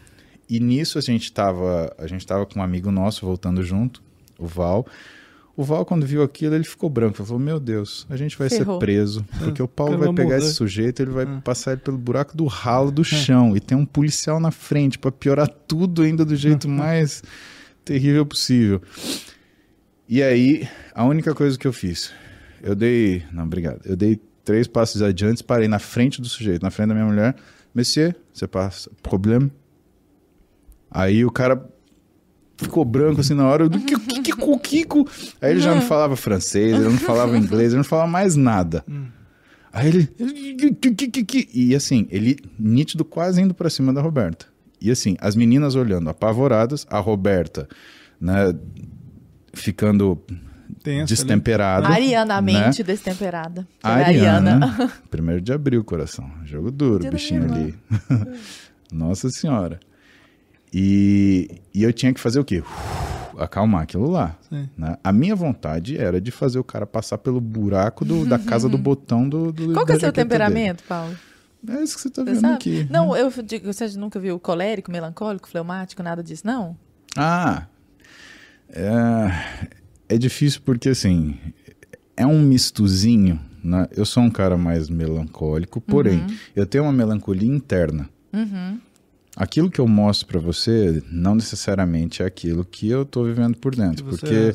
[0.48, 4.02] E nisso a gente tava, a gente tava com um amigo nosso voltando junto,
[4.38, 4.86] o Val.
[5.56, 7.16] O Val, quando viu aquilo, ele ficou branco.
[7.18, 8.74] Ele falou: Meu Deus, a gente vai Ferrou.
[8.78, 9.24] ser preso.
[9.38, 10.38] Porque o Paulo cara vai pegar morrer.
[10.46, 13.56] esse sujeito, ele vai passar ele pelo buraco do ralo do chão.
[13.56, 17.22] E tem um policial na frente para piorar tudo ainda do jeito mais
[17.84, 18.82] terrível possível.
[20.08, 22.12] E aí, a única coisa que eu fiz,
[22.62, 23.24] eu dei.
[23.32, 23.80] Não, obrigado.
[23.84, 27.34] Eu dei três passos adiante, parei na frente do sujeito, na frente da minha mulher.
[27.74, 29.50] Monsieur, você passa problema?
[30.88, 31.68] Aí o cara
[32.56, 33.64] ficou branco assim na hora.
[33.64, 35.06] Eu, que, que, que, que, Kiko?
[35.42, 38.84] Aí ele já não falava francês, ele não falava inglês, ele não falava mais nada.
[39.72, 40.08] Aí ele.
[41.52, 44.46] E assim, ele nítido quase indo pra cima da Roberta.
[44.80, 47.68] E assim, as meninas olhando apavoradas, a Roberta,
[48.20, 48.54] né,
[49.52, 50.22] ficando
[50.86, 51.06] Tensa ali.
[51.06, 51.88] destemperada.
[51.88, 52.84] Arianamente né?
[52.86, 53.66] destemperada.
[53.82, 56.30] A Foi Ariana, primeiro de abril, coração.
[56.44, 57.74] Jogo duro, Dia bichinho ali.
[58.92, 59.80] Nossa senhora.
[60.72, 62.60] E, e eu tinha que fazer o quê?
[62.60, 64.36] Uf, acalmar aquilo lá.
[64.48, 64.68] Sim.
[64.78, 64.96] né?
[65.02, 68.78] A minha vontade era de fazer o cara passar pelo buraco do- da casa do
[68.78, 69.50] botão do.
[69.52, 71.16] do Qual que é o seu temperamento, Paulo?
[71.62, 71.78] dele.
[71.80, 72.54] É isso que você tá Você vendo sabe?
[72.54, 72.78] aqui.
[72.84, 72.88] né?
[72.90, 76.76] Não, eu digo, você nunca viu colérico, melancólico, fleumático, nada disso, não?
[77.16, 77.64] Ah,
[78.68, 79.68] é,
[80.08, 81.36] é difícil porque assim
[82.16, 83.38] é um mistozinho.
[83.62, 83.86] Né?
[83.96, 86.24] Eu sou um cara mais melancólico, porém
[86.54, 88.08] eu tenho uma melancolia interna.
[88.32, 88.80] Uhum.
[89.36, 93.74] Aquilo que eu mostro pra você não necessariamente é aquilo que eu tô vivendo por
[93.74, 94.54] dentro, porque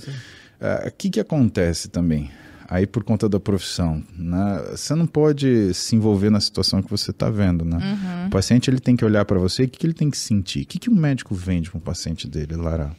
[0.59, 0.87] é, assim.
[0.87, 2.31] o que que acontece também?
[2.67, 4.63] Aí por conta da profissão, né?
[4.71, 7.77] Você não pode se envolver na situação que você está vendo, né?
[7.77, 8.27] Uhum.
[8.27, 10.63] O paciente ele tem que olhar para você, o que, que ele tem que sentir?
[10.63, 12.95] O que, que um médico vende para um paciente dele, Lara?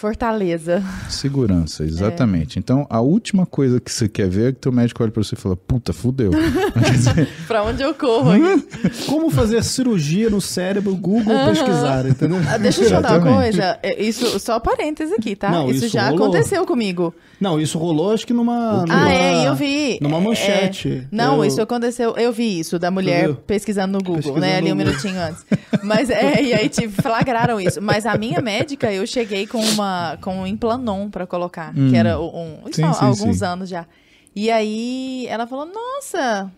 [0.00, 0.82] Fortaleza.
[1.10, 2.58] Segurança, exatamente.
[2.58, 5.34] Então, a última coisa que você quer ver é que teu médico olha para você
[5.34, 6.30] e fala, puta, fudeu.
[7.46, 8.30] Pra onde eu corro?
[9.06, 12.38] Como fazer cirurgia no cérebro, Google pesquisar, entendeu?
[12.48, 13.78] Ah, Deixa eu te contar uma coisa.
[13.82, 15.50] É, Isso, só parênteses aqui, tá?
[15.50, 16.28] Não, isso, isso já rolou.
[16.28, 17.14] aconteceu comigo.
[17.38, 18.82] Não, isso rolou acho que numa...
[18.82, 19.98] Ah, numa- é, eu vi.
[20.00, 21.06] Numa É, manchete.
[21.12, 22.14] Não, Eu- isso aconteceu.
[22.16, 23.34] Eu vi isso, da mulher viu?
[23.36, 24.56] pesquisando no Google, Pesquisando né?
[24.58, 25.44] Ali um minutinho antes.
[25.82, 27.80] Mas é, e aí te flagraram isso.
[27.82, 29.89] Mas a minha médica, eu cheguei com uma
[30.20, 32.62] com um implanon pra colocar, que era um.
[32.66, 33.44] Isso Sim, há sim, alguns sim.
[33.44, 33.86] anos já.
[34.34, 36.50] E aí ela falou: Nossa.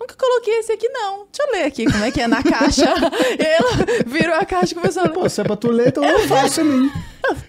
[0.00, 1.26] Nunca coloquei esse aqui, não.
[1.30, 2.86] Deixa eu ler aqui como é que é na caixa.
[3.38, 3.70] e ela
[4.06, 5.12] virou a caixa e começou a ler.
[5.12, 6.90] Pô, se é pra tu ler, então eu faço em mim.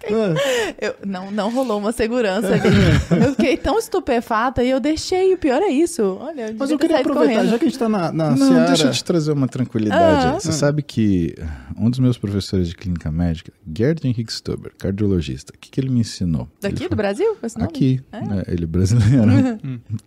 [0.04, 0.88] É.
[0.88, 2.62] Eu- não, não rolou uma segurança ali.
[3.26, 5.34] Eu fiquei tão estupefata e eu deixei.
[5.34, 6.18] O pior é isso.
[6.20, 7.50] Olha, eu Mas eu queria aproveitar, correndo.
[7.52, 8.68] já que a gente tá na, na Não, seara...
[8.68, 10.28] deixa eu te trazer uma tranquilidade.
[10.28, 10.34] Ah.
[10.40, 11.36] Você sabe que
[11.78, 15.90] um dos meus professores de clínica médica, Gerd Henrique Stuber, cardiologista, o que, que ele
[15.90, 16.48] me ensinou?
[16.62, 17.38] Daqui Ele do Brasil?
[17.60, 18.22] Aqui, É?
[18.22, 19.60] né, ele é brasileiro,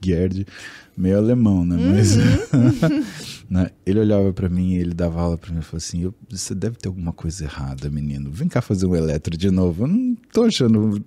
[0.05, 0.47] Gerd,
[0.97, 1.77] meio alemão, né?
[1.95, 2.17] Mas
[3.49, 6.15] né, ele olhava pra mim e ele dava aula pra mim e falou assim: "Eu-
[6.31, 8.31] Você deve ter alguma coisa errada, menino.
[8.31, 9.85] Vem cá fazer um eletro de novo.
[9.85, 10.99] Eu não tô achando,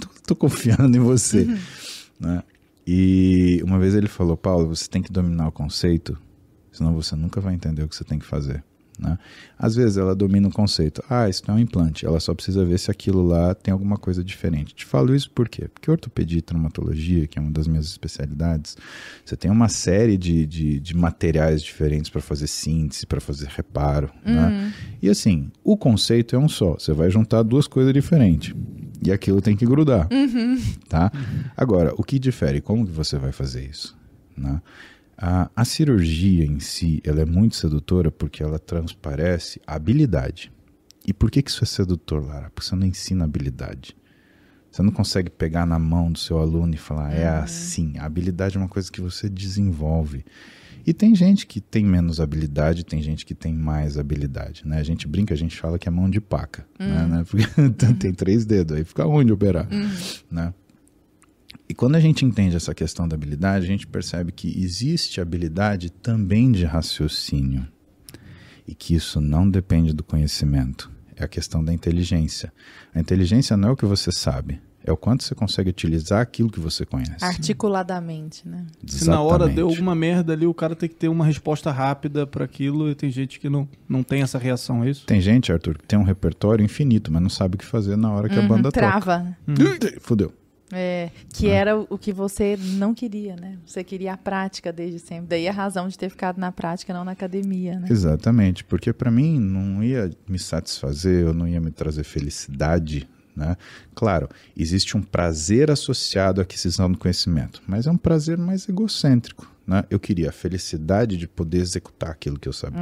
[0.00, 1.46] tô, tô confiando em você.
[2.20, 2.42] Né?
[2.86, 6.16] E uma vez ele falou: Paulo, você tem que dominar o conceito,
[6.70, 8.62] senão você nunca vai entender o que você tem que fazer.
[8.98, 9.18] Né?
[9.58, 12.64] Às vezes ela domina o conceito, ah, isso não é um implante, ela só precisa
[12.64, 14.74] ver se aquilo lá tem alguma coisa diferente.
[14.74, 15.68] Te falo isso por quê?
[15.68, 18.76] Porque ortopedia e traumatologia, que é uma das minhas especialidades,
[19.24, 24.10] você tem uma série de, de, de materiais diferentes para fazer síntese, para fazer reparo.
[24.24, 24.72] Né?
[25.02, 28.54] E assim, o conceito é um só, você vai juntar duas coisas diferentes.
[29.04, 30.08] E aquilo tem que grudar.
[30.88, 31.10] Tá?
[31.56, 32.60] Agora, o que difere?
[32.60, 33.96] Como que você vai fazer isso?
[34.36, 34.60] Né?
[35.18, 40.52] A, a cirurgia em si, ela é muito sedutora porque ela transparece a habilidade.
[41.06, 42.50] E por que, que isso é sedutor, Lara?
[42.50, 43.96] Porque você não ensina habilidade.
[44.70, 47.94] Você não consegue pegar na mão do seu aluno e falar, é assim.
[47.96, 50.24] A habilidade é uma coisa que você desenvolve.
[50.86, 54.78] E tem gente que tem menos habilidade, tem gente que tem mais habilidade, né?
[54.78, 57.06] A gente brinca, a gente fala que é mão de paca, né?
[57.06, 57.24] né?
[57.28, 57.46] Porque
[57.98, 59.66] tem três dedos, aí fica ruim de operar,
[60.30, 60.52] né?
[61.68, 65.90] E quando a gente entende essa questão da habilidade, a gente percebe que existe habilidade
[65.90, 67.66] também de raciocínio.
[68.68, 70.90] E que isso não depende do conhecimento.
[71.16, 72.52] É a questão da inteligência.
[72.94, 76.48] A inteligência não é o que você sabe, É o quanto você consegue utilizar aquilo
[76.48, 77.24] que você conhece.
[77.24, 78.64] Articuladamente, né?
[78.86, 79.72] Se na hora deu Exatamente.
[79.78, 83.10] alguma merda ali, o cara tem que ter uma resposta rápida para aquilo e tem
[83.10, 85.04] gente que não, não tem essa reação, é isso?
[85.06, 88.12] Tem gente, Arthur, que tem um repertório infinito, mas não sabe o que fazer na
[88.12, 89.36] hora que a Uhum, banda trava.
[89.46, 90.00] toca.
[90.00, 90.32] Fudeu.
[90.72, 93.58] É, que era o o que você não queria, né?
[93.64, 95.26] Você queria a prática desde sempre.
[95.28, 97.88] Daí a razão de ter ficado na prática, não na academia, né?
[97.90, 103.56] Exatamente, porque para mim não ia me satisfazer, eu não ia me trazer felicidade, né?
[103.94, 109.50] Claro, existe um prazer associado à aquisição do conhecimento, mas é um prazer mais egocêntrico,
[109.66, 109.84] né?
[109.90, 112.80] Eu queria a felicidade de poder executar aquilo que eu sabia,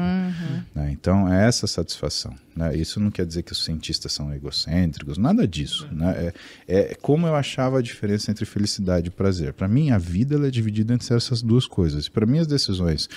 [0.74, 0.90] né?
[0.90, 2.76] Então é essa satisfação, né?
[2.76, 6.32] Isso não quer dizer que os cientistas são egocêntricos, nada disso, né?
[6.68, 9.54] É, é como eu achava a diferença entre felicidade e prazer.
[9.54, 12.08] Para mim a vida ela é dividida entre essas duas coisas.
[12.08, 13.08] Para mim as decisões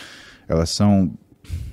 [0.47, 1.13] elas são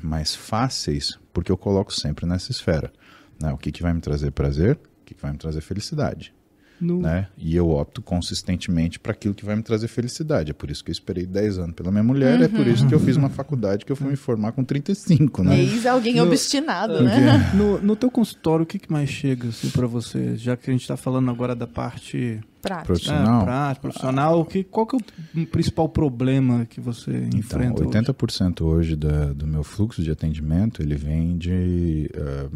[0.03, 2.93] mais fáceis porque eu coloco sempre nessa esfera.
[3.41, 3.53] Né?
[3.53, 6.33] O que, que vai me trazer prazer, o que, que vai me trazer felicidade.
[6.81, 7.29] No- Né?
[7.39, 10.51] E eu opto consistentemente para aquilo que vai me trazer felicidade.
[10.51, 12.95] É por isso que eu esperei 10 anos pela minha mulher, é por isso que
[12.95, 15.59] eu fiz uma faculdade que eu fui me formar com 35, né?
[15.59, 17.53] Eis alguém No- obstinado, né?
[17.55, 20.37] No, no teu consultório, o que, que mais chega assim, para você?
[20.37, 22.87] Já que a gente está falando agora da parte Prática.
[22.87, 23.43] Profissional.
[23.43, 24.99] é, prática, profissional, o que, qual que é
[25.43, 27.91] o principal problema que você Então, enfrenta hoje?
[27.99, 32.49] 80% hoje da, do meu fluxo de atendimento, ele vem de ah,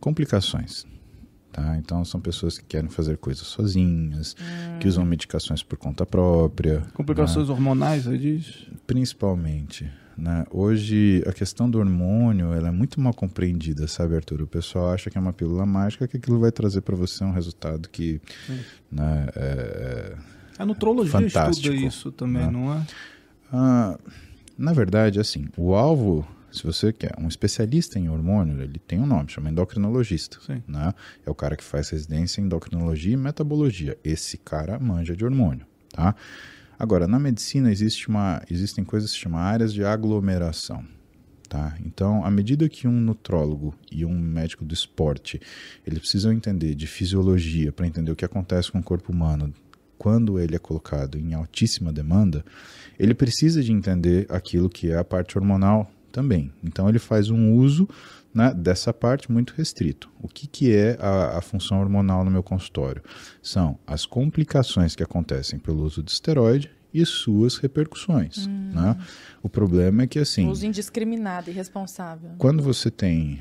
[0.00, 0.84] complicações.
[1.56, 1.74] Tá?
[1.78, 4.36] Então, são pessoas que querem fazer coisas sozinhas,
[4.78, 6.82] que usam medicações por conta própria.
[6.92, 8.66] Complicações hormonais, aí diz?
[8.86, 9.90] Principalmente.
[10.18, 10.44] Né?
[10.50, 14.42] Hoje, a questão do hormônio ela é muito mal compreendida, sabe, Arthur?
[14.42, 17.32] O pessoal acha que é uma pílula mágica, que aquilo vai trazer para você um
[17.32, 18.20] resultado que
[18.92, 20.14] né, é,
[20.58, 22.50] A nutrologia Fantástico, estuda isso também, né?
[22.50, 22.86] não é?
[23.50, 23.98] Ah,
[24.58, 26.26] na verdade, assim, o alvo,
[26.56, 30.38] se você quer um especialista em hormônio, ele tem um nome, chama endocrinologista.
[30.44, 30.62] Sim.
[30.66, 30.94] Né?
[31.24, 33.98] É o cara que faz residência em endocrinologia e metabologia.
[34.02, 35.66] Esse cara manja de hormônio.
[35.92, 36.14] Tá?
[36.78, 40.84] Agora, na medicina existe uma, existem coisas que se chamam áreas de aglomeração.
[41.48, 41.76] Tá?
[41.84, 45.40] Então, à medida que um nutrólogo e um médico do esporte
[45.86, 49.54] eles precisam entender de fisiologia para entender o que acontece com o corpo humano
[49.98, 52.44] quando ele é colocado em altíssima demanda,
[52.98, 56.50] ele precisa de entender aquilo que é a parte hormonal também.
[56.64, 57.86] Então, ele faz um uso
[58.32, 60.10] né, dessa parte muito restrito.
[60.18, 63.02] O que, que é a, a função hormonal no meu consultório?
[63.42, 68.46] São as complicações que acontecem pelo uso de esteroide e suas repercussões.
[68.46, 68.96] Né?
[69.46, 70.48] O problema é que assim.
[70.48, 72.30] Uso indiscriminado e irresponsável.
[72.36, 73.38] Quando você tem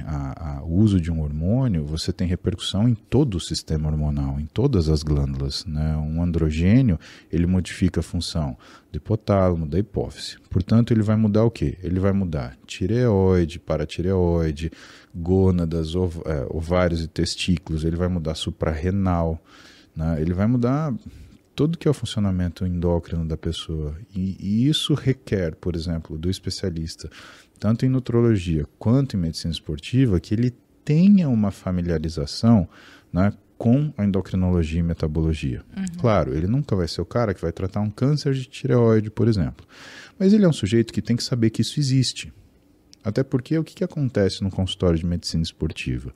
[0.64, 4.88] o uso de um hormônio, você tem repercussão em todo o sistema hormonal, em todas
[4.88, 5.65] as glândulas.
[5.65, 5.98] Né?
[5.98, 6.99] Um androgênio,
[7.32, 8.56] ele modifica a função
[8.91, 10.38] do hipotálamo, da hipófise.
[10.49, 11.76] Portanto, ele vai mudar o quê?
[11.82, 14.72] Ele vai mudar tireoide, paratireoide,
[15.14, 19.41] gônadas, ov- é, ovários e testículos, ele vai mudar suprarrenal,
[19.95, 20.22] né?
[20.22, 20.94] ele vai mudar
[21.56, 23.95] todo que é o funcionamento endócrino da pessoa.
[24.14, 27.10] E, e isso requer, por exemplo, do especialista,
[27.60, 30.53] tanto em nutrologia quanto em medicina esportiva, que ele
[30.84, 32.68] tenha uma familiarização
[33.11, 35.64] né, com a endocrinologia e metabologia.
[35.99, 39.27] Claro, ele nunca vai ser o cara que vai tratar um câncer de tireoide, por
[39.27, 39.65] exemplo.
[40.19, 42.34] Mas ele é um sujeito que tem que saber que isso existe.
[43.06, 46.11] Até porque o que, que acontece no consultório de medicina esportiva?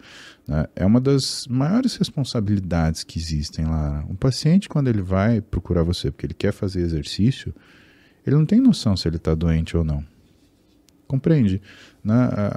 [0.47, 0.65] né?
[0.75, 4.03] É uma das maiores responsabilidades que existem lá.
[4.09, 7.53] O paciente, quando ele vai procurar você porque ele quer fazer exercício,
[8.25, 10.03] ele não tem noção se ele está doente ou não.
[11.07, 11.61] Compreende?
[12.03, 12.15] Né?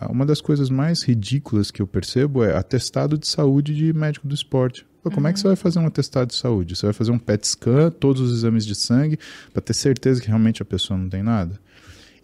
[0.09, 4.35] Uma das coisas mais ridículas que eu percebo é atestado de saúde de médico do
[4.35, 4.87] esporte.
[5.03, 6.75] Pô, como é que você vai fazer um atestado de saúde?
[6.75, 9.19] Você vai fazer um PET scan, todos os exames de sangue,
[9.53, 11.61] para ter certeza que realmente a pessoa não tem nada?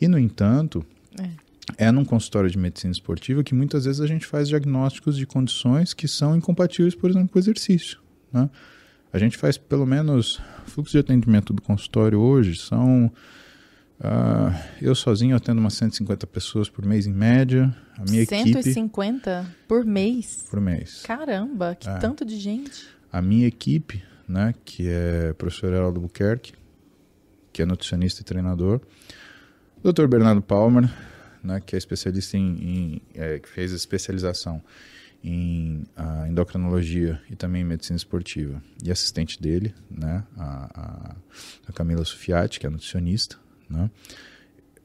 [0.01, 0.85] E, no entanto,
[1.21, 1.48] é
[1.93, 6.09] num consultório de medicina esportiva que muitas vezes a gente faz diagnósticos de condições que
[6.09, 7.99] são incompatíveis, por exemplo, com o exercício.
[8.33, 8.49] Né?
[9.13, 10.41] A gente faz pelo menos.
[10.67, 13.11] Fluxo de atendimento do consultório hoje são.
[14.01, 17.75] ah, eu sozinho atendo umas 150 pessoas por mês em média.
[17.97, 18.63] A minha equipe.
[18.63, 20.47] 150 por mês.
[20.51, 21.03] Por mês.
[21.05, 21.99] Caramba, que É.
[21.99, 22.87] tanto de gente.
[23.11, 26.53] A minha equipe, né, que é o professor Heraldo Buquerque,
[27.53, 28.81] que é nutricionista e treinador.
[29.83, 30.07] Dr.
[30.07, 30.89] Bernardo Palmer,
[31.43, 34.63] né, que é especialista em, em- é, que fez especialização
[35.23, 35.85] em
[36.29, 38.63] endocrinologia e também em medicina esportiva.
[38.83, 41.17] E assistente dele, né, a,
[41.69, 43.37] a- Camila Sufiati, que é nutricionista,
[43.69, 43.91] né.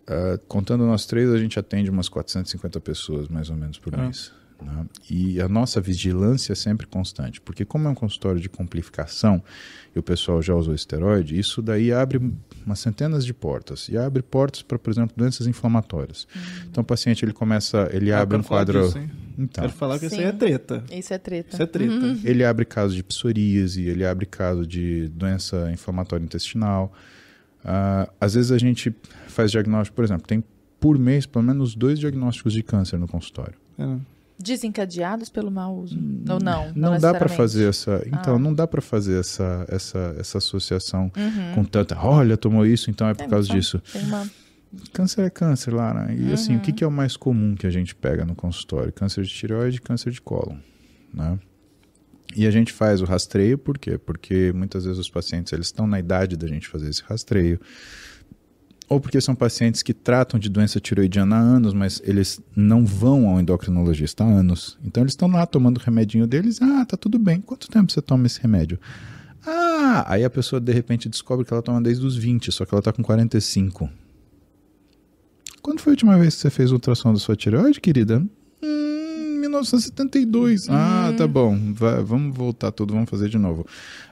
[0.06, 4.00] Ah, contando nós três, a gente atende umas 450 pessoas, mais ou menos, por Ah.
[4.04, 4.32] mês.
[4.64, 4.86] Né?
[5.10, 9.44] E a nossa vigilância é sempre constante, porque como é um consultório de complicação
[9.96, 12.20] e o pessoal já usou esteroide, isso daí abre
[12.66, 16.28] umas centenas de portas e abre portas para, por exemplo, doenças inflamatórias.
[16.70, 19.00] Então o paciente ele começa, ele Ah, eu abre um quadro, disso?
[19.38, 20.84] Então, Quero falar que isso aí é treta.
[20.92, 21.54] Isso é treta.
[21.54, 22.18] Isso é treta.
[22.24, 26.94] ele abre caso de psoríase, ele abre caso de doença inflamatória intestinal.
[27.64, 28.94] Ah, às vezes a gente
[29.28, 30.44] faz diagnóstico, por exemplo, tem
[30.80, 33.56] por mês pelo menos dois diagnósticos de câncer no consultório.
[33.80, 34.13] É.
[34.40, 35.98] Desencadeados pelo mau uso.
[36.30, 36.72] Ou não?
[36.76, 38.40] Não, dá para fazer essa, então Ah.
[38.40, 41.56] não dá para fazer essa, essa, essa associação Uhum.
[41.56, 43.82] com tanta, olha, tomou isso, então é por É, causa só disso.
[43.96, 44.28] Uma...
[44.92, 46.12] Câncer é câncer, Lara.
[46.14, 46.62] E assim, o Uhum.
[46.62, 48.92] que, que é o mais comum que a gente pega no consultório?
[48.92, 50.58] Câncer de tireoide e câncer de cólon,
[51.14, 51.38] né?
[52.36, 54.00] E a gente faz o rastreio, por quê?
[54.00, 57.60] Porque muitas vezes os pacientes eles estão na idade da gente fazer esse rastreio.
[58.94, 63.28] Ou porque são pacientes que tratam de doença tiroidiana há anos, mas eles não vão
[63.28, 64.78] ao endocrinologista há anos.
[64.86, 66.62] Então eles estão lá tomando o remedinho deles.
[66.62, 67.42] Ah, tá tudo bem.
[67.42, 68.80] Quanto tempo você toma esse remédio?
[69.44, 72.76] Ah, aí a pessoa de repente descobre que ela toma desde os 20, só que
[72.76, 73.90] ela tá com 45.
[75.64, 78.20] Quando foi a última vez que você fez ultrassom da sua tireoide, querida?
[78.62, 78.93] Hum,
[79.54, 80.68] 1972.
[80.70, 81.74] Ah, tá bom.
[81.74, 83.66] Vai- vamos voltar tudo, vamos fazer de novo.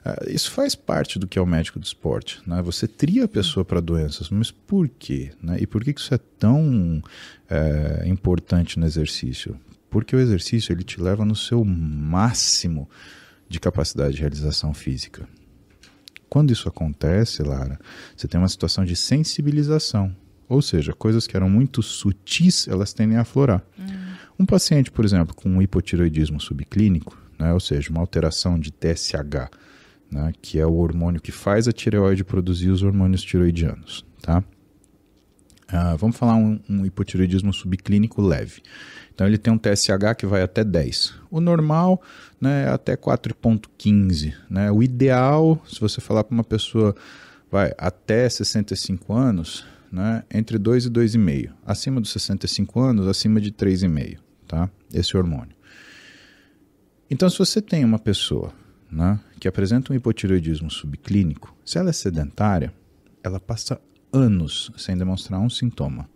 [0.06, 2.42] Ah, isso faz parte do que é o médico do esporte.
[2.46, 2.62] Né?
[2.62, 5.32] Você tria a pessoa para doenças, mas por quê?
[5.42, 5.58] Né?
[5.62, 7.02] E por que isso é tão
[7.50, 9.60] é, importante no exercício?
[9.90, 12.90] Porque o exercício ele te leva no seu máximo
[13.50, 15.28] de capacidade de realização física.
[16.30, 17.78] Quando isso acontece, Lara,
[18.16, 20.16] você tem uma situação de sensibilização.
[20.48, 23.62] Ou seja, coisas que eram muito sutis, elas tendem a aflorar.
[24.42, 29.52] Um paciente, por exemplo, com um hipotiroidismo subclínico, né, ou seja, uma alteração de TSH,
[30.10, 34.04] né, que é o hormônio que faz a tireoide produzir os hormônios tiroidianos.
[34.20, 34.44] Tá?
[35.68, 38.64] Ah, vamos falar um, um hipotiroidismo subclínico leve.
[39.14, 41.14] Então ele tem um TSH que vai até 10.
[41.30, 42.02] O normal
[42.42, 44.34] né, é até 4,15.
[44.50, 44.72] Né?
[44.72, 46.96] O ideal, se você falar para uma pessoa
[47.52, 51.52] vai até 65 anos, né, entre 2 e 2,5.
[51.64, 54.31] Acima dos 65 anos, acima de 3,5.
[54.52, 54.70] Tá?
[54.94, 55.56] Esse hormônio.
[57.10, 58.52] Então, se você tem uma pessoa
[58.92, 62.74] né, que apresenta um hipotiroidismo subclínico, se ela é sedentária,
[63.24, 63.80] ela passa
[64.12, 66.10] anos sem demonstrar um sintoma.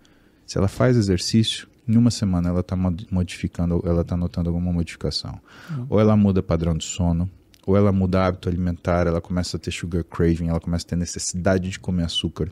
[0.45, 5.39] Se ela faz exercício, em uma semana ela está modificando, ela está notando alguma modificação.
[5.87, 7.31] Ou ela muda padrão de sono,
[7.65, 10.97] ou ela muda hábito alimentar, ela começa a ter sugar craving, ela começa a ter
[10.97, 12.51] necessidade de comer açúcar,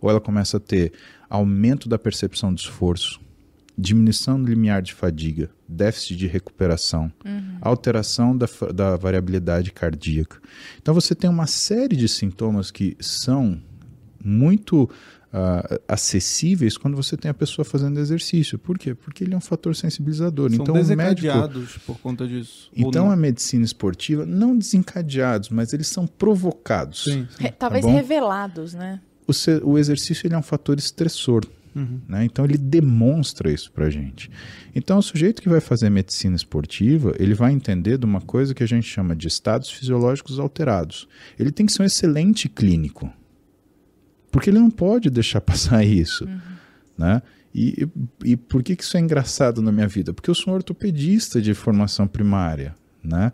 [0.00, 0.94] ou ela começa a ter
[1.28, 3.20] aumento da percepção de esforço,
[3.80, 7.10] diminuição do limiar de fadiga, déficit de recuperação,
[7.60, 10.38] alteração da, da variabilidade cardíaca.
[10.80, 13.60] Então você tem uma série de sintomas que são
[14.22, 14.88] muito
[15.32, 18.58] ah, acessíveis quando você tem a pessoa fazendo exercício.
[18.58, 18.94] Por quê?
[18.94, 20.50] Porque ele é um fator sensibilizador.
[20.50, 22.70] São então o médico desencadeados por conta disso.
[22.76, 23.12] Então não?
[23.12, 27.04] a medicina esportiva, não desencadeados, mas eles são provocados.
[27.04, 27.26] Sim.
[27.30, 27.44] sim.
[27.44, 27.92] Re- Talvez bom?
[27.92, 29.00] revelados, né?
[29.26, 31.44] O, o exercício ele é um fator estressor.
[31.74, 32.00] Uhum.
[32.08, 32.24] né?
[32.24, 34.30] Então ele demonstra isso pra gente.
[34.74, 38.62] Então o sujeito que vai fazer medicina esportiva, ele vai entender de uma coisa que
[38.62, 41.08] a gente chama de estados fisiológicos alterados.
[41.38, 43.12] Ele tem que ser um excelente clínico.
[44.30, 46.28] Porque ele não pode deixar passar isso,
[46.96, 47.22] né?
[47.52, 47.88] E,
[48.24, 50.12] e, e por que, que isso é engraçado na minha vida?
[50.12, 53.32] Porque eu sou um ortopedista de formação primária, né?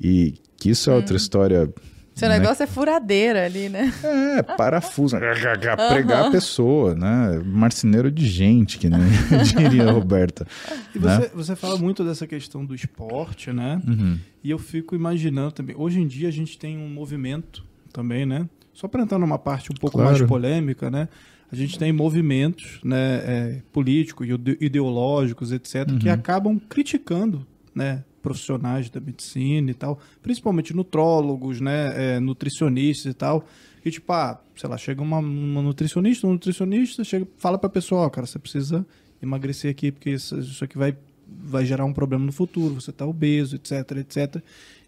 [0.00, 1.72] E que isso é outra história
[2.18, 2.38] Seu né?
[2.38, 3.92] negócio é furadeira ali, né?
[4.38, 5.16] É, parafuso,
[5.88, 7.40] pregar a pessoa, né?
[7.44, 9.00] Marceneiro de gente, que nem
[9.56, 10.46] diria a Roberta.
[10.94, 11.16] E né?
[11.20, 13.80] você, você fala muito dessa questão do esporte, né?
[13.86, 14.18] Uhum.
[14.42, 15.76] E eu fico imaginando também.
[15.78, 18.48] Hoje em dia a gente tem um movimento também, né?
[18.74, 20.10] Só para entrar numa parte um pouco Claro.
[20.16, 21.08] mais polêmica, né?
[21.50, 25.98] A gente tem movimentos né, é, políticos, ide- ideológicos, etc., Uhum.
[25.98, 33.14] que acabam criticando né, profissionais da medicina e tal, principalmente nutrólogos, né, é, nutricionistas e
[33.14, 33.44] tal.
[33.84, 38.02] E tipo, ah, sei lá, chega uma, uma nutricionista, um nutricionista, chega, fala pra pessoa,
[38.06, 38.84] ó, cara, você precisa
[39.22, 40.96] emagrecer aqui, porque isso, isso aqui vai,
[41.26, 44.42] vai gerar um problema no futuro, você tá obeso, etc, etc.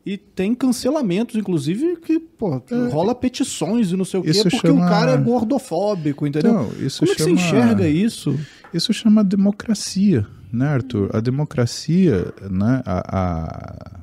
[0.05, 4.33] E tem cancelamentos, inclusive, que, pô, rola petições e não sei o quê, É.
[4.33, 6.51] Isso porque chama- o cara é gordofóbico, entendeu?
[6.69, 8.39] Então, isso Como é que você chama- enxerga isso?
[8.73, 11.15] Isso chama democracia, né, Arthur?
[11.15, 14.01] A democracia, né, a, a-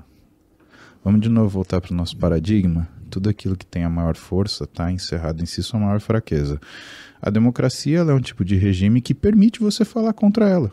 [1.03, 2.87] Vamos de novo voltar para o nosso paradigma.
[3.09, 6.59] Tudo aquilo que tem a maior força está encerrado em si sua maior fraqueza.
[7.21, 10.69] A democracia ela é um tipo de regime que permite você falar contra ela.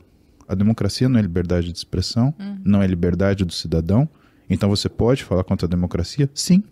[0.48, 2.34] A democracia não é liberdade de expressão,
[2.64, 4.08] não é liberdade do cidadão.
[4.50, 6.28] Então você pode falar contra a democracia?
[6.34, 6.64] Sim.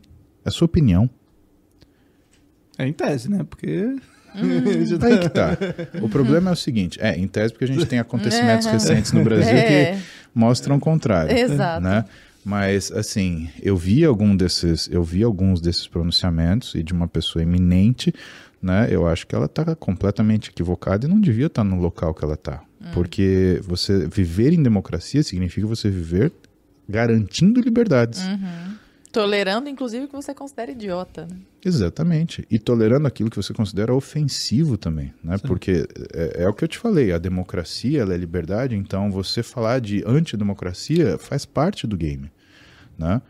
[0.44, 1.08] É sua opinião.
[2.76, 3.44] É em tese, né?
[3.48, 3.96] Porque.
[5.04, 5.56] Aí que tá.
[6.00, 8.72] O problema é o seguinte: é, em tese, porque a gente tem acontecimentos Uhum.
[8.72, 9.92] recentes no Brasil É.
[9.96, 10.02] que
[10.34, 11.36] mostram o contrário.
[11.36, 11.82] Exato.
[11.82, 12.04] Né?
[12.44, 17.40] Mas, assim, eu vi algum desses, eu vi alguns desses pronunciamentos e de uma pessoa
[17.42, 18.12] eminente,
[18.60, 18.88] né?
[18.90, 22.34] Eu acho que ela está completamente equivocada e não devia estar no local que ela
[22.34, 22.60] está.
[22.92, 26.32] Porque você viver em democracia significa você viver
[26.88, 28.20] garantindo liberdades.
[29.12, 31.26] Tolerando, inclusive, o que você considera idiota.
[31.30, 31.36] Né?
[31.62, 32.46] Exatamente.
[32.50, 35.36] E tolerando aquilo que você considera ofensivo também, né?
[35.38, 39.42] Porque é, é o que eu te falei, a democracia ela é liberdade, então você
[39.42, 42.32] falar de antidemocracia faz parte do game,
[42.98, 43.20] né?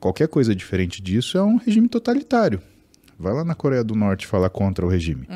[0.00, 2.60] Qualquer coisa diferente disso é um regime totalitário.
[3.18, 5.26] Vai lá na Coreia do Norte falar contra o regime.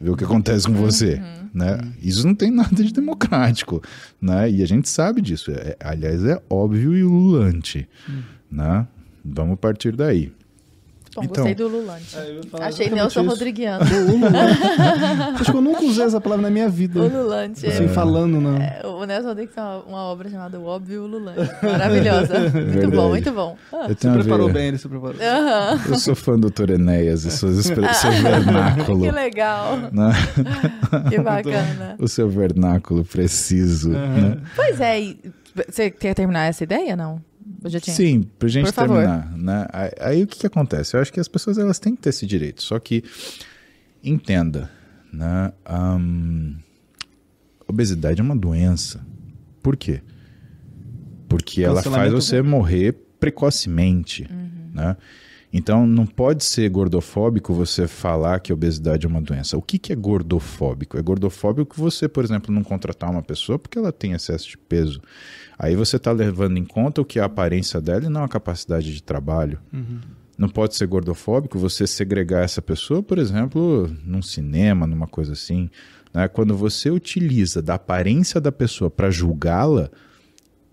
[0.00, 1.20] Vê o que acontece com você.
[1.52, 1.78] Né?
[2.00, 3.82] Isso não tem nada de democrático.
[4.18, 4.50] Né?
[4.50, 5.50] E a gente sabe disso.
[5.50, 7.86] É- aliás, é óbvio e ululante.
[8.50, 8.86] Né?
[9.34, 10.32] Vamos partir daí.
[11.16, 12.16] Bom, Então- gostei do Lulante.
[12.16, 13.30] É, Achei Nelson isso.
[13.30, 13.82] Rodriguiano.
[15.40, 17.00] Acho que eu nunca usei essa palavra na minha vida.
[17.00, 17.66] o Lulante.
[17.66, 18.56] Assim, falando, não.
[18.56, 21.50] É, o Nelson Rodrigues tem uma, uma obra chamada O Óbvio Lulante.
[21.62, 22.38] Maravilhosa.
[22.40, 22.96] Muito Verdade.
[22.96, 23.56] bom, muito bom.
[23.72, 25.16] Ah, Se preparou ver- bem, ele se preparou.
[25.20, 25.80] Aham.
[25.88, 26.70] Eu sou fã do Dr.
[26.72, 29.00] Enéas e suas expre- seu vernáculo.
[29.02, 29.76] Que legal.
[29.90, 30.12] né?
[31.08, 31.96] Que bacana.
[31.98, 33.88] O seu vernáculo preciso.
[33.90, 34.38] né?
[34.54, 35.18] Pois é, e
[35.72, 37.20] você quer terminar essa ideia, não?
[37.94, 39.36] Sim, pra gente terminar.
[39.36, 39.66] Né?
[39.72, 40.96] Aí, aí o que, que acontece?
[40.96, 42.62] Eu acho que as pessoas elas têm que ter esse direito.
[42.62, 43.02] Só que
[44.02, 44.70] entenda,
[45.12, 45.52] né?
[45.64, 46.54] Ahn,
[47.66, 49.00] obesidade é uma doença.
[49.62, 50.00] Por quê?
[51.28, 54.26] Porque ela faz você morrer precocemente,
[54.72, 54.96] né?
[55.52, 59.56] Então não pode ser gordofóbico você falar que a obesidade é uma doença.
[59.56, 60.98] O que, que é gordofóbico?
[60.98, 64.58] É gordofóbico que você, por exemplo, não contratar uma pessoa porque ela tem excesso de
[64.58, 65.00] peso.
[65.58, 68.28] Aí você está levando em conta o que é a aparência dela e não a
[68.28, 69.58] capacidade de trabalho.
[70.36, 75.68] Não pode ser gordofóbico você segregar essa pessoa, por exemplo, num cinema, numa coisa assim.
[76.12, 76.28] né?
[76.28, 79.90] Quando você utiliza da aparência da pessoa para julgá-la,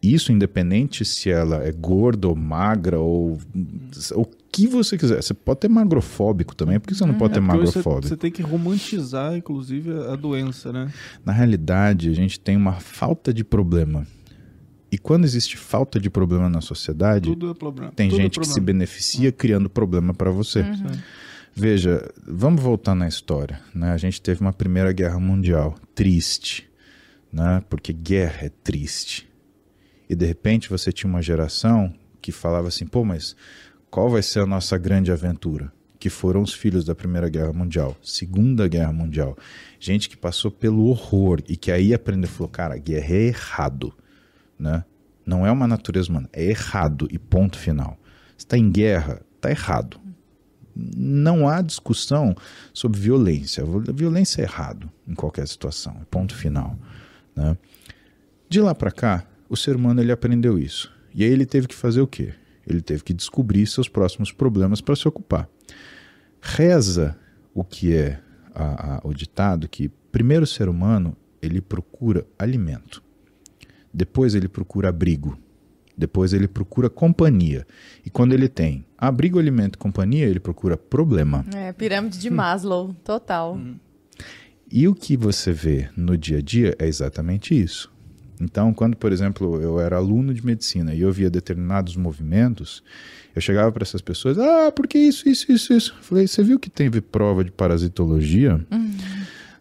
[0.03, 3.39] isso independente se ela é gorda ou magra ou
[4.13, 4.25] o
[4.55, 5.21] que você quiser.
[5.21, 8.07] Você pode ter magrofóbico também, por que você não pode ter É, hoje você, magrofóbico?
[8.07, 10.91] você tem que romantizar, inclusive, a doença, né?
[11.25, 14.07] Na realidade, a gente tem uma falta de problema.
[14.91, 17.91] E quando existe falta de problema na sociedade, Tudo é problema.
[17.93, 20.63] tem Tudo é gente que se beneficia criando problema para você.
[21.53, 23.59] Veja, vamos voltar na história.
[23.73, 23.91] Né?
[23.91, 26.69] A gente teve uma Primeira Guerra Mundial triste,
[27.31, 27.61] né?
[27.69, 29.27] porque guerra é triste.
[30.09, 33.35] E de repente você tinha uma geração que falava assim: pô, mas
[33.95, 35.71] qual vai ser a nossa grande aventura?
[35.97, 39.37] Que foram os filhos da Primeira Guerra Mundial, Segunda Guerra Mundial.
[39.79, 43.93] Gente que passou pelo horror e que aí aprendeu falou: cara, guerra é errado.
[44.59, 44.83] Né?
[45.25, 47.97] Não é uma natureza humana, é errado e ponto final.
[48.37, 49.97] Está em guerra, está errado.
[50.75, 52.35] Não há discussão
[52.73, 53.63] sobre violência.
[53.93, 56.77] Violência é errado em qualquer situação, é ponto final.
[57.33, 57.57] Né?
[58.49, 60.91] De lá para cá, o ser humano ele aprendeu isso.
[61.13, 62.33] E aí ele teve que fazer o quê?
[62.67, 65.47] Ele teve que descobrir seus próximos problemas para se ocupar.
[66.41, 67.17] Reza
[67.53, 68.19] o que é
[68.53, 73.03] a- a- o ditado que primeiro o ser humano ele procura alimento,
[73.93, 75.37] depois ele procura abrigo,
[75.97, 77.65] depois ele procura companhia.
[78.05, 81.45] E quando ele tem abrigo, alimento e companhia, ele procura problema.
[81.55, 83.59] É, pirâmide de Maslow, total.
[84.71, 87.93] E o que você vê no dia a dia é exatamente isso.
[88.39, 92.83] Então, quando, por exemplo, eu era aluno de medicina e eu via determinados movimentos,
[93.35, 95.95] eu chegava para essas pessoas, ah, porque isso, isso, isso, isso.
[96.01, 98.59] Falei, você viu que teve prova de parasitologia?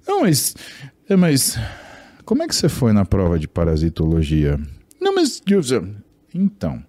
[0.07, 0.55] Não, mas,
[1.09, 1.59] é, mas
[2.25, 4.59] como é que você foi na prova de parasitologia?
[5.01, 5.43] Não, mas,
[6.35, 6.83] então,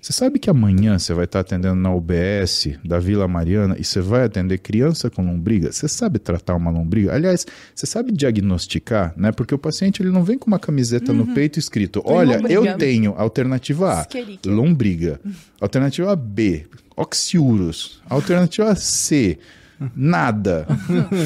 [0.00, 4.00] você sabe que amanhã você vai estar atendendo na UBS da Vila Mariana e você
[4.00, 5.72] vai atender criança com lombriga?
[5.72, 7.14] Você sabe tratar uma lombriga?
[7.14, 9.32] Aliás, você sabe diagnosticar, né?
[9.32, 12.76] Porque o paciente ele não vem com uma camiseta no peito escrito: Olha, lombriga." eu
[12.76, 14.06] tenho alternativa A,
[14.46, 15.20] lombriga.
[15.60, 16.66] Alternativa B,
[16.96, 18.00] oxiurus.
[18.08, 19.38] Alternativa C,
[19.94, 20.66] nada.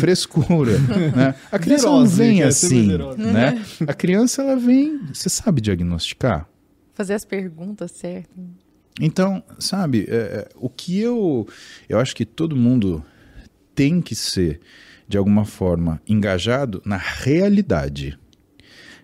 [0.00, 0.78] Frescura.
[0.78, 1.34] Né?
[1.50, 2.98] A criança não Virose, vem quer ser assim.
[3.18, 3.62] Né?
[3.86, 5.00] A criança ela vem.
[5.12, 6.46] Você sabe diagnosticar?
[6.94, 8.44] Fazer as perguntas certas.
[9.00, 11.46] Então, sabe, é, é, o que eu.
[11.88, 13.04] Eu acho que todo mundo
[13.74, 14.60] tem que ser,
[15.08, 18.18] de alguma forma, engajado na realidade.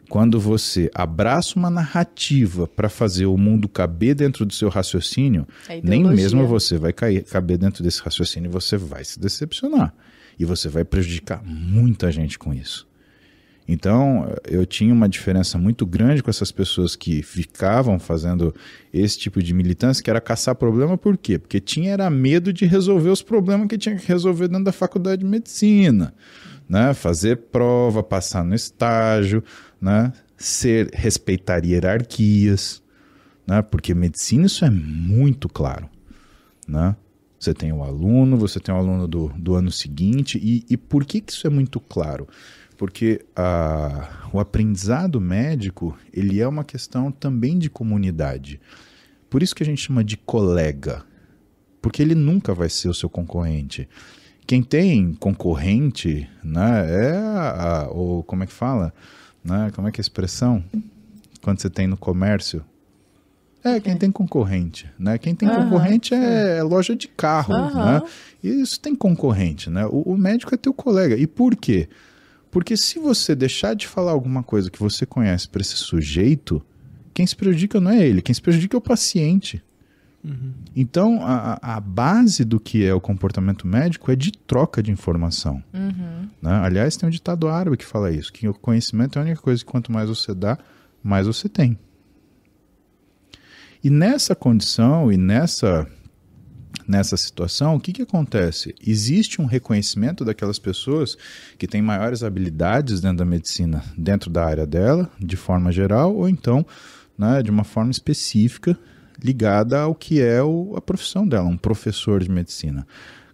[0.09, 5.81] Quando você abraça uma narrativa para fazer o mundo caber dentro do seu raciocínio, É
[5.82, 9.94] nem mesmo você vai cair, caber dentro desse raciocínio e você vai se decepcionar.
[10.39, 12.88] E você vai prejudicar muita gente com isso.
[13.70, 18.54] Então, eu tinha uma diferença muito grande com essas pessoas que ficavam fazendo
[18.90, 21.38] esse tipo de militância, que era caçar problema, por quê?
[21.38, 25.20] Porque tinha era medo de resolver os problemas que tinha que resolver dentro da faculdade
[25.20, 26.14] de medicina,
[26.66, 26.94] né?
[26.94, 29.44] Fazer prova, passar no estágio,
[29.78, 30.14] né?
[30.34, 32.82] Ser, respeitar hierarquias,
[33.46, 33.60] né?
[33.60, 35.90] Porque medicina isso é muito claro,
[36.66, 36.96] né?
[37.38, 41.04] Você tem o aluno, você tem o aluno do, do ano seguinte, e, e por
[41.04, 42.26] que, que isso é muito claro?
[42.78, 48.60] Porque a, o aprendizado médico ele é uma questão também de comunidade.
[49.28, 51.05] Por isso que a gente chama de colega,
[51.82, 53.88] porque ele nunca vai ser o seu concorrente.
[54.46, 58.94] Quem tem concorrente, né, é a, a, o como é que fala,
[59.44, 60.64] né, como é que é a expressão
[61.42, 62.64] quando você tem no comércio?
[63.64, 65.18] É, quem tem concorrente, né?
[65.18, 68.00] Quem tem concorrente é loja de carro, né?
[68.42, 69.84] E isso tem concorrente, né?
[69.86, 71.16] O, o, médico é teu colega.
[71.16, 71.88] E por quê?
[72.50, 76.64] Porque se você deixar de falar alguma coisa que você conhece para esse sujeito,
[77.12, 79.62] quem se prejudica não é ele, quem se prejudica é o paciente.
[80.24, 80.52] Uhum.
[80.74, 85.62] Então, a, a, base do que é o comportamento médico é de troca de informação.
[85.72, 86.28] Uhum.
[86.42, 86.52] Né?
[86.62, 89.64] Aliás, tem um ditado árabe que fala isso, que o conhecimento é a única coisa
[89.64, 90.58] que quanto mais você dá,
[91.02, 91.78] mais você tem.
[93.82, 95.88] E nessa condição e nessa
[96.89, 98.74] nessa situação, o que, que acontece?
[98.85, 101.19] Existe um reconhecimento daquelas pessoas
[101.59, 106.27] que têm maiores habilidades dentro da medicina, dentro da área dela, de forma geral, ou
[106.28, 106.66] então
[107.16, 108.78] né, de uma forma específica
[109.23, 112.86] ligada ao que é o, a profissão dela, um professor de medicina.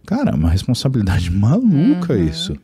[0.05, 2.29] Cara, é uma responsabilidade maluca uhum.
[2.29, 2.57] isso.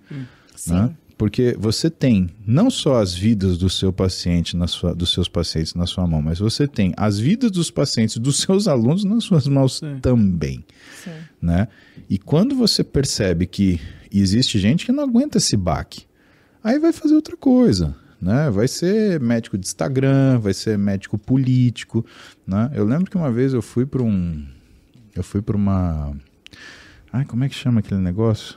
[0.57, 0.75] Sim.
[0.75, 0.91] Né?
[1.21, 5.75] Porque você tem não só as vidas do seu paciente, na sua, dos seus pacientes
[5.75, 9.47] na sua mão, mas você tem as vidas dos pacientes dos seus alunos nas suas
[9.47, 9.99] mãos Sim.
[10.01, 10.65] também.
[11.05, 11.11] Sim.
[11.43, 11.69] Né?
[12.09, 13.79] E quando você percebe que
[14.11, 16.07] existe gente que não aguenta esse baque,
[16.65, 17.95] aí vai fazer outra coisa.
[18.19, 18.49] Né?
[18.49, 22.03] Vai ser médico de Instagram, vai ser médico político.
[22.47, 22.71] Né?
[22.73, 24.43] Eu lembro que uma vez eu fui para um.
[25.15, 26.17] Eu fui para uma.
[27.13, 28.57] Ai, como é que chama aquele negócio?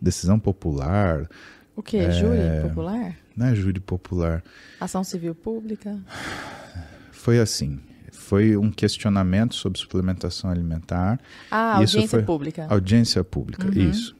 [0.00, 1.28] Decisão popular.
[1.74, 1.96] O que?
[1.96, 3.16] É, júri popular?
[3.36, 4.42] Não é júri popular.
[4.80, 5.98] Ação civil pública?
[7.12, 7.80] Foi assim.
[8.12, 11.20] Foi um questionamento sobre suplementação alimentar.
[11.50, 12.66] Ah, audiência pública.
[12.68, 13.90] Audiência pública, uhum.
[13.90, 14.16] isso.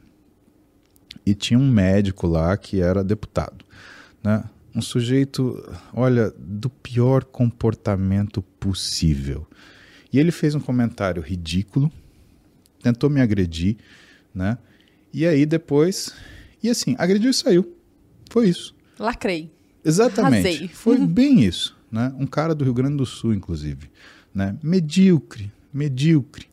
[1.25, 3.65] E tinha um médico lá que era deputado.
[4.23, 4.43] Né?
[4.73, 5.61] Um sujeito,
[5.93, 9.45] olha, do pior comportamento possível.
[10.11, 11.91] E ele fez um comentário ridículo,
[12.81, 13.77] tentou me agredir,
[14.33, 14.57] né?
[15.13, 16.13] E aí depois.
[16.61, 17.75] E assim, agrediu e saiu.
[18.29, 18.75] Foi isso.
[18.97, 19.51] Lacrei.
[19.83, 20.47] Exatamente.
[20.47, 20.67] Arrasei.
[20.67, 21.07] Foi uhum.
[21.07, 21.75] bem isso.
[21.91, 22.13] Né?
[22.19, 23.89] Um cara do Rio Grande do Sul, inclusive.
[24.33, 24.55] Né?
[24.61, 26.47] Medíocre, medíocre.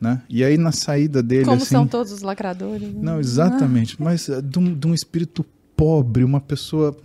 [0.00, 0.20] Né?
[0.28, 1.44] E aí na saída dele.
[1.44, 2.88] Como assim, são todos os lacradores.
[2.92, 3.00] Né?
[3.00, 3.94] Não, exatamente.
[4.00, 4.04] Ah.
[4.04, 5.44] Mas uh, de um, de um espírito
[5.76, 6.96] pobre, uma pessoa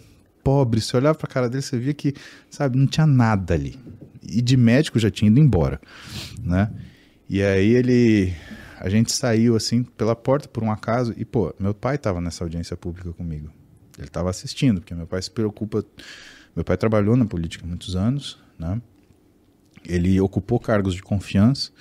[0.43, 0.81] pobre.
[0.81, 2.15] Se olhava para a cara dele, você via que,
[2.49, 3.77] sabe, não tinha nada ali.
[4.23, 5.79] E de médico já tinha ido embora.
[6.41, 6.71] Né?
[7.29, 8.33] E aí ele
[8.79, 12.43] a gente saiu assim pela porta por um acaso e, pô, meu pai estava nessa
[12.43, 13.49] audiência pública comigo.
[13.97, 15.83] Ele estava assistindo, porque meu pai se preocupa.
[16.55, 18.79] Meu pai trabalhou na política muitos anos, né?
[19.85, 21.71] Ele ocupou cargos de confiança,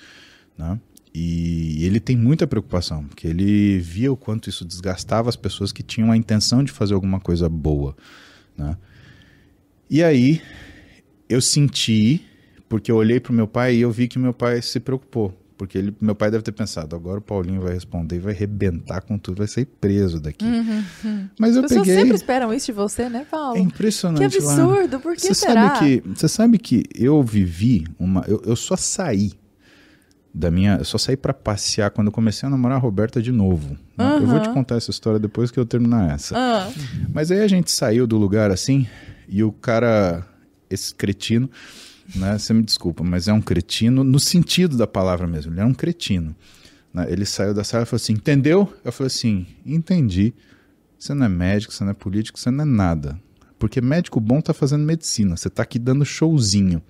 [0.57, 0.79] né?
[1.13, 5.81] E ele tem muita preocupação, porque ele via o quanto isso desgastava as pessoas que
[5.81, 7.95] tinham a intenção de fazer alguma coisa boa,
[8.55, 8.77] né?
[9.89, 10.41] E aí
[11.29, 12.23] eu senti,
[12.67, 15.46] porque eu olhei para o meu pai e eu vi que meu pai se preocupou
[15.57, 19.01] porque ele, meu pai deve ter pensado, agora o Paulinho vai responder e vai arrebentar
[19.01, 20.45] com tudo, vai sair preso daqui.
[20.45, 21.29] Uhum, uhum.
[21.39, 21.95] Mas eu As peguei...
[21.95, 23.57] sempre esperam isso de você, né, Paulo?
[23.57, 24.19] É impressionante.
[24.19, 24.99] Que absurdo, lá.
[24.99, 25.75] por que você será?
[25.75, 28.23] Sabe que, você sabe que eu vivi uma...
[28.27, 29.33] Eu, eu só saí
[30.31, 30.77] da minha...
[30.77, 33.75] Eu só saí para passear quando eu comecei a namorar a Roberta de novo.
[33.97, 34.05] Né?
[34.05, 34.19] Uhum.
[34.19, 36.35] Eu vou te contar essa história depois que eu terminar essa.
[37.11, 38.87] Mas aí a gente saiu do lugar assim
[39.27, 40.23] e o cara,
[40.69, 41.49] esse cretino
[42.15, 42.37] né?
[42.37, 45.53] Você me desculpa, mas é um cretino no sentido da palavra mesmo.
[45.53, 46.35] Ele é um cretino.
[46.93, 47.05] Né?
[47.09, 48.71] Ele saiu da sala e falou assim: Entendeu?
[48.83, 50.33] Eu falei assim: Entendi.
[50.97, 53.19] Você não é médico, você não é político, você não é nada.
[53.59, 56.81] Porque médico bom tá fazendo medicina, você tá aqui dando showzinho.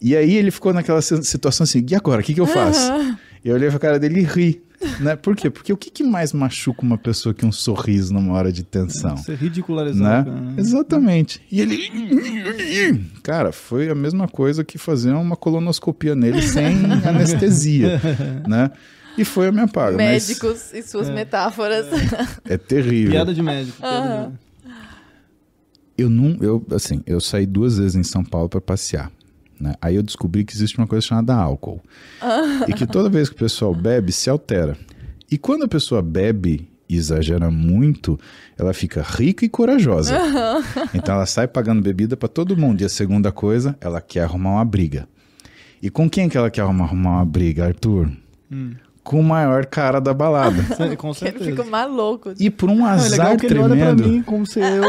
[0.00, 2.20] E aí ele ficou naquela situação assim: E agora?
[2.20, 2.92] O que, que eu faço?
[2.92, 3.16] Uhum.
[3.44, 4.62] Eu olhei pra cara dele e ri.
[5.00, 5.16] Né?
[5.16, 5.48] Por quê?
[5.48, 9.16] Porque o que, que, mais machuca uma pessoa que um sorriso numa hora de tensão?
[9.16, 10.24] Você ridicularizar.
[10.26, 10.40] Né?
[10.40, 10.54] Né?
[10.58, 11.40] Exatamente.
[11.50, 13.02] E ele.
[13.22, 16.76] Cara, foi a mesma coisa que fazer uma colonoscopia nele sem
[17.08, 18.00] anestesia.
[18.46, 18.70] né?
[19.16, 19.96] E foi a minha paga.
[19.96, 20.74] Médicos mas...
[20.74, 21.14] e suas é.
[21.14, 21.86] metáforas.
[22.44, 23.12] É, é terrível.
[23.12, 23.78] Piada de médico.
[23.78, 24.46] Piada de...
[25.98, 29.10] Eu não, eu assim, eu saí duas vezes em São Paulo para passear.
[29.60, 29.74] Né?
[29.80, 31.80] Aí eu descobri que existe uma coisa chamada álcool.
[32.68, 34.76] e que toda vez que o pessoal bebe, se altera.
[35.30, 38.18] E quando a pessoa bebe e exagera muito,
[38.56, 40.16] ela fica rica e corajosa.
[40.94, 42.80] Então ela sai pagando bebida para todo mundo.
[42.80, 45.08] E a segunda coisa, ela quer arrumar uma briga.
[45.82, 48.10] E com quem que ela quer arrumar uma briga, Arthur?
[48.50, 48.74] Hum.
[49.02, 50.62] Com o maior cara da balada.
[50.96, 51.44] com certeza.
[51.44, 52.32] Ele fica maluco.
[52.38, 53.74] E por um azar não, é tremendo.
[53.74, 54.82] Ele olha pra mim como se eu...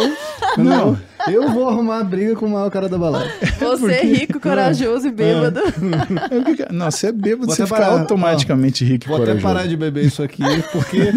[0.57, 0.97] não,
[1.31, 3.29] Eu vou arrumar briga com o maior cara da balada.
[3.59, 5.59] Você é rico, corajoso e bêbado.
[6.71, 9.43] Não, você é bêbado, Vou você fica parar, automaticamente rico e Vou até corajoso.
[9.53, 10.41] parar de beber isso aqui,
[10.71, 11.11] porque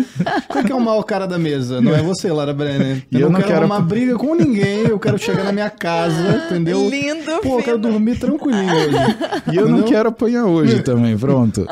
[0.48, 1.80] qual que é o maior cara da mesa?
[1.80, 3.04] Não é você, Lara Brenner.
[3.10, 5.52] E Eu, eu não não quero quero- arrumar briga com ninguém, eu quero chegar na
[5.52, 6.88] minha casa, entendeu?
[6.88, 8.96] Lindo, Pô, eu quero dormir tranquilinho hoje.
[9.52, 9.84] E eu não Entendeu?
[9.96, 11.66] quero apanhar hoje também, pronto.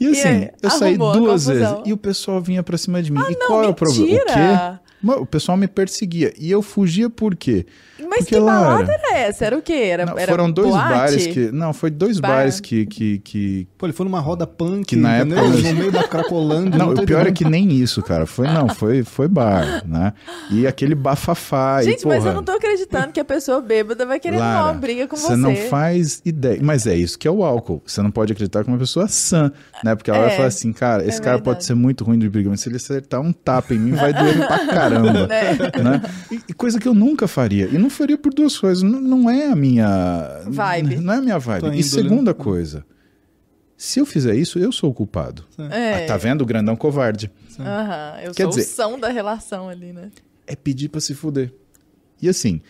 [0.00, 3.12] e assim, E aí, eu saí duas vezes e o pessoal vinha pra cima de
[3.12, 3.20] mim.
[3.30, 4.04] e não, qual é o problema?
[4.04, 4.80] O mentira!
[4.80, 4.83] quê?
[5.12, 6.32] O pessoal me perseguia.
[6.38, 7.66] E eu fugia por quê?
[8.16, 9.44] Mas Porque, que balada Lara, era essa?
[9.44, 9.72] Era o quê?
[9.72, 10.88] Era, Não, era foram dois boate?
[10.88, 11.50] bares que.
[11.52, 12.28] Não, foi dois Bar.
[12.28, 12.86] bares que.
[12.86, 13.66] que, que...
[13.76, 15.38] Pô, ele foi numa roda punk, Que na entendeu?
[15.38, 16.78] época- No meio da Cracolândia.
[16.78, 18.24] Não, o pior é que nem isso, cara.
[18.26, 20.12] Foi, não, foi, foi bar, né?
[20.50, 21.80] E aquele bafafá.
[21.82, 24.64] e, Gente, mas porra, eu não tô acreditando que a pessoa bêbada vai querer Lara,
[24.66, 25.28] uma briga com você.
[25.28, 26.60] Você não faz ideia.
[26.62, 27.82] Mas é isso que é o álcool.
[27.84, 29.50] Você não pode acreditar que uma pessoa sã,
[29.82, 29.94] né?
[29.94, 31.42] Porque ela É, vai falar assim, cara, esse é cara verdade.
[31.56, 34.12] pode ser muito ruim de briga, mas se ele acertar um tapa em mim, vai
[34.12, 35.26] doer pra caramba.
[35.26, 35.52] Né?
[35.82, 36.02] né?
[36.30, 37.66] E, e coisa que eu nunca faria.
[37.70, 38.82] E não faria por duas coisas.
[38.82, 40.42] Não, não é a minha...
[40.46, 40.96] Vibe.
[40.96, 41.64] Não é a minha vibe.
[41.64, 41.82] E índole.
[41.82, 42.84] segunda coisa,
[43.76, 45.44] se eu fizer isso, eu sou o culpado.
[45.70, 46.04] É.
[46.04, 46.42] Ah, tá vendo?
[46.42, 47.30] O grandão covarde.
[47.58, 50.10] Aham, eu Quer sou dizer- o são da relação ali, né?
[50.46, 51.52] É pedir pra se fuder.
[52.20, 52.60] E assim,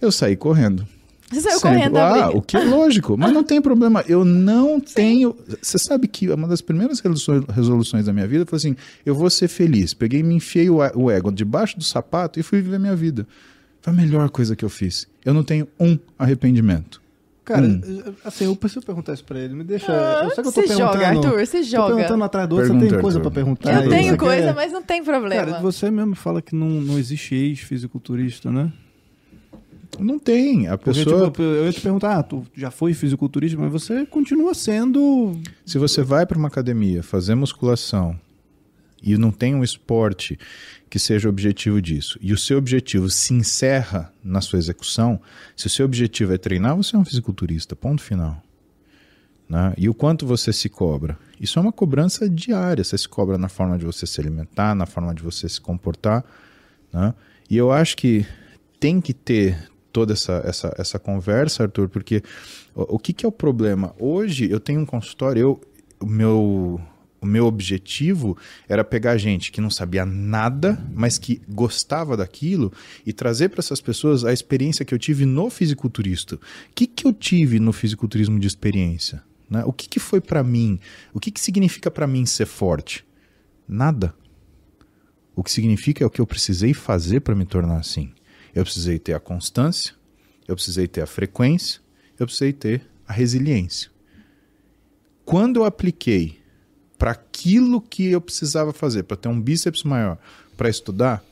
[0.00, 0.86] eu saí correndo.
[1.30, 1.76] Você saiu Sempre.
[1.76, 4.02] correndo da ah, o que é lógico, mas não tem problema.
[4.08, 5.36] Eu não tenho.
[5.60, 7.00] Você sabe que uma das primeiras
[7.54, 8.74] resoluções, da minha vida foi assim:
[9.04, 9.92] eu vou ser feliz.
[9.92, 13.26] Peguei, me enfiei o, o ego debaixo do sapato e fui viver minha vida.
[13.88, 15.06] Foi a melhor coisa que eu fiz.
[15.24, 17.00] Eu não tenho um arrependimento.
[17.44, 17.80] Cara, Hum.
[18.24, 19.54] assim, eu preciso perguntar isso pra ele.
[19.54, 19.90] Me deixa.
[19.90, 20.92] Ah, eu sei que eu tô você perguntando.
[20.92, 21.94] joga, Arthur, você Tô joga.
[21.94, 23.20] perguntando atrás do outro, você tem coisa Arthur.
[23.22, 23.72] pra perguntar?
[23.74, 23.88] Eu aí?
[23.88, 25.46] tenho Você coisa, quer- mas não tem problema.
[25.46, 28.70] Cara, você mesmo fala que não, não existe ex-fisiculturista, né?
[29.98, 30.68] Não tem.
[30.68, 31.24] A Porque, pessoa.
[31.26, 35.40] tipo, eu ia te perguntar, ah, tu já foi fisiculturista, mas você continua sendo.
[35.64, 38.14] Se você vai para uma academia fazer musculação
[39.02, 40.38] e não tem um esporte
[40.88, 45.20] que seja o objetivo disso, e o seu objetivo se encerra na sua execução,
[45.56, 48.42] se o seu objetivo é treinar, você é um fisiculturista, ponto final.
[49.48, 49.72] Né?
[49.78, 51.18] E o quanto você se cobra?
[51.40, 52.84] Isso é uma cobrança diária.
[52.84, 56.24] Você se cobra na forma de você se alimentar, na forma de você se comportar.
[56.92, 57.14] Né?
[57.48, 58.26] E eu acho que
[58.78, 62.22] tem que ter toda essa, essa, essa conversa, Arthur, porque
[62.74, 63.94] o, o que, que é o problema?
[63.98, 65.60] Hoje eu tenho um consultório, eu,
[66.00, 66.80] o, meu,
[67.20, 68.36] o meu objetivo
[68.68, 72.72] era pegar gente que não sabia nada, mas que gostava daquilo
[73.04, 76.36] e trazer para essas pessoas a experiência que eu tive no fisiculturista.
[76.36, 76.40] O
[76.74, 79.22] que, que eu tive no fisiculturismo de experiência?
[79.50, 79.64] Né?
[79.64, 80.78] O que, que foi para mim?
[81.12, 83.04] O que, que significa para mim ser forte?
[83.66, 84.14] Nada.
[85.34, 88.12] O que significa é o que eu precisei fazer para me tornar assim.
[88.54, 89.94] Eu precisei ter a constância,
[90.46, 91.80] eu precisei ter a frequência,
[92.18, 93.90] eu precisei ter a resiliência.
[95.24, 96.37] Quando eu apliquei
[96.98, 100.18] para aquilo que eu precisava fazer, para ter um bíceps maior,
[100.56, 101.22] para estudar,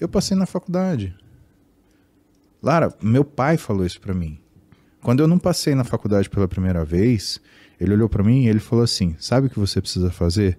[0.00, 1.14] eu passei na faculdade.
[2.62, 4.38] Lara, meu pai falou isso para mim.
[5.02, 7.38] Quando eu não passei na faculdade pela primeira vez,
[7.78, 10.58] ele olhou para mim e ele falou assim: "Sabe o que você precisa fazer?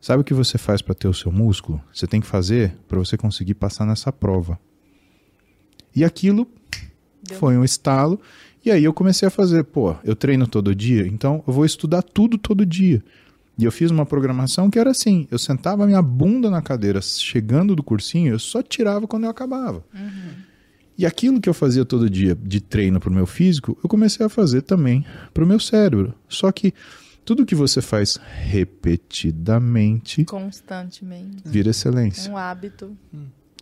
[0.00, 1.80] Sabe o que você faz para ter o seu músculo?
[1.94, 4.58] Você tem que fazer para você conseguir passar nessa prova."
[5.94, 6.48] E aquilo
[7.22, 7.38] Deu.
[7.38, 8.20] foi um estalo.
[8.64, 12.02] E aí eu comecei a fazer, pô, eu treino todo dia, então eu vou estudar
[12.02, 13.02] tudo todo dia.
[13.58, 17.76] E eu fiz uma programação que era assim: eu sentava minha bunda na cadeira, chegando
[17.76, 19.84] do cursinho, eu só tirava quando eu acabava.
[20.96, 24.24] E aquilo que eu fazia todo dia de treino para o meu físico, eu comecei
[24.24, 26.14] a fazer também para o meu cérebro.
[26.28, 26.72] Só que
[27.24, 31.42] tudo que você faz repetidamente Constantemente.
[31.44, 32.30] vira excelência.
[32.30, 32.96] Um hábito.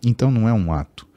[0.05, 1.08] Então não é um ato.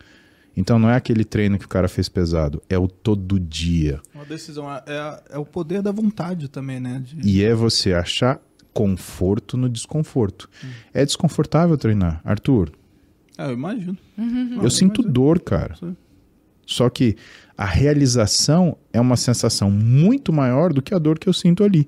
[0.61, 3.99] Então não é aquele treino que o cara fez pesado, é o todo dia.
[4.13, 4.71] Uma decisão.
[4.71, 7.01] É, é o poder da vontade também, né?
[7.03, 8.39] De- E é você achar
[8.71, 10.47] conforto no desconforto.
[10.93, 12.21] É desconfortável treinar.
[12.23, 12.71] Arthur,
[13.37, 13.97] Ah, eu imagino.
[14.61, 15.75] eu sinto dor, cara.
[15.75, 15.95] Sim.
[16.65, 17.17] Só que
[17.57, 21.87] a realização é uma sensação muito maior do que a dor que eu sinto ali.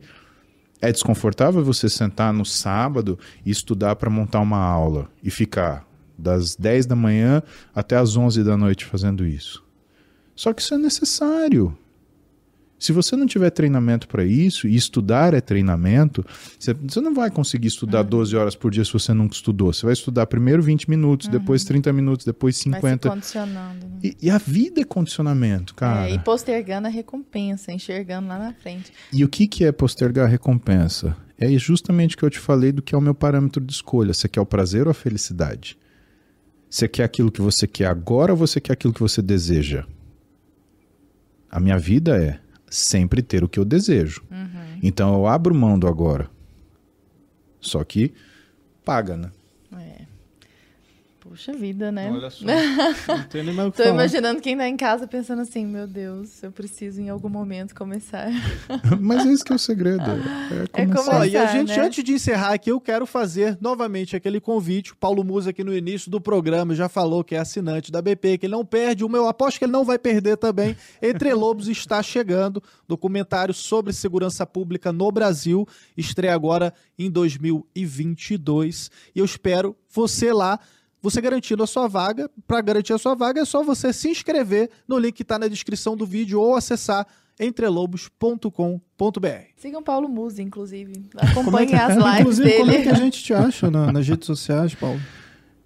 [0.81, 5.87] É desconfortável você sentar no sábado e estudar para montar uma aula e ficar
[6.17, 7.41] das 10 da manhã
[7.73, 9.63] até as 11 da noite fazendo isso.
[10.35, 11.77] Só que isso é necessário.
[12.83, 16.25] Se você não tiver treinamento para isso, e estudar é treinamento,
[16.59, 19.71] você, não vai conseguir estudar 12 horas por dia se você nunca estudou.
[19.71, 23.09] Você vai estudar primeiro 20 minutos, depois 30 minutos, depois Vai se 50.
[23.09, 23.85] condicionando.
[23.85, 23.99] né?
[24.03, 26.09] E, e a vida é condicionamento, cara.
[26.09, 28.91] É, e postergando a recompensa, enxergando lá na frente.
[29.13, 31.15] E o que, que é postergar a recompensa?
[31.39, 34.13] É justamente o que eu te falei do que é o meu parâmetro de escolha.
[34.13, 35.77] Você quer o prazer ou a felicidade?
[36.73, 39.85] Você quer aquilo que você quer agora ou você quer aquilo que você deseja?
[41.47, 44.23] A minha vida é sempre ter o que eu desejo.
[44.81, 46.31] Então eu abro mão do agora.
[47.61, 48.11] Só que
[48.83, 49.31] paga, né?
[51.33, 51.35] É.
[51.35, 52.11] Puxa vida, né?
[52.11, 52.45] Olha só.
[53.07, 53.95] Não tem nem mais o que Tô falar.
[53.95, 58.29] imaginando quem tá em casa pensando assim, meu Deus, eu preciso em algum momento começar.
[59.01, 60.03] Mas esse que é o segredo.
[60.73, 61.03] É É começar.
[61.05, 61.85] como- Ó, e a Começar, gente, né?
[61.85, 64.93] antes de encerrar aqui, eu quero fazer novamente aquele convite.
[64.93, 68.37] O Paulo Musa aqui no início do programa já falou que é assinante da BP,
[68.37, 69.03] que ele não perde.
[69.03, 70.75] O meu aposto que ele não vai perder também.
[71.01, 72.61] Entre Lobos está chegando.
[72.87, 75.67] Documentário sobre segurança pública no Brasil.
[75.97, 78.91] Estreia agora em 2022.
[79.15, 80.59] E eu espero você lá.
[81.03, 82.27] Você garantindo a sua vaga.
[82.47, 85.47] Para garantir a sua vaga é só você se inscrever no link que está na
[85.47, 87.05] descrição do vídeo ou acessar
[87.39, 89.27] entrelobos.com.br.
[89.57, 90.93] Sigam Paulo Musi, inclusive.
[91.17, 92.59] É Acompanhem que- as lives Inclusive, dele.
[92.59, 94.99] como é que a gente te acha na- nas redes sociais, Paulo?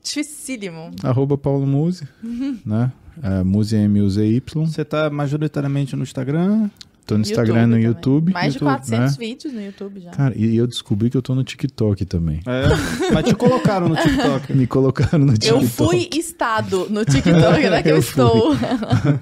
[0.03, 0.91] Dificílimo.
[1.03, 2.07] Arroba Paulo Muse,
[2.65, 2.91] né?
[3.21, 4.41] É, Muse M-U-Z-Y.
[4.65, 6.69] Você tá majoritariamente no Instagram?
[7.07, 7.85] Tô no Instagram, no também.
[7.85, 8.33] YouTube.
[8.33, 9.17] Mais de YouTube, 400 né?
[9.17, 10.11] vídeos no YouTube já.
[10.11, 12.41] Cara, e eu descobri que eu tô no TikTok também.
[12.45, 13.13] É.
[13.13, 14.51] Mas te colocaram no TikTok.
[14.53, 15.67] Me colocaram no eu TikTok.
[15.67, 17.81] fui estado no TikTok, né?
[17.81, 18.53] Que eu, Eu estou.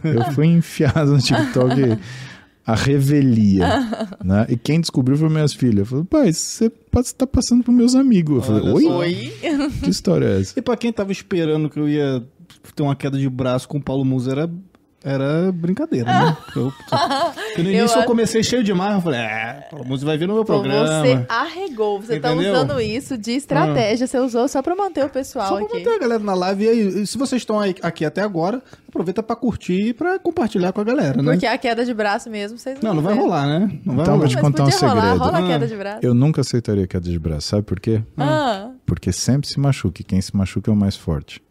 [0.03, 1.99] Eu fui enfiado no TikTok
[2.65, 3.67] a revelia,
[4.23, 4.47] né?
[4.49, 5.77] E quem descobriu foi minhas filhas.
[5.79, 6.71] Eu falei, pai, você
[7.15, 8.37] tá passando pros meus amigos.
[8.37, 8.85] Eu falei, oi?
[8.87, 9.33] Oi.
[9.83, 10.57] Que história é essa?
[10.57, 12.23] E pra quem tava esperando que eu ia
[12.75, 14.49] ter uma queda de braço com o Paulo Musa, era,
[15.05, 16.37] era brincadeira, né?
[16.55, 20.05] Eu, porque no Eu início eu, acho- comecei cheio demais, eu falei, é, Paulo Musa
[20.05, 20.87] vai vir no meu programa.
[21.01, 22.01] você arregou.
[22.01, 22.53] Você tá Entendeu?
[22.53, 24.07] usando isso de estratégia.
[24.07, 25.77] Você usou só pra manter o pessoal Só pra aqui.
[25.77, 26.63] manter a galera na live.
[26.65, 30.71] E aí, se vocês estão aí- aqui até agora, aproveita pra curtir e pra compartilhar
[30.73, 31.31] com a galera, né?
[31.33, 33.19] Porque a queda de braço mesmo, vocês Não, não vai ver.
[33.21, 33.59] rolar, né?
[33.85, 34.17] Não vai Então, rolar.
[34.17, 35.17] vou te contar um podia rolar, segredo.
[35.23, 35.47] rola a Ah.
[35.47, 35.99] queda de braço.
[36.01, 37.47] Eu nunca aceitaria queda de braço.
[37.49, 38.01] Sabe por quê?
[38.17, 40.01] Ah, Porque sempre se machuca.
[40.01, 41.41] E quem se machuca é o mais forte.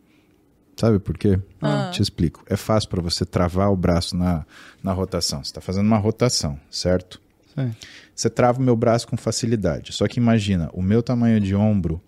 [0.76, 1.38] Sabe por quê?
[1.60, 1.90] Ah.
[1.92, 2.42] Te explico.
[2.46, 4.44] É fácil para você travar o braço na,
[4.82, 5.42] na rotação.
[5.42, 7.20] Você está fazendo uma rotação, certo?
[7.54, 7.74] Sim.
[8.14, 9.92] Você trava o meu braço com facilidade.
[9.92, 12.02] Só que imagina o meu tamanho de ombro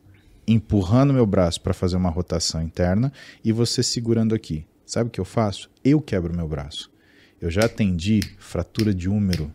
[0.46, 3.12] empurrando meu braço para fazer uma rotação interna
[3.44, 4.64] e você segurando aqui.
[4.84, 5.68] Sabe o que eu faço?
[5.84, 6.90] Eu quebro meu braço.
[7.40, 9.52] Eu já atendi fratura de úmero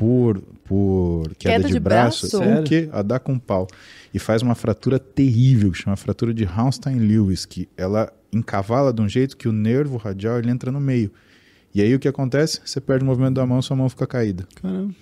[0.00, 2.22] por, por queda, Queda de, de braço.
[2.22, 2.38] braço?
[2.38, 2.88] Sabe o quê?
[2.90, 3.68] A dar com pau.
[4.14, 9.08] E faz uma fratura terrível, que chama fratura de Raunstein-Lewis, que ela encavala de um
[9.08, 11.12] jeito que o nervo radial ele entra no meio.
[11.74, 12.62] E aí o que acontece?
[12.64, 14.48] Você perde o movimento da mão, sua mão fica caída.
[14.62, 14.94] Caramba.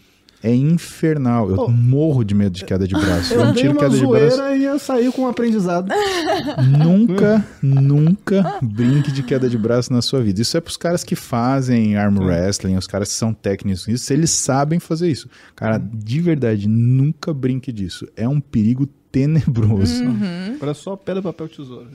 [0.42, 1.50] É infernal.
[1.50, 1.68] Eu Pô.
[1.68, 3.34] morro de medo de queda de braço.
[3.34, 4.42] Eu dei tiro uma queda de braço.
[4.56, 5.88] e eu saí com um aprendizado.
[6.78, 10.40] Nunca, nunca brinque de queda de braço na sua vida.
[10.40, 14.30] Isso é pros caras que fazem arm wrestling, os caras que são técnicos nisso, eles
[14.30, 15.28] sabem fazer isso.
[15.54, 18.06] Cara, de verdade, nunca brinque disso.
[18.16, 18.88] É um perigo
[19.18, 20.04] tenebroso.
[20.04, 20.54] Uhum.
[20.54, 21.88] Agora é só pedra, papel, tesoura.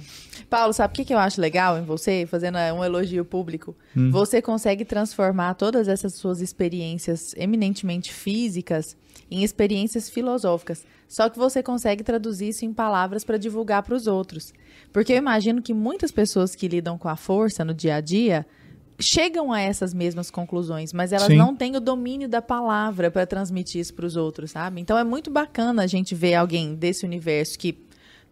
[0.49, 3.75] Paulo, sabe o que, que eu acho legal em você, fazendo eh, um elogio público?
[3.95, 4.11] Hum.
[4.11, 8.97] Você consegue transformar todas essas suas experiências eminentemente físicas
[9.31, 10.85] em experiências filosóficas.
[11.07, 14.53] Só que você consegue traduzir isso em palavras para divulgar para os outros.
[14.91, 18.45] Porque eu imagino que muitas pessoas que lidam com a força no dia a dia
[18.99, 21.37] chegam a essas mesmas conclusões, mas elas Sim.
[21.37, 24.81] não têm o domínio da palavra para transmitir isso para os outros, sabe?
[24.81, 27.77] Então é muito bacana a gente ver alguém desse universo que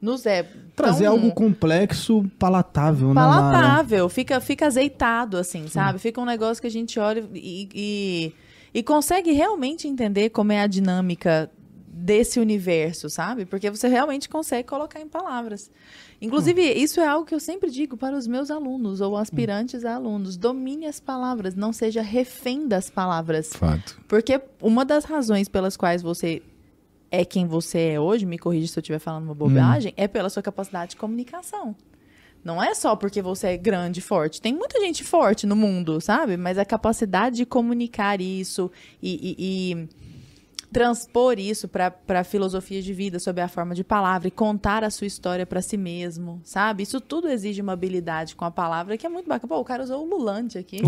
[0.02, 0.44] nos é
[0.76, 6.00] Trazer tão algo complexo, palatável, né, palatável, fica, fica azeitado, assim, sabe?
[6.00, 8.34] Fica um negócio que a gente olha e, e,
[8.74, 11.52] e consegue realmente entender como é a dinâmica
[11.88, 13.46] desse universo, sabe?
[13.46, 15.70] Porque você realmente consegue colocar em palavras.
[16.22, 19.96] Inclusive, isso é algo que eu sempre digo para os meus alunos ou aspirantes a
[19.96, 20.38] alunos.
[20.38, 23.50] Domine as palavras, não seja refém das palavras.
[23.54, 24.00] Fato.
[24.08, 26.42] Porque uma das razões pelas quais você
[27.10, 30.30] é quem você é hoje, me corrija se eu estiver falando uma bobagem, é pela
[30.30, 31.76] sua capacidade de comunicação.
[32.44, 34.42] Não é só porque você é grande e forte.
[34.42, 36.38] Tem muita gente forte no mundo, sabe?
[36.38, 38.72] Mas a capacidade de comunicar isso
[39.02, 39.90] e, e- e
[40.72, 44.90] transpor isso para a filosofia de vida sob a forma de palavra e contar a
[44.90, 46.84] sua história para si mesmo, sabe?
[46.84, 49.48] Isso tudo exige uma habilidade com a palavra que é muito bacana.
[49.50, 50.80] Pô, o cara usou o lulante aqui.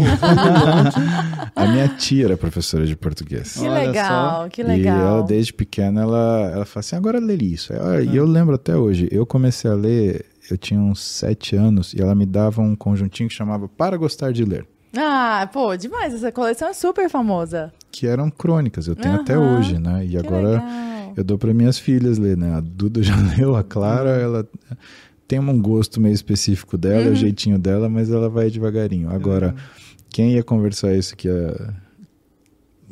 [1.55, 3.53] A minha tia era professora de português.
[3.53, 4.97] que Olha legal, que E legal.
[4.99, 7.73] ela, desde pequena, ela, ela fala assim, agora lê isso.
[8.11, 12.01] E eu lembro até hoje, eu comecei a ler, eu tinha uns sete anos, e
[12.01, 14.65] ela me dava um conjuntinho que chamava Para Gostar de Ler.
[14.95, 16.14] Ah, pô, demais.
[16.14, 17.73] Essa coleção é super famosa.
[17.93, 20.03] Que eram crônicas, eu tenho até Aham, hoje, né?
[20.03, 21.13] E Que agora legal.
[21.15, 22.55] eu dou para minhas filhas ler, né?
[22.55, 24.47] A Duda já leu, a Clara, ela
[25.27, 29.11] tem um gosto meio específico dela, o jeitinho dela, mas ela vai devagarinho.
[29.11, 29.53] Agora,
[30.09, 31.55] quem ia conversar isso que ia,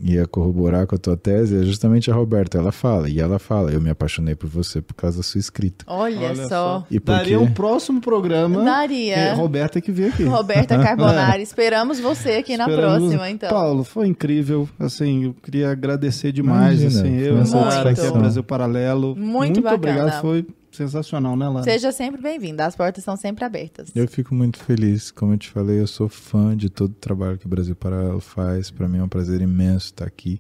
[0.04, 2.58] ia corroborar com a tua tese é justamente a Roberta.
[2.58, 5.86] Ela fala, e ela fala, eu me apaixonei por você por causa da sua escrita.
[5.88, 6.86] Olha, só.
[6.90, 8.64] E por Daria um próximo programa.
[8.64, 9.16] Daria.
[9.16, 10.24] É, Roberta que veio aqui.
[10.24, 13.50] Roberta Carbonari, esperamos você aqui na Esperamos- próxima, então.
[13.50, 14.68] Paulo, foi incrível.
[14.80, 16.82] Assim, eu queria agradecer demais.
[16.82, 18.18] Imagina, assim, foi eu uma é o satisfação.
[18.20, 19.16] Brasil Paralelo.
[19.16, 19.76] Muito bacana.
[19.76, 20.22] obrigado.
[20.22, 20.46] Foi
[20.76, 21.64] sensacional, né, Lara?
[21.64, 23.90] Seja sempre bem-vindo, as portas estão sempre abertas.
[23.96, 27.38] Eu fico muito feliz, como eu te falei, eu sou fã de todo o trabalho
[27.38, 28.72] que o Brasil Paralelo faz.
[28.72, 30.40] Para mim é um prazer imenso estar aqui.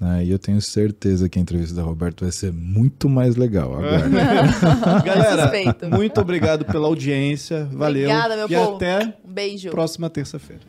[0.00, 0.24] Né?
[0.24, 4.08] E eu tenho certeza que a entrevista da Roberto vai ser muito mais legal agora.
[5.04, 5.52] Galera,
[5.96, 7.66] muito obrigado pela audiência.
[7.70, 8.08] Valeu.
[8.08, 8.76] Obrigada, meu e povo.
[8.76, 9.70] até Um beijo.
[9.70, 10.62] próxima terça-feira.